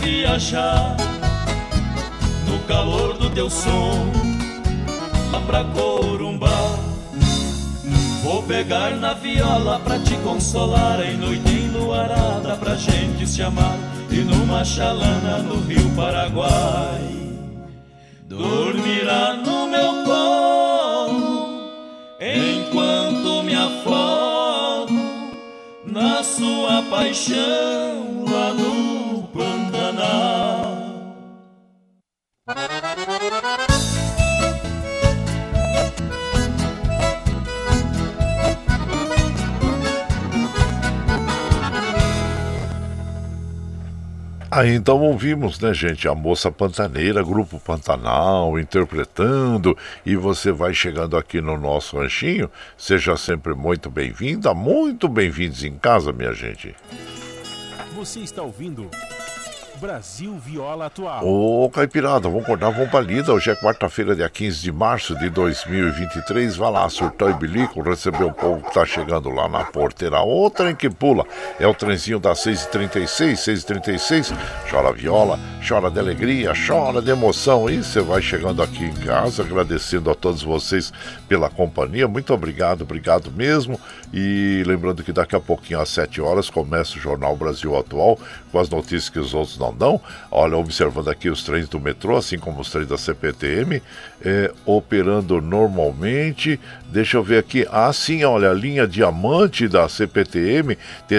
viajar 0.00 0.96
no 2.46 2.58
calor 2.66 3.16
do 3.18 3.30
teu 3.30 3.48
som 3.48 4.10
lá 5.30 5.40
pra 5.40 5.64
Corumbá. 5.64 6.78
Vou 8.22 8.42
pegar 8.42 8.96
na 8.96 9.14
viola 9.14 9.80
pra 9.80 9.98
te 9.98 10.14
consolar 10.18 11.00
em 11.00 11.16
noite 11.16 11.50
enluarada 11.50 12.56
pra 12.56 12.74
gente 12.76 13.26
se 13.26 13.42
amar 13.42 13.76
e 14.10 14.16
numa 14.18 14.64
chalana 14.64 15.38
no 15.38 15.60
Rio 15.60 15.88
Paraguai. 15.96 17.20
Dormirá 18.28 19.34
no 19.34 19.66
meu 19.66 20.04
colo 20.04 21.40
enquanto 22.20 23.42
me 23.42 23.54
afogo 23.54 24.92
na 25.86 26.22
sua 26.22 26.82
paixão 26.82 28.24
lá 28.30 28.52
no 28.54 28.59
Aí 44.60 44.74
então 44.74 45.00
ouvimos, 45.00 45.58
né, 45.58 45.72
gente, 45.72 46.06
a 46.06 46.14
moça 46.14 46.52
pantaneira, 46.52 47.22
grupo 47.22 47.58
Pantanal, 47.58 48.58
interpretando, 48.58 49.74
e 50.04 50.14
você 50.14 50.52
vai 50.52 50.74
chegando 50.74 51.16
aqui 51.16 51.40
no 51.40 51.58
nosso 51.58 51.96
ranchinho. 51.96 52.50
Seja 52.76 53.16
sempre 53.16 53.54
muito 53.54 53.90
bem-vinda, 53.90 54.52
muito 54.52 55.08
bem-vindos 55.08 55.64
em 55.64 55.78
casa, 55.78 56.12
minha 56.12 56.34
gente. 56.34 56.76
Você 57.94 58.20
está 58.20 58.42
ouvindo 58.42 58.90
Brasil 59.80 60.38
Viola 60.38 60.86
Atual. 60.86 61.26
Ô, 61.26 61.70
Caipirada, 61.70 62.28
vamos 62.28 62.44
acordar, 62.44 62.70
vamos 62.70 62.90
pra 62.90 63.00
lida. 63.00 63.32
Hoje 63.32 63.50
é 63.50 63.56
quarta-feira, 63.56 64.14
dia 64.14 64.28
15 64.28 64.60
de 64.60 64.70
março 64.70 65.18
de 65.18 65.30
2023. 65.30 66.54
Vai 66.54 66.70
lá, 66.70 66.86
surtão 66.90 67.30
e 67.30 67.32
bilico, 67.32 67.80
receber 67.80 68.24
o 68.24 68.32
povo 68.32 68.62
que 68.62 68.74
tá 68.74 68.84
chegando 68.84 69.30
lá 69.30 69.48
na 69.48 69.64
porteira. 69.64 70.20
O 70.20 70.50
trem 70.50 70.76
que 70.76 70.90
pula 70.90 71.24
é 71.58 71.66
o 71.66 71.72
trenzinho 71.72 72.20
das 72.20 72.44
6h36, 72.44 73.32
6h36. 73.32 74.36
Chora 74.70 74.92
viola, 74.92 75.38
chora 75.66 75.90
de 75.90 75.98
alegria, 75.98 76.52
chora 76.54 77.00
de 77.00 77.10
emoção. 77.10 77.70
E 77.70 77.78
você 77.78 78.00
vai 78.02 78.20
chegando 78.20 78.62
aqui 78.62 78.84
em 78.84 78.94
casa, 78.94 79.42
agradecendo 79.42 80.10
a 80.10 80.14
todos 80.14 80.42
vocês 80.42 80.92
pela 81.26 81.48
companhia. 81.48 82.06
Muito 82.06 82.34
obrigado, 82.34 82.82
obrigado 82.82 83.32
mesmo. 83.32 83.80
E 84.12 84.62
lembrando 84.66 85.02
que 85.02 85.12
daqui 85.12 85.34
a 85.34 85.40
pouquinho, 85.40 85.80
às 85.80 85.88
7 85.88 86.20
horas, 86.20 86.50
começa 86.50 86.98
o 86.98 87.00
Jornal 87.00 87.34
Brasil 87.34 87.74
Atual 87.78 88.18
com 88.50 88.58
as 88.58 88.68
notícias 88.68 89.08
que 89.08 89.18
os 89.18 89.34
outros 89.34 89.58
não 89.58 89.74
dão. 89.74 90.00
Olha, 90.30 90.56
observando 90.56 91.08
aqui 91.08 91.28
os 91.28 91.42
trens 91.42 91.68
do 91.68 91.80
metrô, 91.80 92.16
assim 92.16 92.38
como 92.38 92.60
os 92.60 92.70
trens 92.70 92.88
da 92.88 92.98
CPTM, 92.98 93.82
é, 94.24 94.52
operando 94.66 95.40
normalmente. 95.40 96.58
Deixa 96.88 97.16
eu 97.16 97.22
ver 97.22 97.38
aqui. 97.38 97.66
Ah, 97.70 97.92
sim, 97.92 98.24
olha, 98.24 98.50
a 98.50 98.54
linha 98.54 98.86
diamante 98.86 99.68
da 99.68 99.88
CPTM, 99.88 100.76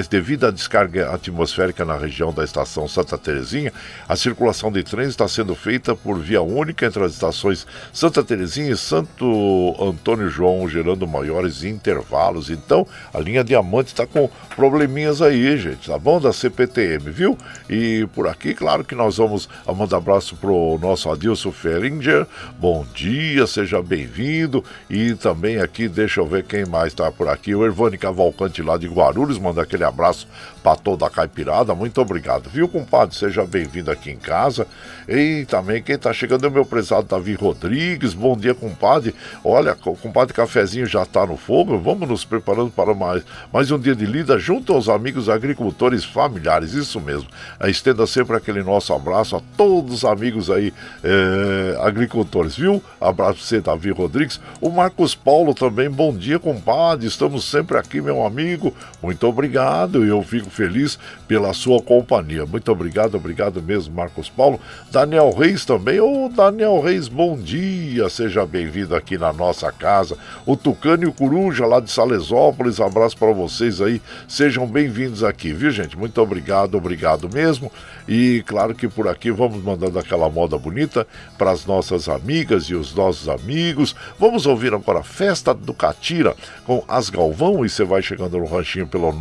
devido 0.10 0.46
à 0.46 0.52
descarga 0.52 1.14
atmosférica 1.14 1.86
na 1.86 1.96
região 1.96 2.34
da 2.34 2.44
estação 2.44 2.88
Santa 2.88 3.18
Terezinha, 3.18 3.72
a 4.08 4.16
circulação 4.18 4.72
de 4.72 4.84
trens 4.84 5.10
está 5.10 5.28
sendo 5.28 5.56
feita 5.56 5.96
por 5.96 6.20
via 6.20 6.42
única 6.42 6.86
entre 6.86 7.04
as 7.04 7.14
estações 7.14 7.66
Santa 7.94 8.22
Terezinha 8.22 8.72
e 8.72 8.78
Santo 8.78 9.76
Antônio 9.82 10.30
João, 10.30 10.68
gerando 10.68 11.08
maiores 11.08 11.64
intervalos. 11.64 12.50
Então, 12.50 12.86
a 13.14 13.20
linha 13.20 13.44
diamante 13.44 13.88
está 13.88 14.06
com 14.06 14.30
probleminhas 14.56 15.22
aí, 15.22 15.58
gente, 15.58 15.90
tá 15.90 15.98
bom? 15.98 16.20
Da 16.20 16.34
CPTM, 16.34 17.10
viu? 17.10 17.38
E 17.70 18.06
por 18.14 18.28
aqui, 18.28 18.54
claro 18.54 18.84
que 18.84 18.94
nós 18.94 19.18
vamos 19.18 19.48
mandar 19.74 20.02
abraço 20.02 20.36
pro 20.36 20.78
nosso 20.82 21.10
Adilson 21.10 21.52
Feringer. 21.52 22.28
Bom 22.60 22.86
dia, 22.94 23.48
seja 23.48 23.82
bem-vindo. 23.82 24.64
E 24.90 25.16
também 25.16 25.58
aqui, 25.60 25.88
deixa 25.88 26.22
eu 26.22 26.26
ver 26.26 26.44
quem 26.44 26.66
mais 26.66 26.88
está 26.88 27.12
por 27.12 27.28
aqui. 27.28 27.56
O 27.56 27.66
Ervani 27.66 27.98
Cavalcante 27.98 28.62
lá 28.62 28.78
de 28.78 28.88
Guarulhos, 28.88 29.40
manda 29.40 29.62
aquele 29.62 29.84
abraço 29.84 30.28
para 30.64 30.76
toda 30.76 31.06
a 31.06 31.10
caipirada. 31.10 31.74
Muito 31.74 32.00
obrigado, 32.02 32.50
viu, 32.50 32.68
compadre? 32.68 33.16
Seja 33.16 33.46
bem-vindo 33.46 33.90
aqui 33.90 34.12
em 34.12 34.18
casa. 34.18 34.68
E 35.08 35.46
também 35.46 35.82
quem 35.82 35.96
está 35.96 36.14
chegando 36.14 36.46
é 36.46 36.50
o 36.50 36.52
meu 36.52 36.66
prezado 36.66 37.08
Davi 37.08 37.34
Rodrigues. 37.34 38.14
Bom 38.14 38.38
dia, 38.38 38.54
compadre. 38.54 39.16
Olha, 39.44 39.76
o 39.86 39.96
compadre 39.96 40.34
Cafezinho 40.34 40.86
já 40.86 41.04
está 41.04 41.26
no 41.26 41.38
fogo. 41.38 41.78
Vamos 41.78 42.08
nos 42.08 42.26
preparando 42.26 42.72
para 42.72 42.94
mais, 42.94 43.24
mais 43.52 43.72
um 43.72 43.80
dia 43.80 43.96
de 43.96 44.06
lida 44.06 44.38
junto 44.38 44.74
aos 44.74 44.90
amigos 44.90 45.30
agricultores 45.30 46.04
familiares. 46.04 46.74
Isso 46.74 47.00
mesmo. 47.00 47.28
Estenda 47.66 48.06
sempre 48.06 48.36
aquele 48.36 48.62
nosso 48.64 48.94
abraço 48.94 49.36
a 49.36 49.42
todos 49.58 49.94
os 49.96 50.06
amigos 50.06 50.50
aí 50.50 50.74
é, 51.04 51.78
agricultores, 51.82 52.56
viu? 52.56 52.81
Abraço 53.00 53.40
para 53.40 53.46
você, 53.46 53.62
Davi 53.62 53.92
Rodrigues. 53.92 54.40
O 54.60 54.70
Marcos 54.70 55.16
Paulo 55.16 55.54
também. 55.54 55.90
Bom 55.90 56.16
dia, 56.16 56.38
compadre. 56.38 57.08
Estamos 57.08 57.46
sempre 57.46 57.78
aqui, 57.78 58.02
meu 58.02 58.26
amigo. 58.26 58.74
Muito 59.02 59.26
obrigado. 59.28 60.06
Eu 60.06 60.22
fico 60.24 60.50
feliz 60.50 61.00
pela 61.28 61.54
sua 61.54 61.82
companhia. 61.82 62.46
Muito 62.46 62.72
obrigado, 62.72 63.16
obrigado 63.16 63.62
mesmo, 63.62 63.96
Marcos 63.96 64.30
Paulo. 64.30 64.60
Daniel 64.92 65.32
Reis 65.32 65.66
também. 65.66 66.00
Ô, 66.00 66.30
Daniel 66.30 66.80
Reis, 66.82 67.08
bom 67.08 67.38
dia. 67.38 68.10
Seja 68.10 68.46
bem-vindo 68.46 68.96
aqui 68.96 69.18
na 69.18 69.32
nossa 69.34 69.72
casa. 69.72 70.18
O 70.46 70.56
Tucano 70.56 71.04
e 71.04 71.08
o 71.08 71.14
Coruja 71.14 71.66
lá 71.66 71.80
de 71.80 71.90
Salesópolis. 71.90 72.80
Abraço 72.80 73.18
para 73.18 73.32
vocês 73.32 73.82
aí. 73.82 74.02
Sejam 74.28 74.68
bem-vindos 74.68 75.24
aqui, 75.24 75.54
viu, 75.54 75.72
gente? 75.72 75.98
Muito 75.98 76.22
obrigado, 76.22 76.76
obrigado 76.76 77.30
mesmo. 77.30 77.72
E 78.08 78.44
claro 78.46 78.76
que 78.76 78.88
por 78.88 79.08
aqui 79.08 79.32
vamos 79.32 79.64
mandando 79.64 79.98
aquela 79.98 80.30
moda 80.30 80.58
bonita 80.58 81.08
para 81.38 81.52
as 81.52 81.66
nossas 81.66 82.10
amigas 82.10 82.70
e 82.72 82.76
os 82.76 82.96
nossos 82.96 83.30
amigos. 83.30 83.96
Vamos 84.20 84.46
ouvir 84.46 84.74
agora 84.74 85.02
Festa 85.04 85.54
do 85.54 85.74
Catira 85.74 86.36
com 86.66 86.84
As 86.88 87.10
Galvão 87.10 87.66
e 87.66 87.70
você 87.70 87.84
vai 87.84 88.02
chegando 88.02 88.38
no 88.38 88.46
ranchinho 88.46 88.88
pelo 88.88 89.12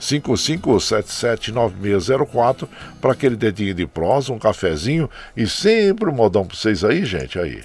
955779604 0.00 2.66
para 3.00 3.12
aquele 3.12 3.36
dedinho 3.36 3.74
de 3.74 3.86
prosa, 3.86 4.32
um 4.32 4.38
cafezinho 4.38 5.10
e 5.36 5.46
sempre 5.46 6.08
um 6.08 6.14
modão 6.14 6.46
para 6.46 6.56
vocês 6.56 6.82
aí, 6.84 7.04
gente, 7.04 7.38
aí. 7.38 7.62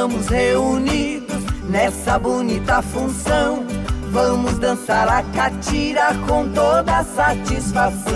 Estamos 0.00 0.28
reunidos 0.28 1.44
nessa 1.68 2.18
bonita 2.18 2.80
função. 2.80 3.66
Vamos 4.10 4.58
dançar 4.58 5.06
a 5.06 5.22
catira 5.24 6.14
com 6.26 6.48
toda 6.48 7.04
satisfação. 7.04 8.14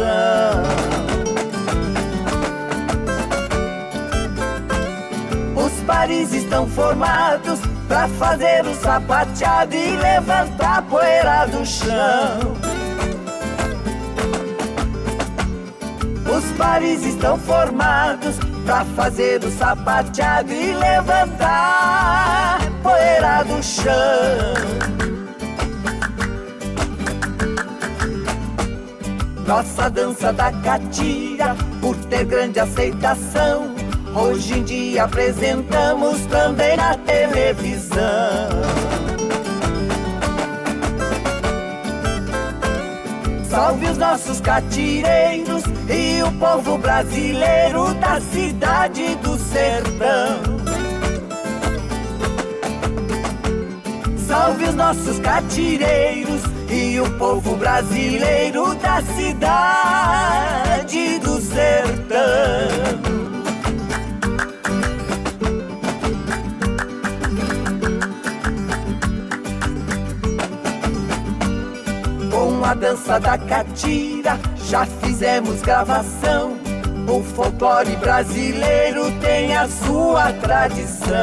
Os 5.54 5.72
pares 5.82 6.32
estão 6.32 6.66
formados 6.66 7.60
pra 7.86 8.08
fazer 8.08 8.64
o 8.64 8.74
sapateado 8.76 9.74
e 9.76 9.94
levantar 9.94 10.78
a 10.78 10.82
poeira 10.82 11.44
do 11.48 11.66
chão. 11.66 12.56
Os 16.34 16.56
pares 16.56 17.04
estão 17.04 17.38
formados 17.38 18.38
Pra 18.64 18.84
fazer 18.96 19.44
o 19.44 19.50
sapateado 19.50 20.52
e 20.52 20.72
levantar 20.72 22.58
poeira 22.82 23.42
do 23.44 23.62
chão. 23.62 23.94
Nossa 29.46 29.90
dança 29.90 30.32
da 30.32 30.50
catira, 30.50 31.54
por 31.80 31.94
ter 32.06 32.24
grande 32.24 32.58
aceitação 32.58 33.74
Hoje 34.14 34.60
em 34.60 34.62
dia 34.62 35.04
apresentamos 35.04 36.24
também 36.26 36.76
na 36.76 36.96
televisão. 36.98 37.98
Salve 43.50 43.86
os 43.86 43.98
nossos 43.98 44.40
catireiros 44.74 45.62
e 45.88 46.20
o 46.24 46.32
povo 46.32 46.76
brasileiro 46.78 47.94
da 47.94 48.20
cidade 48.20 49.14
do 49.16 49.38
sertão. 49.38 50.42
Salve 54.18 54.64
os 54.64 54.74
nossos 54.74 55.20
catireiros 55.20 56.42
e 56.68 56.98
o 56.98 57.08
povo 57.18 57.54
brasileiro 57.54 58.74
da 58.74 59.00
cidade 59.00 60.40
do 61.20 61.40
sertão. 61.40 61.94
com 72.32 72.64
a 72.64 72.74
dança 72.74 73.20
da 73.20 73.38
catira 73.38 74.36
já 74.68 74.86
fizemos 74.86 75.60
gravação. 75.62 76.56
O 77.08 77.22
folclore 77.22 77.96
brasileiro 77.96 79.10
tem 79.20 79.54
a 79.56 79.68
sua 79.68 80.32
tradição. 80.32 81.14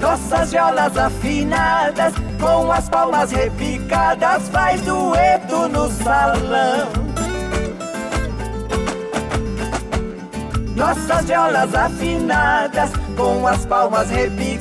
Nossas 0.00 0.50
violas 0.50 0.96
afinadas, 0.96 2.14
com 2.40 2.70
as 2.70 2.88
palmas 2.88 3.30
repicadas, 3.32 4.48
faz 4.48 4.80
dueto 4.82 5.68
no 5.68 5.90
salão. 5.90 7.06
Nossas 10.76 11.24
violas 11.24 11.74
afinadas, 11.74 12.90
com 13.16 13.46
as 13.46 13.64
palmas 13.64 14.10
repicadas, 14.10 14.55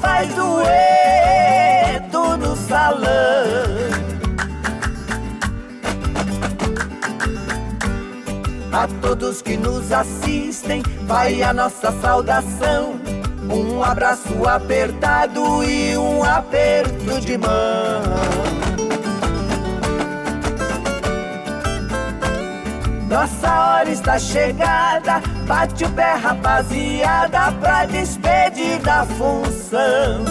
faz 0.00 0.28
dueto 0.34 2.36
no 2.38 2.56
salão. 2.56 3.06
A 8.72 8.88
todos 9.00 9.42
que 9.42 9.56
nos 9.56 9.90
assistem, 9.90 10.82
vai 11.06 11.42
a 11.42 11.52
nossa 11.52 11.92
saudação. 12.00 13.00
Um 13.50 13.82
abraço 13.82 14.46
apertado 14.46 15.64
e 15.64 15.96
um 15.96 16.22
aperto 16.22 17.20
de 17.20 17.38
mão. 17.38 18.02
Nossa 23.08 23.48
hora 23.48 23.90
está 23.90 24.18
chegada, 24.18 25.22
bate 25.46 25.84
o 25.84 25.90
pé 25.90 26.14
rapaziada 26.14 27.52
pra 27.60 27.86
despedir 27.86 28.80
da 28.80 29.06
função. 29.06 30.24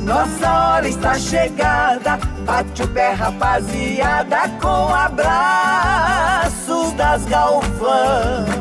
Nossa 0.00 0.52
hora 0.52 0.86
está 0.88 1.14
chegada, 1.14 2.18
bate 2.44 2.82
o 2.82 2.88
pé 2.88 3.12
rapaziada 3.12 4.48
com 4.60 4.94
abraços 4.94 6.92
das 6.92 7.24
galvão. 7.24 8.53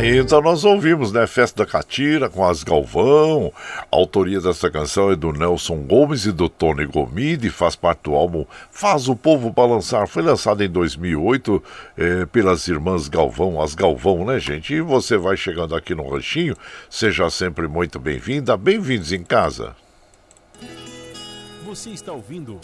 Então 0.00 0.40
nós 0.40 0.64
ouvimos, 0.64 1.10
né? 1.10 1.26
Festa 1.26 1.64
da 1.64 1.70
Catira 1.70 2.28
com 2.28 2.46
as 2.46 2.62
Galvão. 2.62 3.52
A 3.90 3.96
autoria 3.96 4.40
dessa 4.40 4.70
canção 4.70 5.10
é 5.10 5.16
do 5.16 5.32
Nelson 5.32 5.78
Gomes 5.78 6.24
e 6.24 6.30
do 6.30 6.48
Tony 6.48 6.86
Gomide, 6.86 7.50
faz 7.50 7.74
parte 7.74 8.02
do 8.04 8.14
álbum 8.14 8.44
Faz 8.70 9.08
o 9.08 9.16
Povo 9.16 9.50
Balançar. 9.50 10.06
Foi 10.06 10.22
lançado 10.22 10.62
em 10.62 10.68
2008 10.68 11.62
eh, 11.96 12.26
pelas 12.26 12.68
irmãs 12.68 13.08
Galvão, 13.08 13.60
as 13.60 13.74
Galvão, 13.74 14.24
né, 14.24 14.38
gente? 14.38 14.72
E 14.72 14.80
você 14.80 15.16
vai 15.16 15.36
chegando 15.36 15.74
aqui 15.74 15.94
no 15.94 16.08
Ranchinho, 16.08 16.56
seja 16.88 17.28
sempre 17.28 17.66
muito 17.66 17.98
bem-vinda. 17.98 18.56
Bem-vindos 18.56 19.12
em 19.12 19.24
casa. 19.24 19.74
Você 21.64 21.90
está 21.90 22.12
ouvindo. 22.12 22.60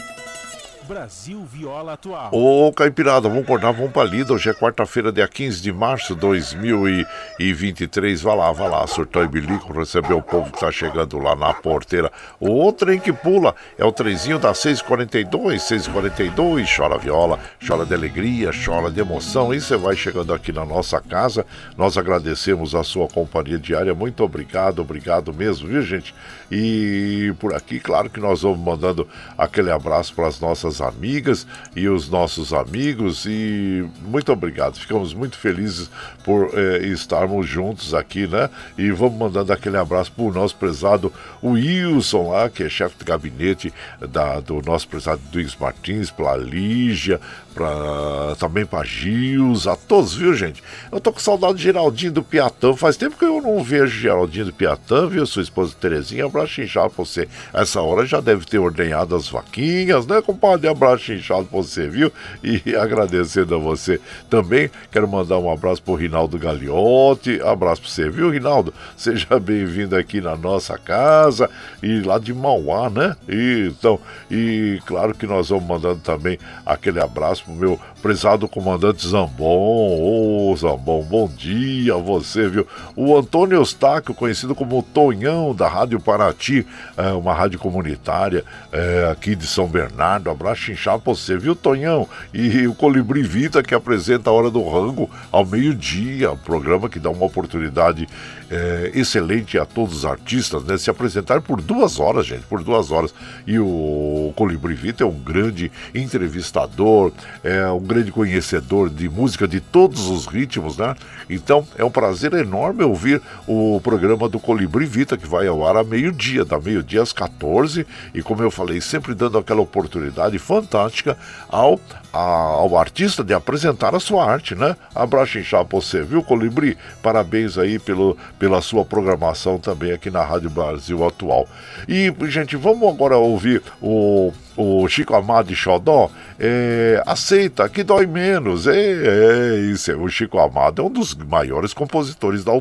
Brasil 0.87 1.43
Viola 1.43 1.93
Atual. 1.93 2.29
Ô, 2.31 2.71
Caipirada, 2.71 3.27
vamos 3.27 3.43
acordar, 3.43 3.71
vamos 3.71 3.91
pra 3.91 4.03
lida. 4.03 4.33
Hoje 4.33 4.49
é 4.49 4.53
quarta-feira, 4.53 5.11
dia 5.11 5.27
15 5.27 5.61
de 5.61 5.73
março 5.73 6.13
de 6.13 6.21
2023. 6.21 8.21
Vai 8.21 8.37
lá, 8.37 8.51
vai 8.51 8.69
lá, 8.69 8.85
surtou 8.85 9.23
e 9.23 9.27
bilico, 9.27 9.73
receber 9.73 10.13
o 10.13 10.21
povo 10.21 10.51
que 10.51 10.59
tá 10.59 10.71
chegando 10.71 11.17
lá 11.17 11.35
na 11.35 11.53
porteira. 11.53 12.11
O 12.39 12.71
trem 12.71 12.99
que 12.99 13.11
pula 13.11 13.55
é 13.79 13.83
o 13.83 13.91
trenzinho 13.91 14.37
da 14.37 14.53
642, 14.53 15.63
642. 15.63 16.75
Chora 16.75 16.99
viola, 16.99 17.39
chora 17.65 17.85
de 17.85 17.93
alegria, 17.93 18.51
chora 18.53 18.91
de 18.91 18.99
emoção. 18.99 19.53
E 19.53 19.59
você 19.59 19.75
vai 19.75 19.95
chegando 19.95 20.33
aqui 20.33 20.51
na 20.51 20.65
nossa 20.65 21.01
casa. 21.01 21.45
Nós 21.75 21.97
agradecemos 21.97 22.75
a 22.75 22.83
sua 22.83 23.07
companhia 23.07 23.57
diária. 23.57 23.95
Muito 23.95 24.23
obrigado, 24.23 24.83
obrigado 24.83 25.33
mesmo, 25.33 25.67
viu, 25.67 25.81
gente? 25.81 26.13
E 26.51 27.33
por 27.39 27.55
aqui, 27.55 27.79
claro 27.79 28.07
que 28.07 28.19
nós 28.19 28.43
vamos 28.43 28.59
mandando 28.59 29.07
aquele 29.35 29.71
abraço 29.71 30.13
para 30.13 30.27
as 30.27 30.39
nossas 30.39 30.74
amigas 30.81 31.45
e 31.75 31.87
os 31.87 32.09
nossos 32.09 32.53
amigos. 32.53 33.25
E 33.25 33.87
muito 34.01 34.31
obrigado, 34.31 34.77
ficamos 34.77 35.13
muito 35.13 35.37
felizes 35.37 35.89
por 36.23 36.51
eh, 36.53 36.87
estarmos 36.87 37.47
juntos 37.47 37.93
aqui, 37.93 38.27
né? 38.27 38.49
E 38.77 38.91
vamos 38.91 39.17
mandando 39.17 39.51
aquele 39.51 39.77
abraço 39.77 40.11
para 40.11 40.23
o 40.23 40.31
nosso 40.31 40.55
prezado 40.55 41.11
Wilson 41.43 42.31
lá, 42.31 42.49
que 42.49 42.63
é 42.63 42.69
chefe 42.69 42.97
de 42.99 43.05
gabinete 43.05 43.73
da, 43.99 44.39
do 44.39 44.61
nosso 44.61 44.87
prezado 44.87 45.21
Duígues 45.31 45.55
Martins, 45.59 46.11
para 46.11 46.35
Lígia, 46.37 47.19
pra, 47.55 48.35
também 48.37 48.65
para 48.65 48.85
Gils, 48.85 49.65
a 49.65 49.77
todos, 49.77 50.13
viu, 50.13 50.33
gente? 50.33 50.61
Eu 50.91 50.99
tô 50.99 51.13
com 51.13 51.19
saudade 51.19 51.55
de 51.55 51.63
Geraldinho 51.63 52.11
do 52.11 52.21
Piatã. 52.21 52.75
Faz 52.75 52.97
tempo 52.97 53.17
que 53.17 53.23
eu 53.23 53.41
não 53.41 53.63
vejo 53.63 53.97
Geraldinho 53.97 54.45
do 54.45 54.53
Piatã, 54.53 55.07
viu? 55.07 55.25
Sua 55.25 55.41
esposa 55.41 55.73
Terezinha, 55.79 56.25
abraço 56.25 56.61
inchado 56.61 56.89
pra 56.89 57.05
você. 57.05 57.27
Essa 57.53 57.81
hora 57.81 58.05
já 58.05 58.19
deve 58.19 58.45
ter 58.45 58.59
ordenhado 58.59 59.15
as 59.15 59.29
vaquinhas, 59.29 60.05
né, 60.05 60.21
compadre? 60.21 60.67
Abraço 60.67 61.13
inchado 61.13 61.45
pra 61.45 61.57
você, 61.61 61.87
viu? 61.87 62.11
E 62.43 62.61
agradecendo 62.75 63.55
a 63.55 63.57
você 63.57 64.01
também, 64.29 64.69
quero 64.91 65.07
mandar 65.07 65.39
um 65.39 65.49
abraço 65.49 65.81
pro 65.81 65.95
Rinaldo 65.95 66.37
Gagliotti. 66.37 67.41
Abraço 67.41 67.81
pra 67.81 67.89
você, 67.89 68.09
viu, 68.09 68.29
Rinaldo? 68.29 68.73
Seja 68.97 69.27
bem-vindo 69.39 69.95
aqui 69.95 70.19
na 70.19 70.35
nossa 70.35 70.77
casa 70.77 71.49
e 71.81 72.01
lá 72.01 72.19
de 72.19 72.33
Mauá, 72.33 72.89
né? 72.89 73.15
E, 73.29 73.71
então, 73.71 73.97
e 74.29 74.81
claro 74.85 75.15
que 75.15 75.25
nós 75.25 75.49
vamos 75.49 75.65
mandando 75.65 76.01
também 76.01 76.37
aquele 76.65 76.99
abraço 76.99 77.44
meu 77.47 77.79
prezado 78.01 78.47
comandante 78.47 79.07
Zambon. 79.07 79.43
Ô, 79.43 80.51
oh, 80.51 80.55
Zambon, 80.55 81.03
bom 81.03 81.27
dia 81.27 81.93
a 81.93 81.97
você, 81.97 82.47
viu? 82.47 82.67
O 82.95 83.17
Antônio 83.17 83.57
Eustáquio, 83.57 84.13
conhecido 84.13 84.55
como 84.55 84.81
Tonhão, 84.81 85.53
da 85.53 85.67
Rádio 85.67 85.99
Paraty, 85.99 86.65
é 86.97 87.11
uma 87.11 87.33
rádio 87.33 87.59
comunitária 87.59 88.43
é, 88.71 89.09
aqui 89.11 89.35
de 89.35 89.45
São 89.45 89.67
Bernardo. 89.67 90.29
Abraço 90.29 90.71
inchado 90.71 91.01
pra 91.01 91.13
você, 91.13 91.37
viu, 91.37 91.55
Tonhão? 91.55 92.07
E 92.33 92.67
o 92.67 92.75
Colibri 92.75 93.23
Vita, 93.23 93.63
que 93.63 93.75
apresenta 93.75 94.29
a 94.29 94.33
Hora 94.33 94.49
do 94.49 94.67
Rango 94.67 95.09
ao 95.31 95.45
meio-dia, 95.45 96.35
programa 96.35 96.89
que 96.89 96.99
dá 96.99 97.09
uma 97.09 97.25
oportunidade 97.25 98.07
é, 98.49 98.91
excelente 98.93 99.57
a 99.57 99.65
todos 99.65 99.97
os 99.97 100.05
artistas, 100.05 100.63
né? 100.63 100.77
Se 100.77 100.89
apresentar 100.89 101.41
por 101.41 101.61
duas 101.61 101.99
horas, 101.99 102.25
gente, 102.25 102.43
por 102.43 102.63
duas 102.63 102.91
horas. 102.91 103.13
E 103.45 103.57
o 103.59 104.33
Colibri 104.35 104.73
Vita 104.73 105.03
é 105.03 105.07
um 105.07 105.19
grande 105.19 105.71
entrevistador, 105.93 107.11
é 107.43 107.67
um 107.67 107.79
grande 107.79 108.11
conhecedor 108.11 108.89
de 108.89 109.09
música 109.09 109.47
de 109.47 109.59
todos 109.59 110.07
os 110.07 110.25
ritmos, 110.25 110.77
né? 110.77 110.95
Então 111.29 111.67
é 111.77 111.83
um 111.83 111.91
prazer 111.91 112.33
enorme 112.33 112.83
ouvir 112.83 113.21
o 113.47 113.79
programa 113.83 114.29
do 114.29 114.39
Colibri 114.39 114.85
Vita, 114.85 115.17
que 115.17 115.27
vai 115.27 115.47
ao 115.47 115.65
ar 115.67 115.77
a 115.77 115.83
meio-dia, 115.83 116.45
da 116.45 116.59
meio-dia 116.59 117.01
às 117.01 117.11
14, 117.11 117.85
e 118.13 118.21
como 118.21 118.43
eu 118.43 118.51
falei, 118.51 118.79
sempre 118.81 119.13
dando 119.13 119.37
aquela 119.37 119.61
oportunidade 119.61 120.37
fantástica 120.37 121.17
ao 121.49 121.79
ao 122.17 122.77
artista 122.77 123.25
de 123.25 123.33
apresentar 123.33 123.93
a 123.93 123.99
sua 123.99 124.25
arte, 124.25 124.55
né? 124.55 124.77
Abraço 124.95 125.37
inchado 125.37 125.65
pra 125.65 125.79
você, 125.79 126.01
viu, 126.01 126.23
Colibri? 126.23 126.77
Parabéns 127.03 127.57
aí 127.57 127.77
pelo, 127.77 128.17
pela 128.37 128.61
sua 128.61 128.85
programação 128.85 129.57
também 129.57 129.91
aqui 129.91 130.09
na 130.09 130.23
Rádio 130.23 130.49
Brasil 130.49 131.05
Atual. 131.05 131.47
E, 131.87 132.13
gente, 132.27 132.55
vamos 132.55 132.87
agora 132.87 133.17
ouvir 133.17 133.61
o 133.81 134.33
o 134.55 134.87
Chico 134.87 135.15
Amado 135.15 135.47
de 135.47 135.55
Xodó, 135.55 136.11
é, 136.39 137.01
aceita, 137.05 137.67
que 137.69 137.83
dói 137.83 138.05
menos. 138.05 138.67
É, 138.67 138.75
é 138.75 139.55
isso, 139.71 139.91
é, 139.91 139.95
o 139.95 140.07
Chico 140.07 140.39
Amado 140.39 140.81
é 140.81 140.85
um 140.85 140.89
dos 140.89 141.13
maiores 141.13 141.73
compositores 141.73 142.41
da, 142.43 142.51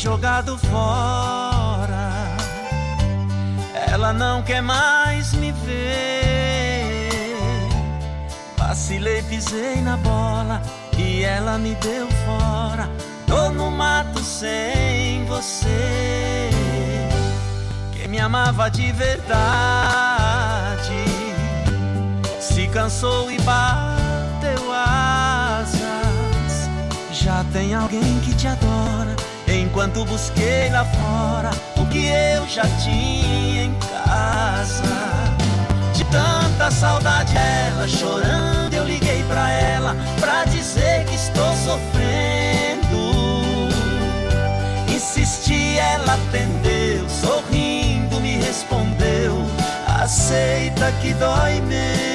Jogado 0.00 0.56
fora. 0.56 2.34
Ela 3.86 4.14
não 4.14 4.42
quer 4.42 4.62
mais 4.62 5.34
me 5.34 5.52
ver. 5.52 7.10
Vacilei, 8.56 9.22
pisei 9.22 9.82
na 9.82 9.98
bola 9.98 10.62
e 10.96 11.22
ela 11.22 11.58
me 11.58 11.74
deu 11.74 12.08
fora. 12.24 12.88
Tô 13.26 13.50
no 13.50 13.70
mato 13.70 14.20
sem 14.20 15.26
você. 15.26 16.48
Quem 17.92 18.08
me 18.08 18.20
amava 18.20 18.70
de 18.70 18.90
verdade 18.92 19.20
se 22.40 22.66
cansou 22.68 23.30
e 23.30 23.36
bateu 23.42 24.72
asas. 24.72 25.70
Já 27.12 27.44
tem 27.52 27.74
alguém 27.74 28.18
que 28.20 28.34
te 28.34 28.48
adora 28.48 29.29
Enquanto 29.70 30.04
busquei 30.04 30.68
lá 30.70 30.84
fora 30.84 31.50
o 31.76 31.86
que 31.86 32.08
eu 32.08 32.44
já 32.48 32.64
tinha 32.82 33.66
em 33.66 33.74
casa. 33.74 34.82
De 35.94 36.02
tanta 36.06 36.72
saudade 36.72 37.36
ela 37.36 37.86
chorando, 37.86 38.74
eu 38.74 38.84
liguei 38.84 39.22
pra 39.28 39.48
ela 39.48 39.94
pra 40.18 40.44
dizer 40.46 41.04
que 41.04 41.14
estou 41.14 41.54
sofrendo. 41.54 42.88
Insisti, 44.88 45.78
ela 45.78 46.14
atendeu, 46.14 47.08
sorrindo 47.08 48.20
me 48.20 48.38
respondeu: 48.38 49.46
Aceita 49.86 50.90
que 51.00 51.14
dói 51.14 51.60
menos 51.60 52.10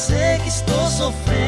dizer 0.00 0.40
que 0.40 0.48
estou 0.48 0.88
sofrendo. 0.88 1.38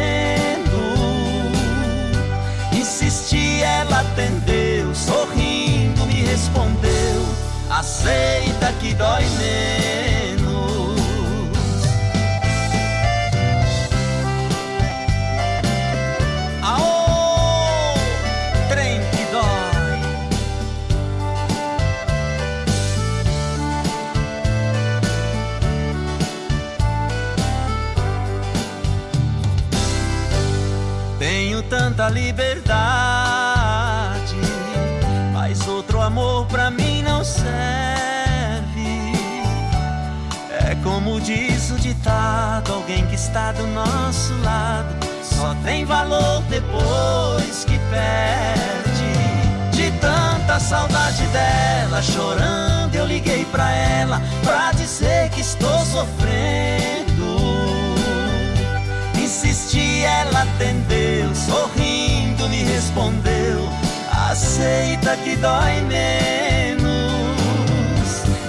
Insisti, 2.73 3.63
ela 3.63 4.01
atendeu, 4.01 4.95
sorrindo 4.95 6.05
me 6.07 6.23
respondeu: 6.23 7.23
Aceita 7.71 8.73
que 8.81 8.93
dói 8.95 9.25
mesmo. 9.39 10.12
Tanta 31.73 32.11
liberdade, 32.11 32.67
mas 35.33 35.67
outro 35.67 36.03
amor 36.03 36.45
pra 36.47 36.71
mim 36.71 37.03
não 37.03 37.25
serve. 37.25 37.49
É 40.51 40.77
como 40.85 41.19
diz 41.19 41.71
o 41.71 41.77
ditado: 41.77 42.75
alguém 42.75 43.07
que 43.07 43.15
está 43.15 43.53
do 43.53 43.67
nosso 43.69 44.35
lado 44.43 44.95
só 45.23 45.55
tem 45.65 45.87
valor 45.87 46.43
depois 46.51 47.65
que 47.65 47.79
perde. 47.89 49.73
De 49.75 49.91
tanta 49.93 50.61
saudade 50.61 51.25
dela, 51.29 52.03
chorando, 52.03 52.95
eu 52.95 53.07
liguei 53.07 53.47
pra 53.47 53.73
ela 53.73 54.21
pra 54.45 54.73
dizer 54.73 55.31
que 55.31 55.41
estou 55.41 55.79
sofrendo. 55.87 57.13
Insisti, 59.43 60.05
ela 60.05 60.43
atendeu, 60.43 61.02
sorrindo 61.47 62.49
me 62.49 62.63
respondeu: 62.65 63.69
Aceita 64.31 65.17
que 65.17 65.37
dói 65.37 65.81
menos. 65.83 66.93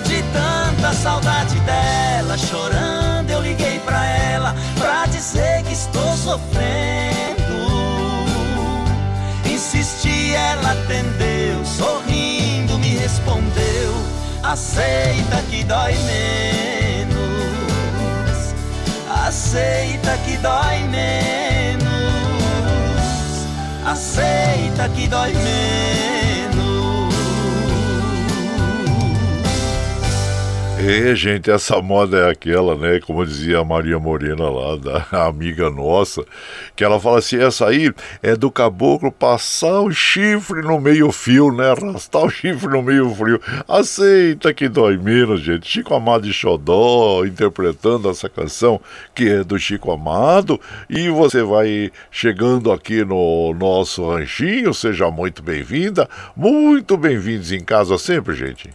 De 0.05 0.21
tanta 0.33 0.93
saudade 0.93 1.59
dela, 1.61 2.37
chorando, 2.37 3.29
eu 3.29 3.41
liguei 3.41 3.79
pra 3.79 4.05
ela 4.05 4.55
pra 4.77 5.05
dizer 5.07 5.63
que 5.63 5.73
estou 5.73 6.15
sofrendo. 6.15 6.73
Insisti, 9.45 10.33
ela 10.33 10.71
atendeu, 10.71 11.65
sorrindo 11.65 12.77
me 12.79 12.97
respondeu: 12.97 13.93
Aceita 14.43 15.41
que 15.49 15.63
dói 15.63 15.93
menos. 16.05 17.23
Aceita 19.25 20.17
que 20.25 20.37
dói 20.37 20.79
menos. 20.89 21.42
Aceita 23.93 24.89
que 24.89 25.07
dói 25.07 25.31
menos. 25.33 27.13
É, 30.79 31.15
gente, 31.15 31.51
essa 31.51 31.79
moda 31.79 32.17
é 32.17 32.31
aquela, 32.31 32.75
né? 32.75 32.99
Como 32.99 33.23
dizia 33.23 33.59
a 33.59 33.63
Maria 33.63 33.99
Morena 33.99 34.49
lá, 34.49 34.77
da 34.77 35.05
amiga 35.29 35.69
nossa, 35.69 36.25
que 36.75 36.83
ela 36.83 36.99
fala 36.99 37.19
assim: 37.19 37.37
essa 37.37 37.67
aí 37.67 37.93
é 38.21 38.35
do 38.35 38.51
caboclo 38.51 39.11
passar 39.11 39.81
o 39.81 39.91
chifre 39.91 40.61
no 40.61 40.79
meio-fio, 40.79 41.51
né? 41.51 41.71
Arrastar 41.71 42.23
o 42.23 42.29
chifre 42.29 42.69
no 42.69 42.81
meio-fio. 42.81 43.39
Aceita 43.67 44.53
que 44.53 44.67
dói 44.67 44.97
menos, 44.97 45.41
gente. 45.41 45.69
Chico 45.69 45.93
Amado 45.93 46.27
e 46.27 46.33
Xodó 46.33 47.25
interpretando 47.25 48.09
essa 48.09 48.29
canção 48.29 48.79
que 49.13 49.29
é 49.29 49.43
do 49.43 49.57
Chico 49.57 49.91
Amado. 49.91 50.59
E 50.89 51.09
você 51.09 51.43
vai 51.43 51.91
chegando 52.11 52.71
aqui 52.71 53.03
no 53.03 53.53
nosso 53.53 54.09
ranchinho, 54.09 54.73
seja 54.73 55.09
muito 55.09 55.41
bem-vinda, 55.43 56.09
muito 56.35 56.97
bem-vindos 56.97 57.51
em 57.51 57.63
casa 57.63 57.97
sempre, 57.97 58.35
gente. 58.35 58.69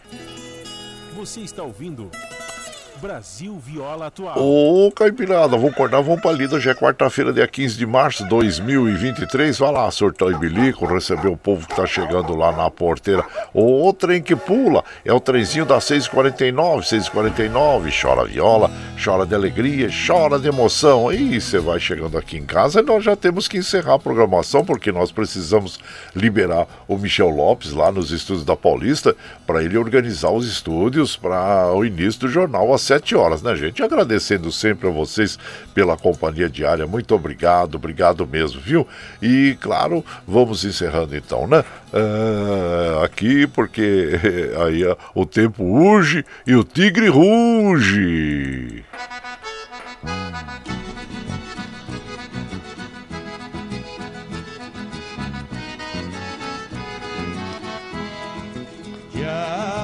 Você 1.15 1.41
está 1.41 1.63
ouvindo 1.63 2.09
Brasil 2.99 3.57
Viola 3.57 4.07
Atual. 4.07 4.35
Ô, 4.37 4.91
Caipirada, 4.91 5.55
vamos 5.55 5.71
acordar, 5.71 6.01
vamos 6.01 6.21
pra 6.21 6.33
lida. 6.33 6.57
Hoje 6.57 6.69
é 6.69 6.75
quarta-feira, 6.75 7.31
dia 7.31 7.47
15 7.47 7.77
de 7.77 7.85
março 7.85 8.23
de 8.23 8.29
2023. 8.29 9.57
Vai 9.57 9.71
lá, 9.71 9.89
surtão 9.89 10.29
e 10.29 10.35
bilico, 10.35 10.85
receber 10.85 11.29
o 11.29 11.37
povo 11.37 11.65
que 11.65 11.75
tá 11.75 11.85
chegando 11.85 12.35
lá 12.35 12.51
na 12.51 12.69
porteira. 12.69 13.23
O 13.53 13.93
trem 13.93 14.21
que 14.21 14.35
pula 14.35 14.83
é 15.05 15.13
o 15.13 15.19
trenzinho 15.19 15.65
das 15.65 15.85
6h49, 15.85 16.81
6h49. 16.81 18.01
Chora 18.01 18.25
viola, 18.25 18.69
chora 19.01 19.25
de 19.25 19.33
alegria, 19.33 19.89
chora 20.05 20.37
de 20.37 20.49
emoção. 20.49 21.11
E 21.11 21.39
você 21.39 21.57
vai 21.57 21.79
chegando 21.79 22.17
aqui 22.17 22.37
em 22.37 22.45
casa 22.45 22.81
e 22.81 22.83
nós 22.83 23.03
já 23.03 23.15
temos 23.15 23.47
que 23.47 23.57
encerrar 23.57 23.93
a 23.93 23.99
programação, 23.99 24.65
porque 24.65 24.91
nós 24.91 25.09
precisamos 25.09 25.79
liberar 26.13 26.67
o 26.85 26.97
Michel 26.97 27.29
Lopes 27.29 27.71
lá 27.71 27.91
nos 27.93 28.11
estúdios 28.11 28.43
da 28.43 28.57
Paulista 28.57 29.15
para 29.47 29.63
ele 29.63 29.77
organizar 29.77 30.31
os 30.31 30.45
estúdios 30.45 31.15
para 31.15 31.71
o 31.73 31.85
início 31.85 32.19
do 32.21 32.27
jornal 32.27 32.73
às 32.73 32.88
7 32.89 33.15
horas, 33.15 33.43
né, 33.43 33.55
gente? 33.55 33.83
Agradecendo 33.83 34.51
sempre 34.51 34.87
a 34.87 34.91
vocês 34.91 35.37
pela 35.75 35.95
companhia 35.95 36.49
diária. 36.49 36.87
Muito 36.87 37.13
obrigado, 37.13 37.75
obrigado 37.75 38.25
mesmo, 38.25 38.59
viu? 38.59 38.87
E, 39.21 39.55
claro, 39.61 40.03
vamos 40.27 40.65
encerrando 40.65 41.15
então, 41.15 41.45
né? 41.45 41.63
Ah, 41.93 43.05
aqui, 43.05 43.45
porque 43.45 44.19
aí 44.65 44.83
ah, 44.83 44.97
o 45.13 45.23
tempo 45.23 45.63
urge 45.63 46.25
e 46.47 46.55
o 46.55 46.63
tigre 46.63 47.09
ruge. 47.09 48.83
Tchau, 59.29 59.78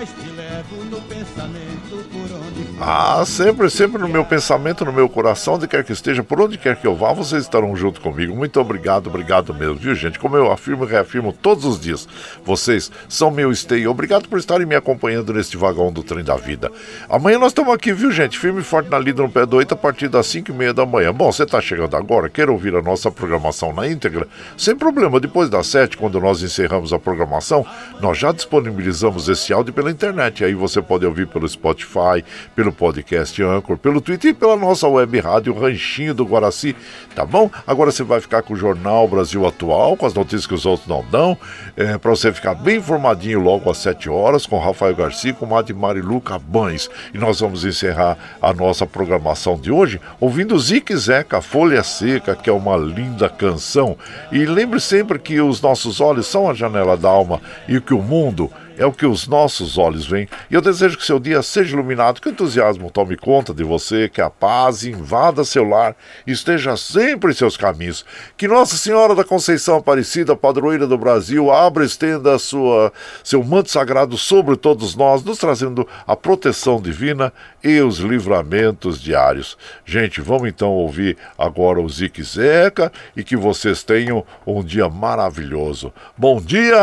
mas 0.00 0.08
te 0.14 0.30
levo 0.32 0.82
no 0.90 0.98
pensamento 1.08 1.96
por 2.10 2.32
onde. 2.32 2.59
Ah, 2.82 3.22
sempre, 3.26 3.68
sempre 3.68 4.00
no 4.00 4.08
meu 4.08 4.24
pensamento, 4.24 4.86
no 4.86 4.92
meu 4.92 5.06
coração, 5.06 5.56
onde 5.56 5.68
quer 5.68 5.84
que 5.84 5.92
esteja, 5.92 6.24
por 6.24 6.40
onde 6.40 6.56
quer 6.56 6.76
que 6.76 6.86
eu 6.86 6.96
vá, 6.96 7.12
vocês 7.12 7.42
estarão 7.42 7.76
junto 7.76 8.00
comigo. 8.00 8.34
Muito 8.34 8.58
obrigado, 8.58 9.08
obrigado 9.08 9.52
mesmo, 9.52 9.74
viu, 9.74 9.94
gente? 9.94 10.18
Como 10.18 10.34
eu 10.34 10.50
afirmo 10.50 10.86
e 10.86 10.88
reafirmo 10.88 11.30
todos 11.30 11.66
os 11.66 11.78
dias, 11.78 12.08
vocês 12.42 12.90
são 13.06 13.30
meu 13.30 13.52
esteio. 13.52 13.90
Obrigado 13.90 14.30
por 14.30 14.38
estarem 14.38 14.66
me 14.66 14.74
acompanhando 14.74 15.30
neste 15.34 15.58
vagão 15.58 15.92
do 15.92 16.02
trem 16.02 16.24
da 16.24 16.36
vida. 16.36 16.72
Amanhã 17.06 17.38
nós 17.38 17.48
estamos 17.48 17.74
aqui, 17.74 17.92
viu, 17.92 18.10
gente? 18.10 18.38
Firme 18.38 18.62
e 18.62 18.64
forte 18.64 18.88
na 18.88 18.98
lida 18.98 19.22
no 19.22 19.28
pé 19.28 19.44
do 19.44 19.56
8 19.56 19.74
a 19.74 19.76
partir 19.76 20.08
das 20.08 20.26
5 20.28 20.50
e 20.50 20.54
meia 20.54 20.72
da 20.72 20.86
manhã. 20.86 21.12
Bom, 21.12 21.30
você 21.30 21.42
está 21.42 21.60
chegando 21.60 21.94
agora, 21.98 22.30
quer 22.30 22.48
ouvir 22.48 22.74
a 22.74 22.80
nossa 22.80 23.10
programação 23.10 23.74
na 23.74 23.86
íntegra? 23.86 24.26
Sem 24.56 24.74
problema, 24.74 25.20
depois 25.20 25.50
das 25.50 25.66
7, 25.66 25.98
quando 25.98 26.18
nós 26.18 26.42
encerramos 26.42 26.94
a 26.94 26.98
programação, 26.98 27.66
nós 28.00 28.16
já 28.16 28.32
disponibilizamos 28.32 29.28
esse 29.28 29.52
áudio 29.52 29.74
pela 29.74 29.90
internet. 29.90 30.42
Aí 30.42 30.54
você 30.54 30.80
pode 30.80 31.04
ouvir 31.04 31.26
pelo 31.26 31.46
Spotify, 31.46 32.24
pelo 32.56 32.69
podcast 32.72 33.42
Anchor, 33.42 33.76
pelo 33.76 34.00
Twitter 34.00 34.30
e 34.30 34.34
pela 34.34 34.56
nossa 34.56 34.88
web 34.88 35.18
rádio 35.20 35.58
Ranchinho 35.58 36.14
do 36.14 36.24
Guaraci, 36.24 36.74
tá 37.14 37.24
bom? 37.24 37.50
Agora 37.66 37.90
você 37.90 38.02
vai 38.02 38.20
ficar 38.20 38.42
com 38.42 38.54
o 38.54 38.56
Jornal 38.56 39.06
Brasil 39.08 39.46
Atual, 39.46 39.96
com 39.96 40.06
as 40.06 40.14
notícias 40.14 40.46
que 40.46 40.54
os 40.54 40.66
outros 40.66 40.88
não 40.88 41.04
dão, 41.10 41.36
é, 41.76 41.98
para 41.98 42.10
você 42.10 42.32
ficar 42.32 42.54
bem 42.54 42.78
informadinho 42.78 43.40
logo 43.40 43.70
às 43.70 43.78
7 43.78 44.08
horas, 44.08 44.46
com 44.46 44.58
Rafael 44.58 44.94
Garcia, 44.94 45.32
com 45.32 45.46
Madi 45.46 45.72
Marilu 45.72 46.20
Cabães. 46.20 46.88
E 47.12 47.18
nós 47.18 47.40
vamos 47.40 47.64
encerrar 47.64 48.16
a 48.40 48.52
nossa 48.52 48.86
programação 48.86 49.58
de 49.58 49.70
hoje 49.70 50.00
ouvindo 50.18 50.58
Zique 50.58 50.96
Zeca, 50.96 51.40
Folha 51.40 51.82
Seca, 51.82 52.34
que 52.34 52.50
é 52.50 52.52
uma 52.52 52.76
linda 52.76 53.28
canção. 53.28 53.96
E 54.30 54.44
lembre 54.44 54.80
sempre 54.80 55.18
que 55.18 55.40
os 55.40 55.60
nossos 55.60 56.00
olhos 56.00 56.26
são 56.26 56.48
a 56.48 56.54
janela 56.54 56.96
da 56.96 57.08
alma 57.08 57.40
e 57.68 57.80
que 57.80 57.94
o 57.94 58.02
mundo 58.02 58.50
é 58.80 58.86
o 58.86 58.92
que 58.92 59.04
os 59.04 59.28
nossos 59.28 59.76
olhos 59.76 60.06
veem. 60.06 60.26
E 60.50 60.54
eu 60.54 60.62
desejo 60.62 60.96
que 60.96 61.04
seu 61.04 61.20
dia 61.20 61.42
seja 61.42 61.74
iluminado, 61.74 62.18
que 62.18 62.28
o 62.28 62.32
entusiasmo 62.32 62.90
tome 62.90 63.14
conta 63.14 63.52
de 63.52 63.62
você, 63.62 64.08
que 64.08 64.22
a 64.22 64.30
paz 64.30 64.84
invada 64.84 65.44
seu 65.44 65.68
lar 65.68 65.94
e 66.26 66.32
esteja 66.32 66.74
sempre 66.78 67.30
em 67.30 67.34
seus 67.34 67.58
caminhos. 67.58 68.06
Que 68.38 68.48
Nossa 68.48 68.78
Senhora 68.78 69.14
da 69.14 69.22
Conceição 69.22 69.76
Aparecida, 69.76 70.34
padroeira 70.34 70.86
do 70.86 70.96
Brasil, 70.96 71.50
abra 71.50 71.82
e 71.82 71.86
estenda 71.86 72.38
sua, 72.38 72.90
seu 73.22 73.44
manto 73.44 73.70
sagrado 73.70 74.16
sobre 74.16 74.56
todos 74.56 74.94
nós, 74.94 75.22
nos 75.22 75.36
trazendo 75.36 75.86
a 76.06 76.16
proteção 76.16 76.80
divina 76.80 77.30
e 77.62 77.78
os 77.80 77.98
livramentos 77.98 78.98
diários. 78.98 79.58
Gente, 79.84 80.22
vamos 80.22 80.48
então 80.48 80.70
ouvir 80.70 81.18
agora 81.36 81.82
o 81.82 81.88
Zique 81.90 82.22
Zeca 82.22 82.90
e 83.14 83.22
que 83.22 83.36
vocês 83.36 83.82
tenham 83.82 84.24
um 84.46 84.64
dia 84.64 84.88
maravilhoso. 84.88 85.92
Bom 86.16 86.40
dia! 86.40 86.80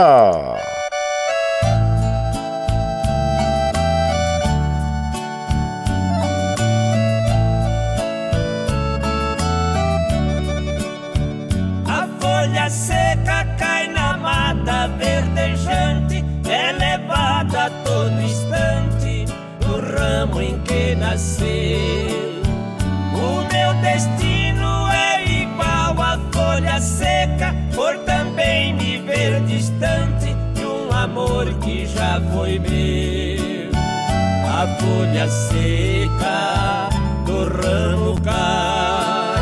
Folha 35.17 35.29
seca 35.29 36.89
do 37.25 37.45
ramo 37.45 38.21
cai, 38.21 39.41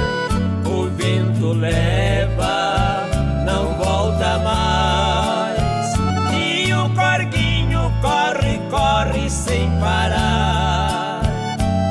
o 0.66 0.90
vento 0.96 1.52
leva, 1.52 3.04
não 3.46 3.74
volta 3.74 4.40
mais. 4.40 5.94
E 6.34 6.74
o 6.74 6.90
corguinho 6.96 7.92
corre, 8.02 8.60
corre 8.70 9.30
sem 9.30 9.70
parar. 9.82 11.22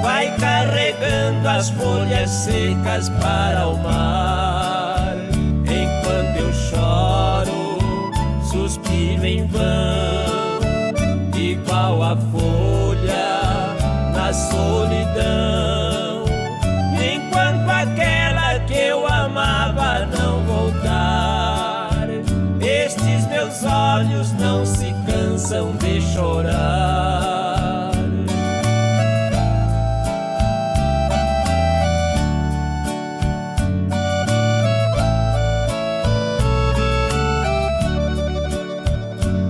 Vai 0.02 0.34
carregando 0.38 1.46
as 1.46 1.68
folhas 1.68 2.30
secas 2.30 3.10
para 3.20 3.68
o 3.68 3.76
mar. 3.82 4.53
Cansam 25.54 25.72
de 25.76 26.00
chorar. 26.00 27.90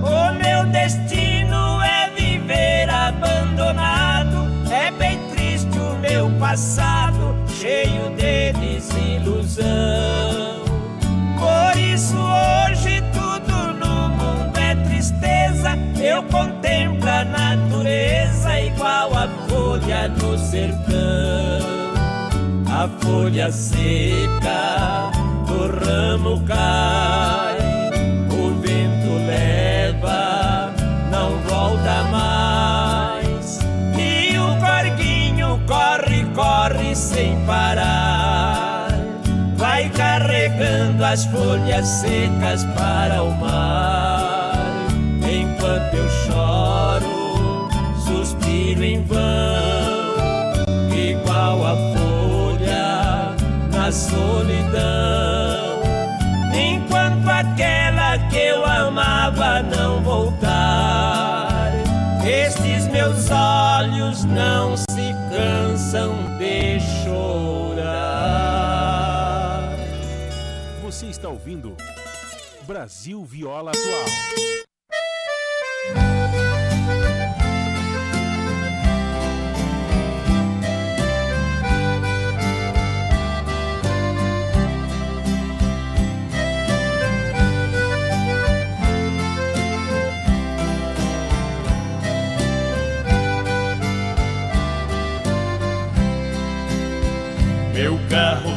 O 0.03 0.33
meu 0.33 0.65
destino 0.67 1.81
é 1.81 2.09
viver 2.11 2.89
abandonado. 2.89 4.47
É 4.71 4.91
bem 4.91 5.19
triste 5.31 5.77
o 5.79 5.95
meu 5.97 6.29
passado, 6.39 7.35
cheio 7.47 8.11
de 8.15 8.53
desilusão. 8.53 10.04
No 20.07 20.37
sertão. 20.37 21.95
A 22.67 22.87
folha 22.99 23.51
seca 23.51 25.11
do 25.47 25.85
ramo 25.85 26.41
cai, 26.45 27.57
o 28.29 28.53
vento 28.61 29.25
leva, 29.27 30.73
não 31.09 31.37
volta 31.47 32.03
mais. 32.11 33.59
E 33.97 34.37
o 34.37 34.57
corguinho 34.59 35.59
corre, 35.65 36.25
corre 36.35 36.95
sem 36.95 37.37
parar. 37.45 38.87
Vai 39.55 39.89
carregando 39.89 41.03
as 41.03 41.25
folhas 41.25 41.87
secas 41.87 42.65
para 42.75 43.23
o 43.23 43.31
mar. 43.39 44.53
Enquanto 45.21 45.93
eu 45.95 46.09
choro, 46.25 47.69
suspiro 47.97 48.83
em 48.83 49.03
vão, 49.03 49.54
na 53.85 53.91
solidão. 53.91 55.83
Enquanto 56.53 57.29
aquela 57.29 58.17
que 58.29 58.37
eu 58.37 58.65
amava 58.65 59.61
não 59.61 60.01
voltar, 60.01 61.71
estes 62.25 62.87
meus 62.87 63.29
olhos 63.29 64.23
não 64.23 64.75
se 64.75 65.13
cansam 65.29 66.15
de 66.39 66.79
chorar. 67.03 67.99
Você 70.81 71.05
está 71.07 71.29
ouvindo 71.29 71.77
Brasil 72.65 73.23
Viola 73.23 73.69
Atual. 73.69 74.64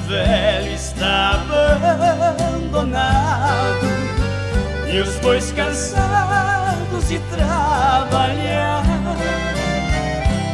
Velho 0.08 0.72
está 0.72 1.44
abandonado 2.32 3.86
e 4.90 4.98
os 5.00 5.14
bois 5.16 5.52
cansados 5.52 7.08
de 7.08 7.18
trabalhar. 7.18 8.82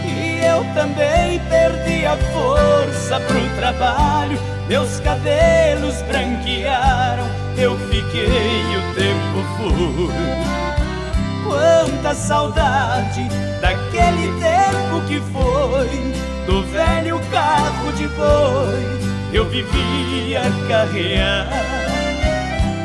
E 0.04 0.44
eu 0.44 0.64
também 0.74 1.38
perdi 1.48 2.04
a 2.04 2.16
força 2.32 3.20
pro 3.20 3.48
trabalho, 3.56 4.36
meus 4.68 4.98
cabelos 4.98 6.02
branquearam, 6.02 7.24
eu 7.56 7.78
fiquei 7.90 8.76
o 8.76 8.82
tempo 8.94 9.44
foi. 9.56 10.34
Quanta 11.44 12.12
saudade 12.14 13.28
daquele 13.60 14.32
tempo 14.40 15.00
que 15.06 15.20
foi, 15.30 16.12
do 16.44 16.64
velho 16.72 17.20
carro 17.30 17.92
de 17.92 18.08
boi, 18.08 19.13
eu 19.34 19.44
vivia 19.48 20.42
carrear. 20.68 21.48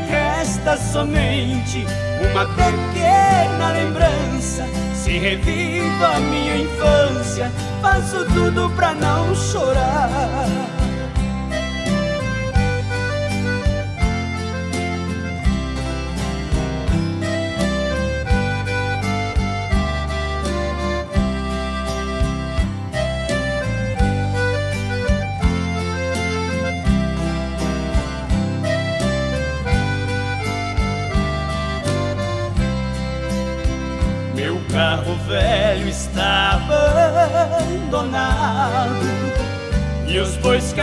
Resta 0.10 0.76
somente 0.78 1.86
uma 2.32 2.46
pequena 2.48 3.72
lembrança. 3.72 4.66
Se 4.96 5.12
reviva 5.12 6.08
a 6.16 6.20
minha 6.20 6.58
infância, 6.58 7.52
faço 7.82 8.26
tudo 8.34 8.70
pra 8.72 8.96
não 8.96 9.36
chorar. 9.36 10.79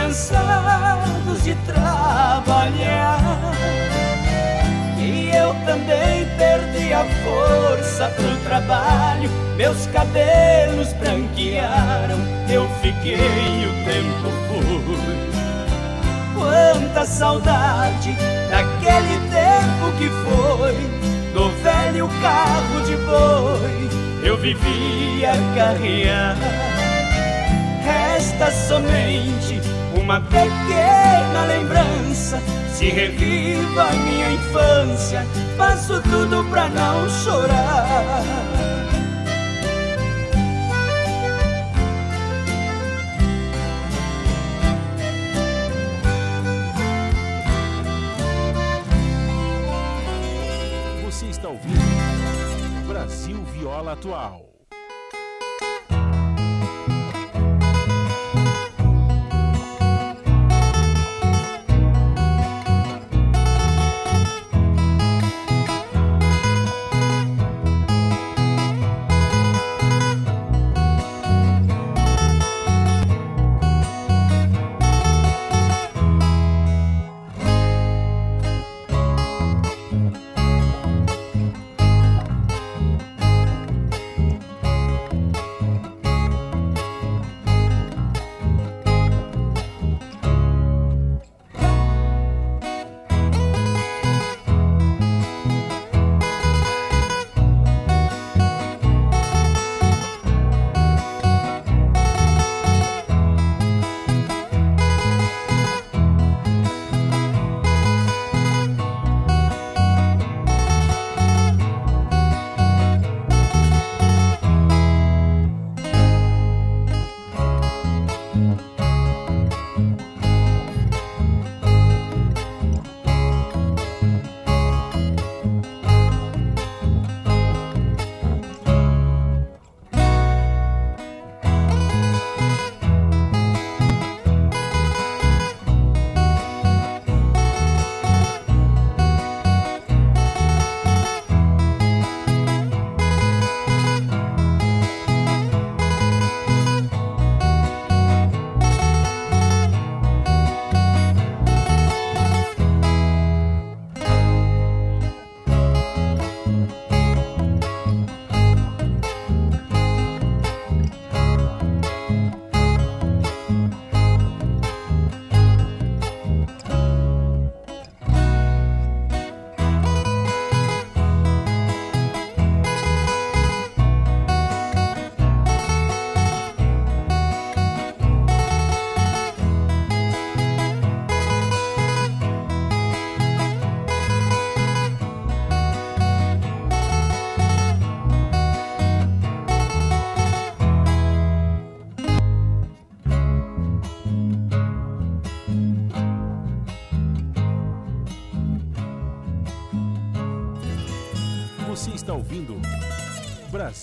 Cansados 0.07 1.43
de 1.43 1.53
trabalhar. 1.65 3.19
E 4.97 5.29
eu 5.35 5.53
também 5.65 6.25
perdi 6.37 6.93
a 6.93 7.03
força 7.23 8.09
pro 8.15 8.35
trabalho, 8.47 9.29
meus 9.57 9.85
cabelos 9.87 10.93
branquearam, 10.93 12.17
eu 12.49 12.67
fiquei 12.81 13.65
o 13.65 13.85
tempo 13.85 14.31
foi. 14.47 15.27
Quanta 16.35 17.05
saudade 17.05 18.15
daquele 18.49 19.19
tempo 19.29 19.91
que 19.97 20.09
foi 20.09 20.75
do 21.33 21.49
velho 21.61 22.07
carro 22.21 22.81
de 22.85 22.95
boi 22.97 23.89
eu 24.23 24.37
vivia 24.37 25.31
carrear. 25.55 26.37
Resta 27.83 28.51
somente 28.51 29.56
uma 30.07 30.21
pequena 30.21 31.43
lembrança. 31.45 32.41
Se 32.73 32.85
reviva 32.85 33.83
a 33.83 33.91
minha 33.91 34.31
infância, 34.31 35.25
faço 35.57 36.01
tudo 36.03 36.45
pra 36.49 36.69
não 36.69 37.09
chorar. 37.09 38.23
Você 51.03 51.25
está 51.25 51.49
ouvindo 51.49 52.87
Brasil 52.87 53.43
Viola 53.51 53.91
Atual. 53.91 54.56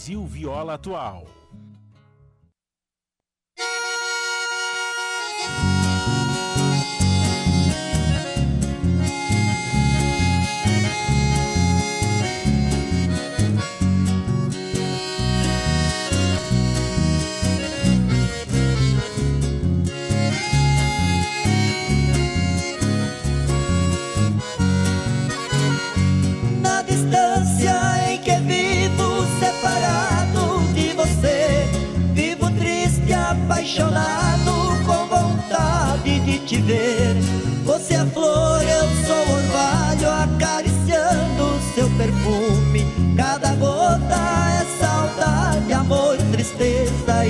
Brasil 0.04 0.26
Viola 0.26 0.74
Atual. 0.74 1.23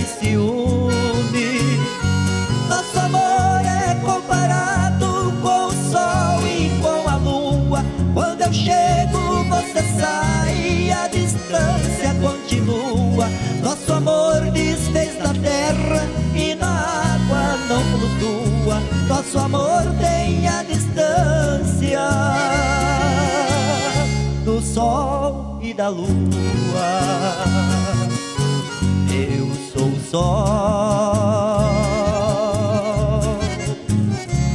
Ciúme. 0.05 1.81
Nosso 2.69 2.99
amor 2.99 3.65
é 3.65 3.95
comparado 4.05 5.33
com 5.43 5.67
o 5.67 5.73
sol 5.73 6.47
e 6.47 6.71
com 6.81 7.09
a 7.09 7.17
lua. 7.17 7.85
Quando 8.13 8.43
eu 8.43 8.53
chego, 8.53 9.45
você 9.45 9.83
sai, 9.99 10.91
a 10.91 11.09
distância 11.09 12.15
continua. 12.21 13.29
Nosso 13.63 13.93
amor 13.93 14.51
desfez 14.53 15.17
da 15.19 15.33
terra 15.35 16.25
não 17.69 17.83
flutua, 17.83 18.81
nosso 19.09 19.39
amor 19.39 19.83
tem 19.99 20.47
a 20.47 20.63
distância 20.63 22.01
do 24.45 24.61
sol 24.61 25.59
e 25.63 25.73
da 25.73 25.89
lua. 25.89 26.94
Sol, 30.15 30.23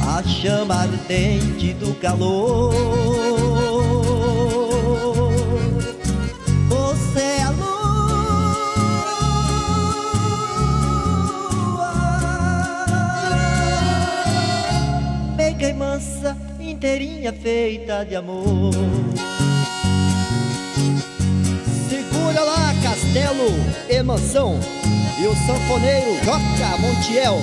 a 0.08 0.22
chama 0.26 0.74
ardente 0.74 1.74
do 1.74 1.92
calor. 1.96 2.72
inteirinha 16.58 17.32
feita 17.32 18.04
de 18.04 18.16
amor. 18.16 18.72
Segura 21.90 22.42
lá, 22.42 22.74
Castelo 22.82 23.50
e 23.90 24.02
Mansão 24.02 24.58
e 25.20 25.26
o 25.26 25.36
sanfoneiro 25.36 26.16
Joca 26.24 26.78
Montiel. 26.78 27.42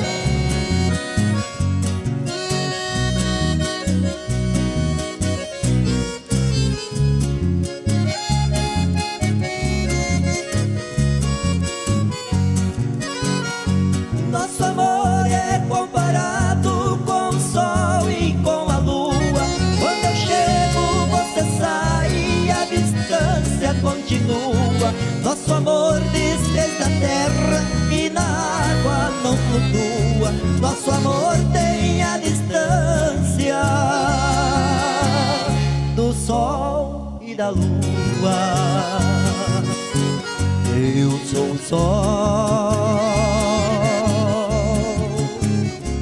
Sol, 41.67 41.79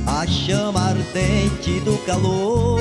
a 0.05 0.27
chama 0.27 0.89
ardente 0.89 1.79
do 1.79 1.97
calor. 2.05 2.79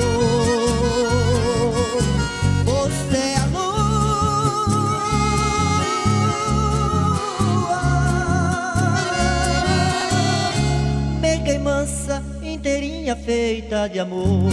inteirinha 12.65 13.15
feita 13.15 13.87
de 13.87 13.99
amor. 13.99 14.49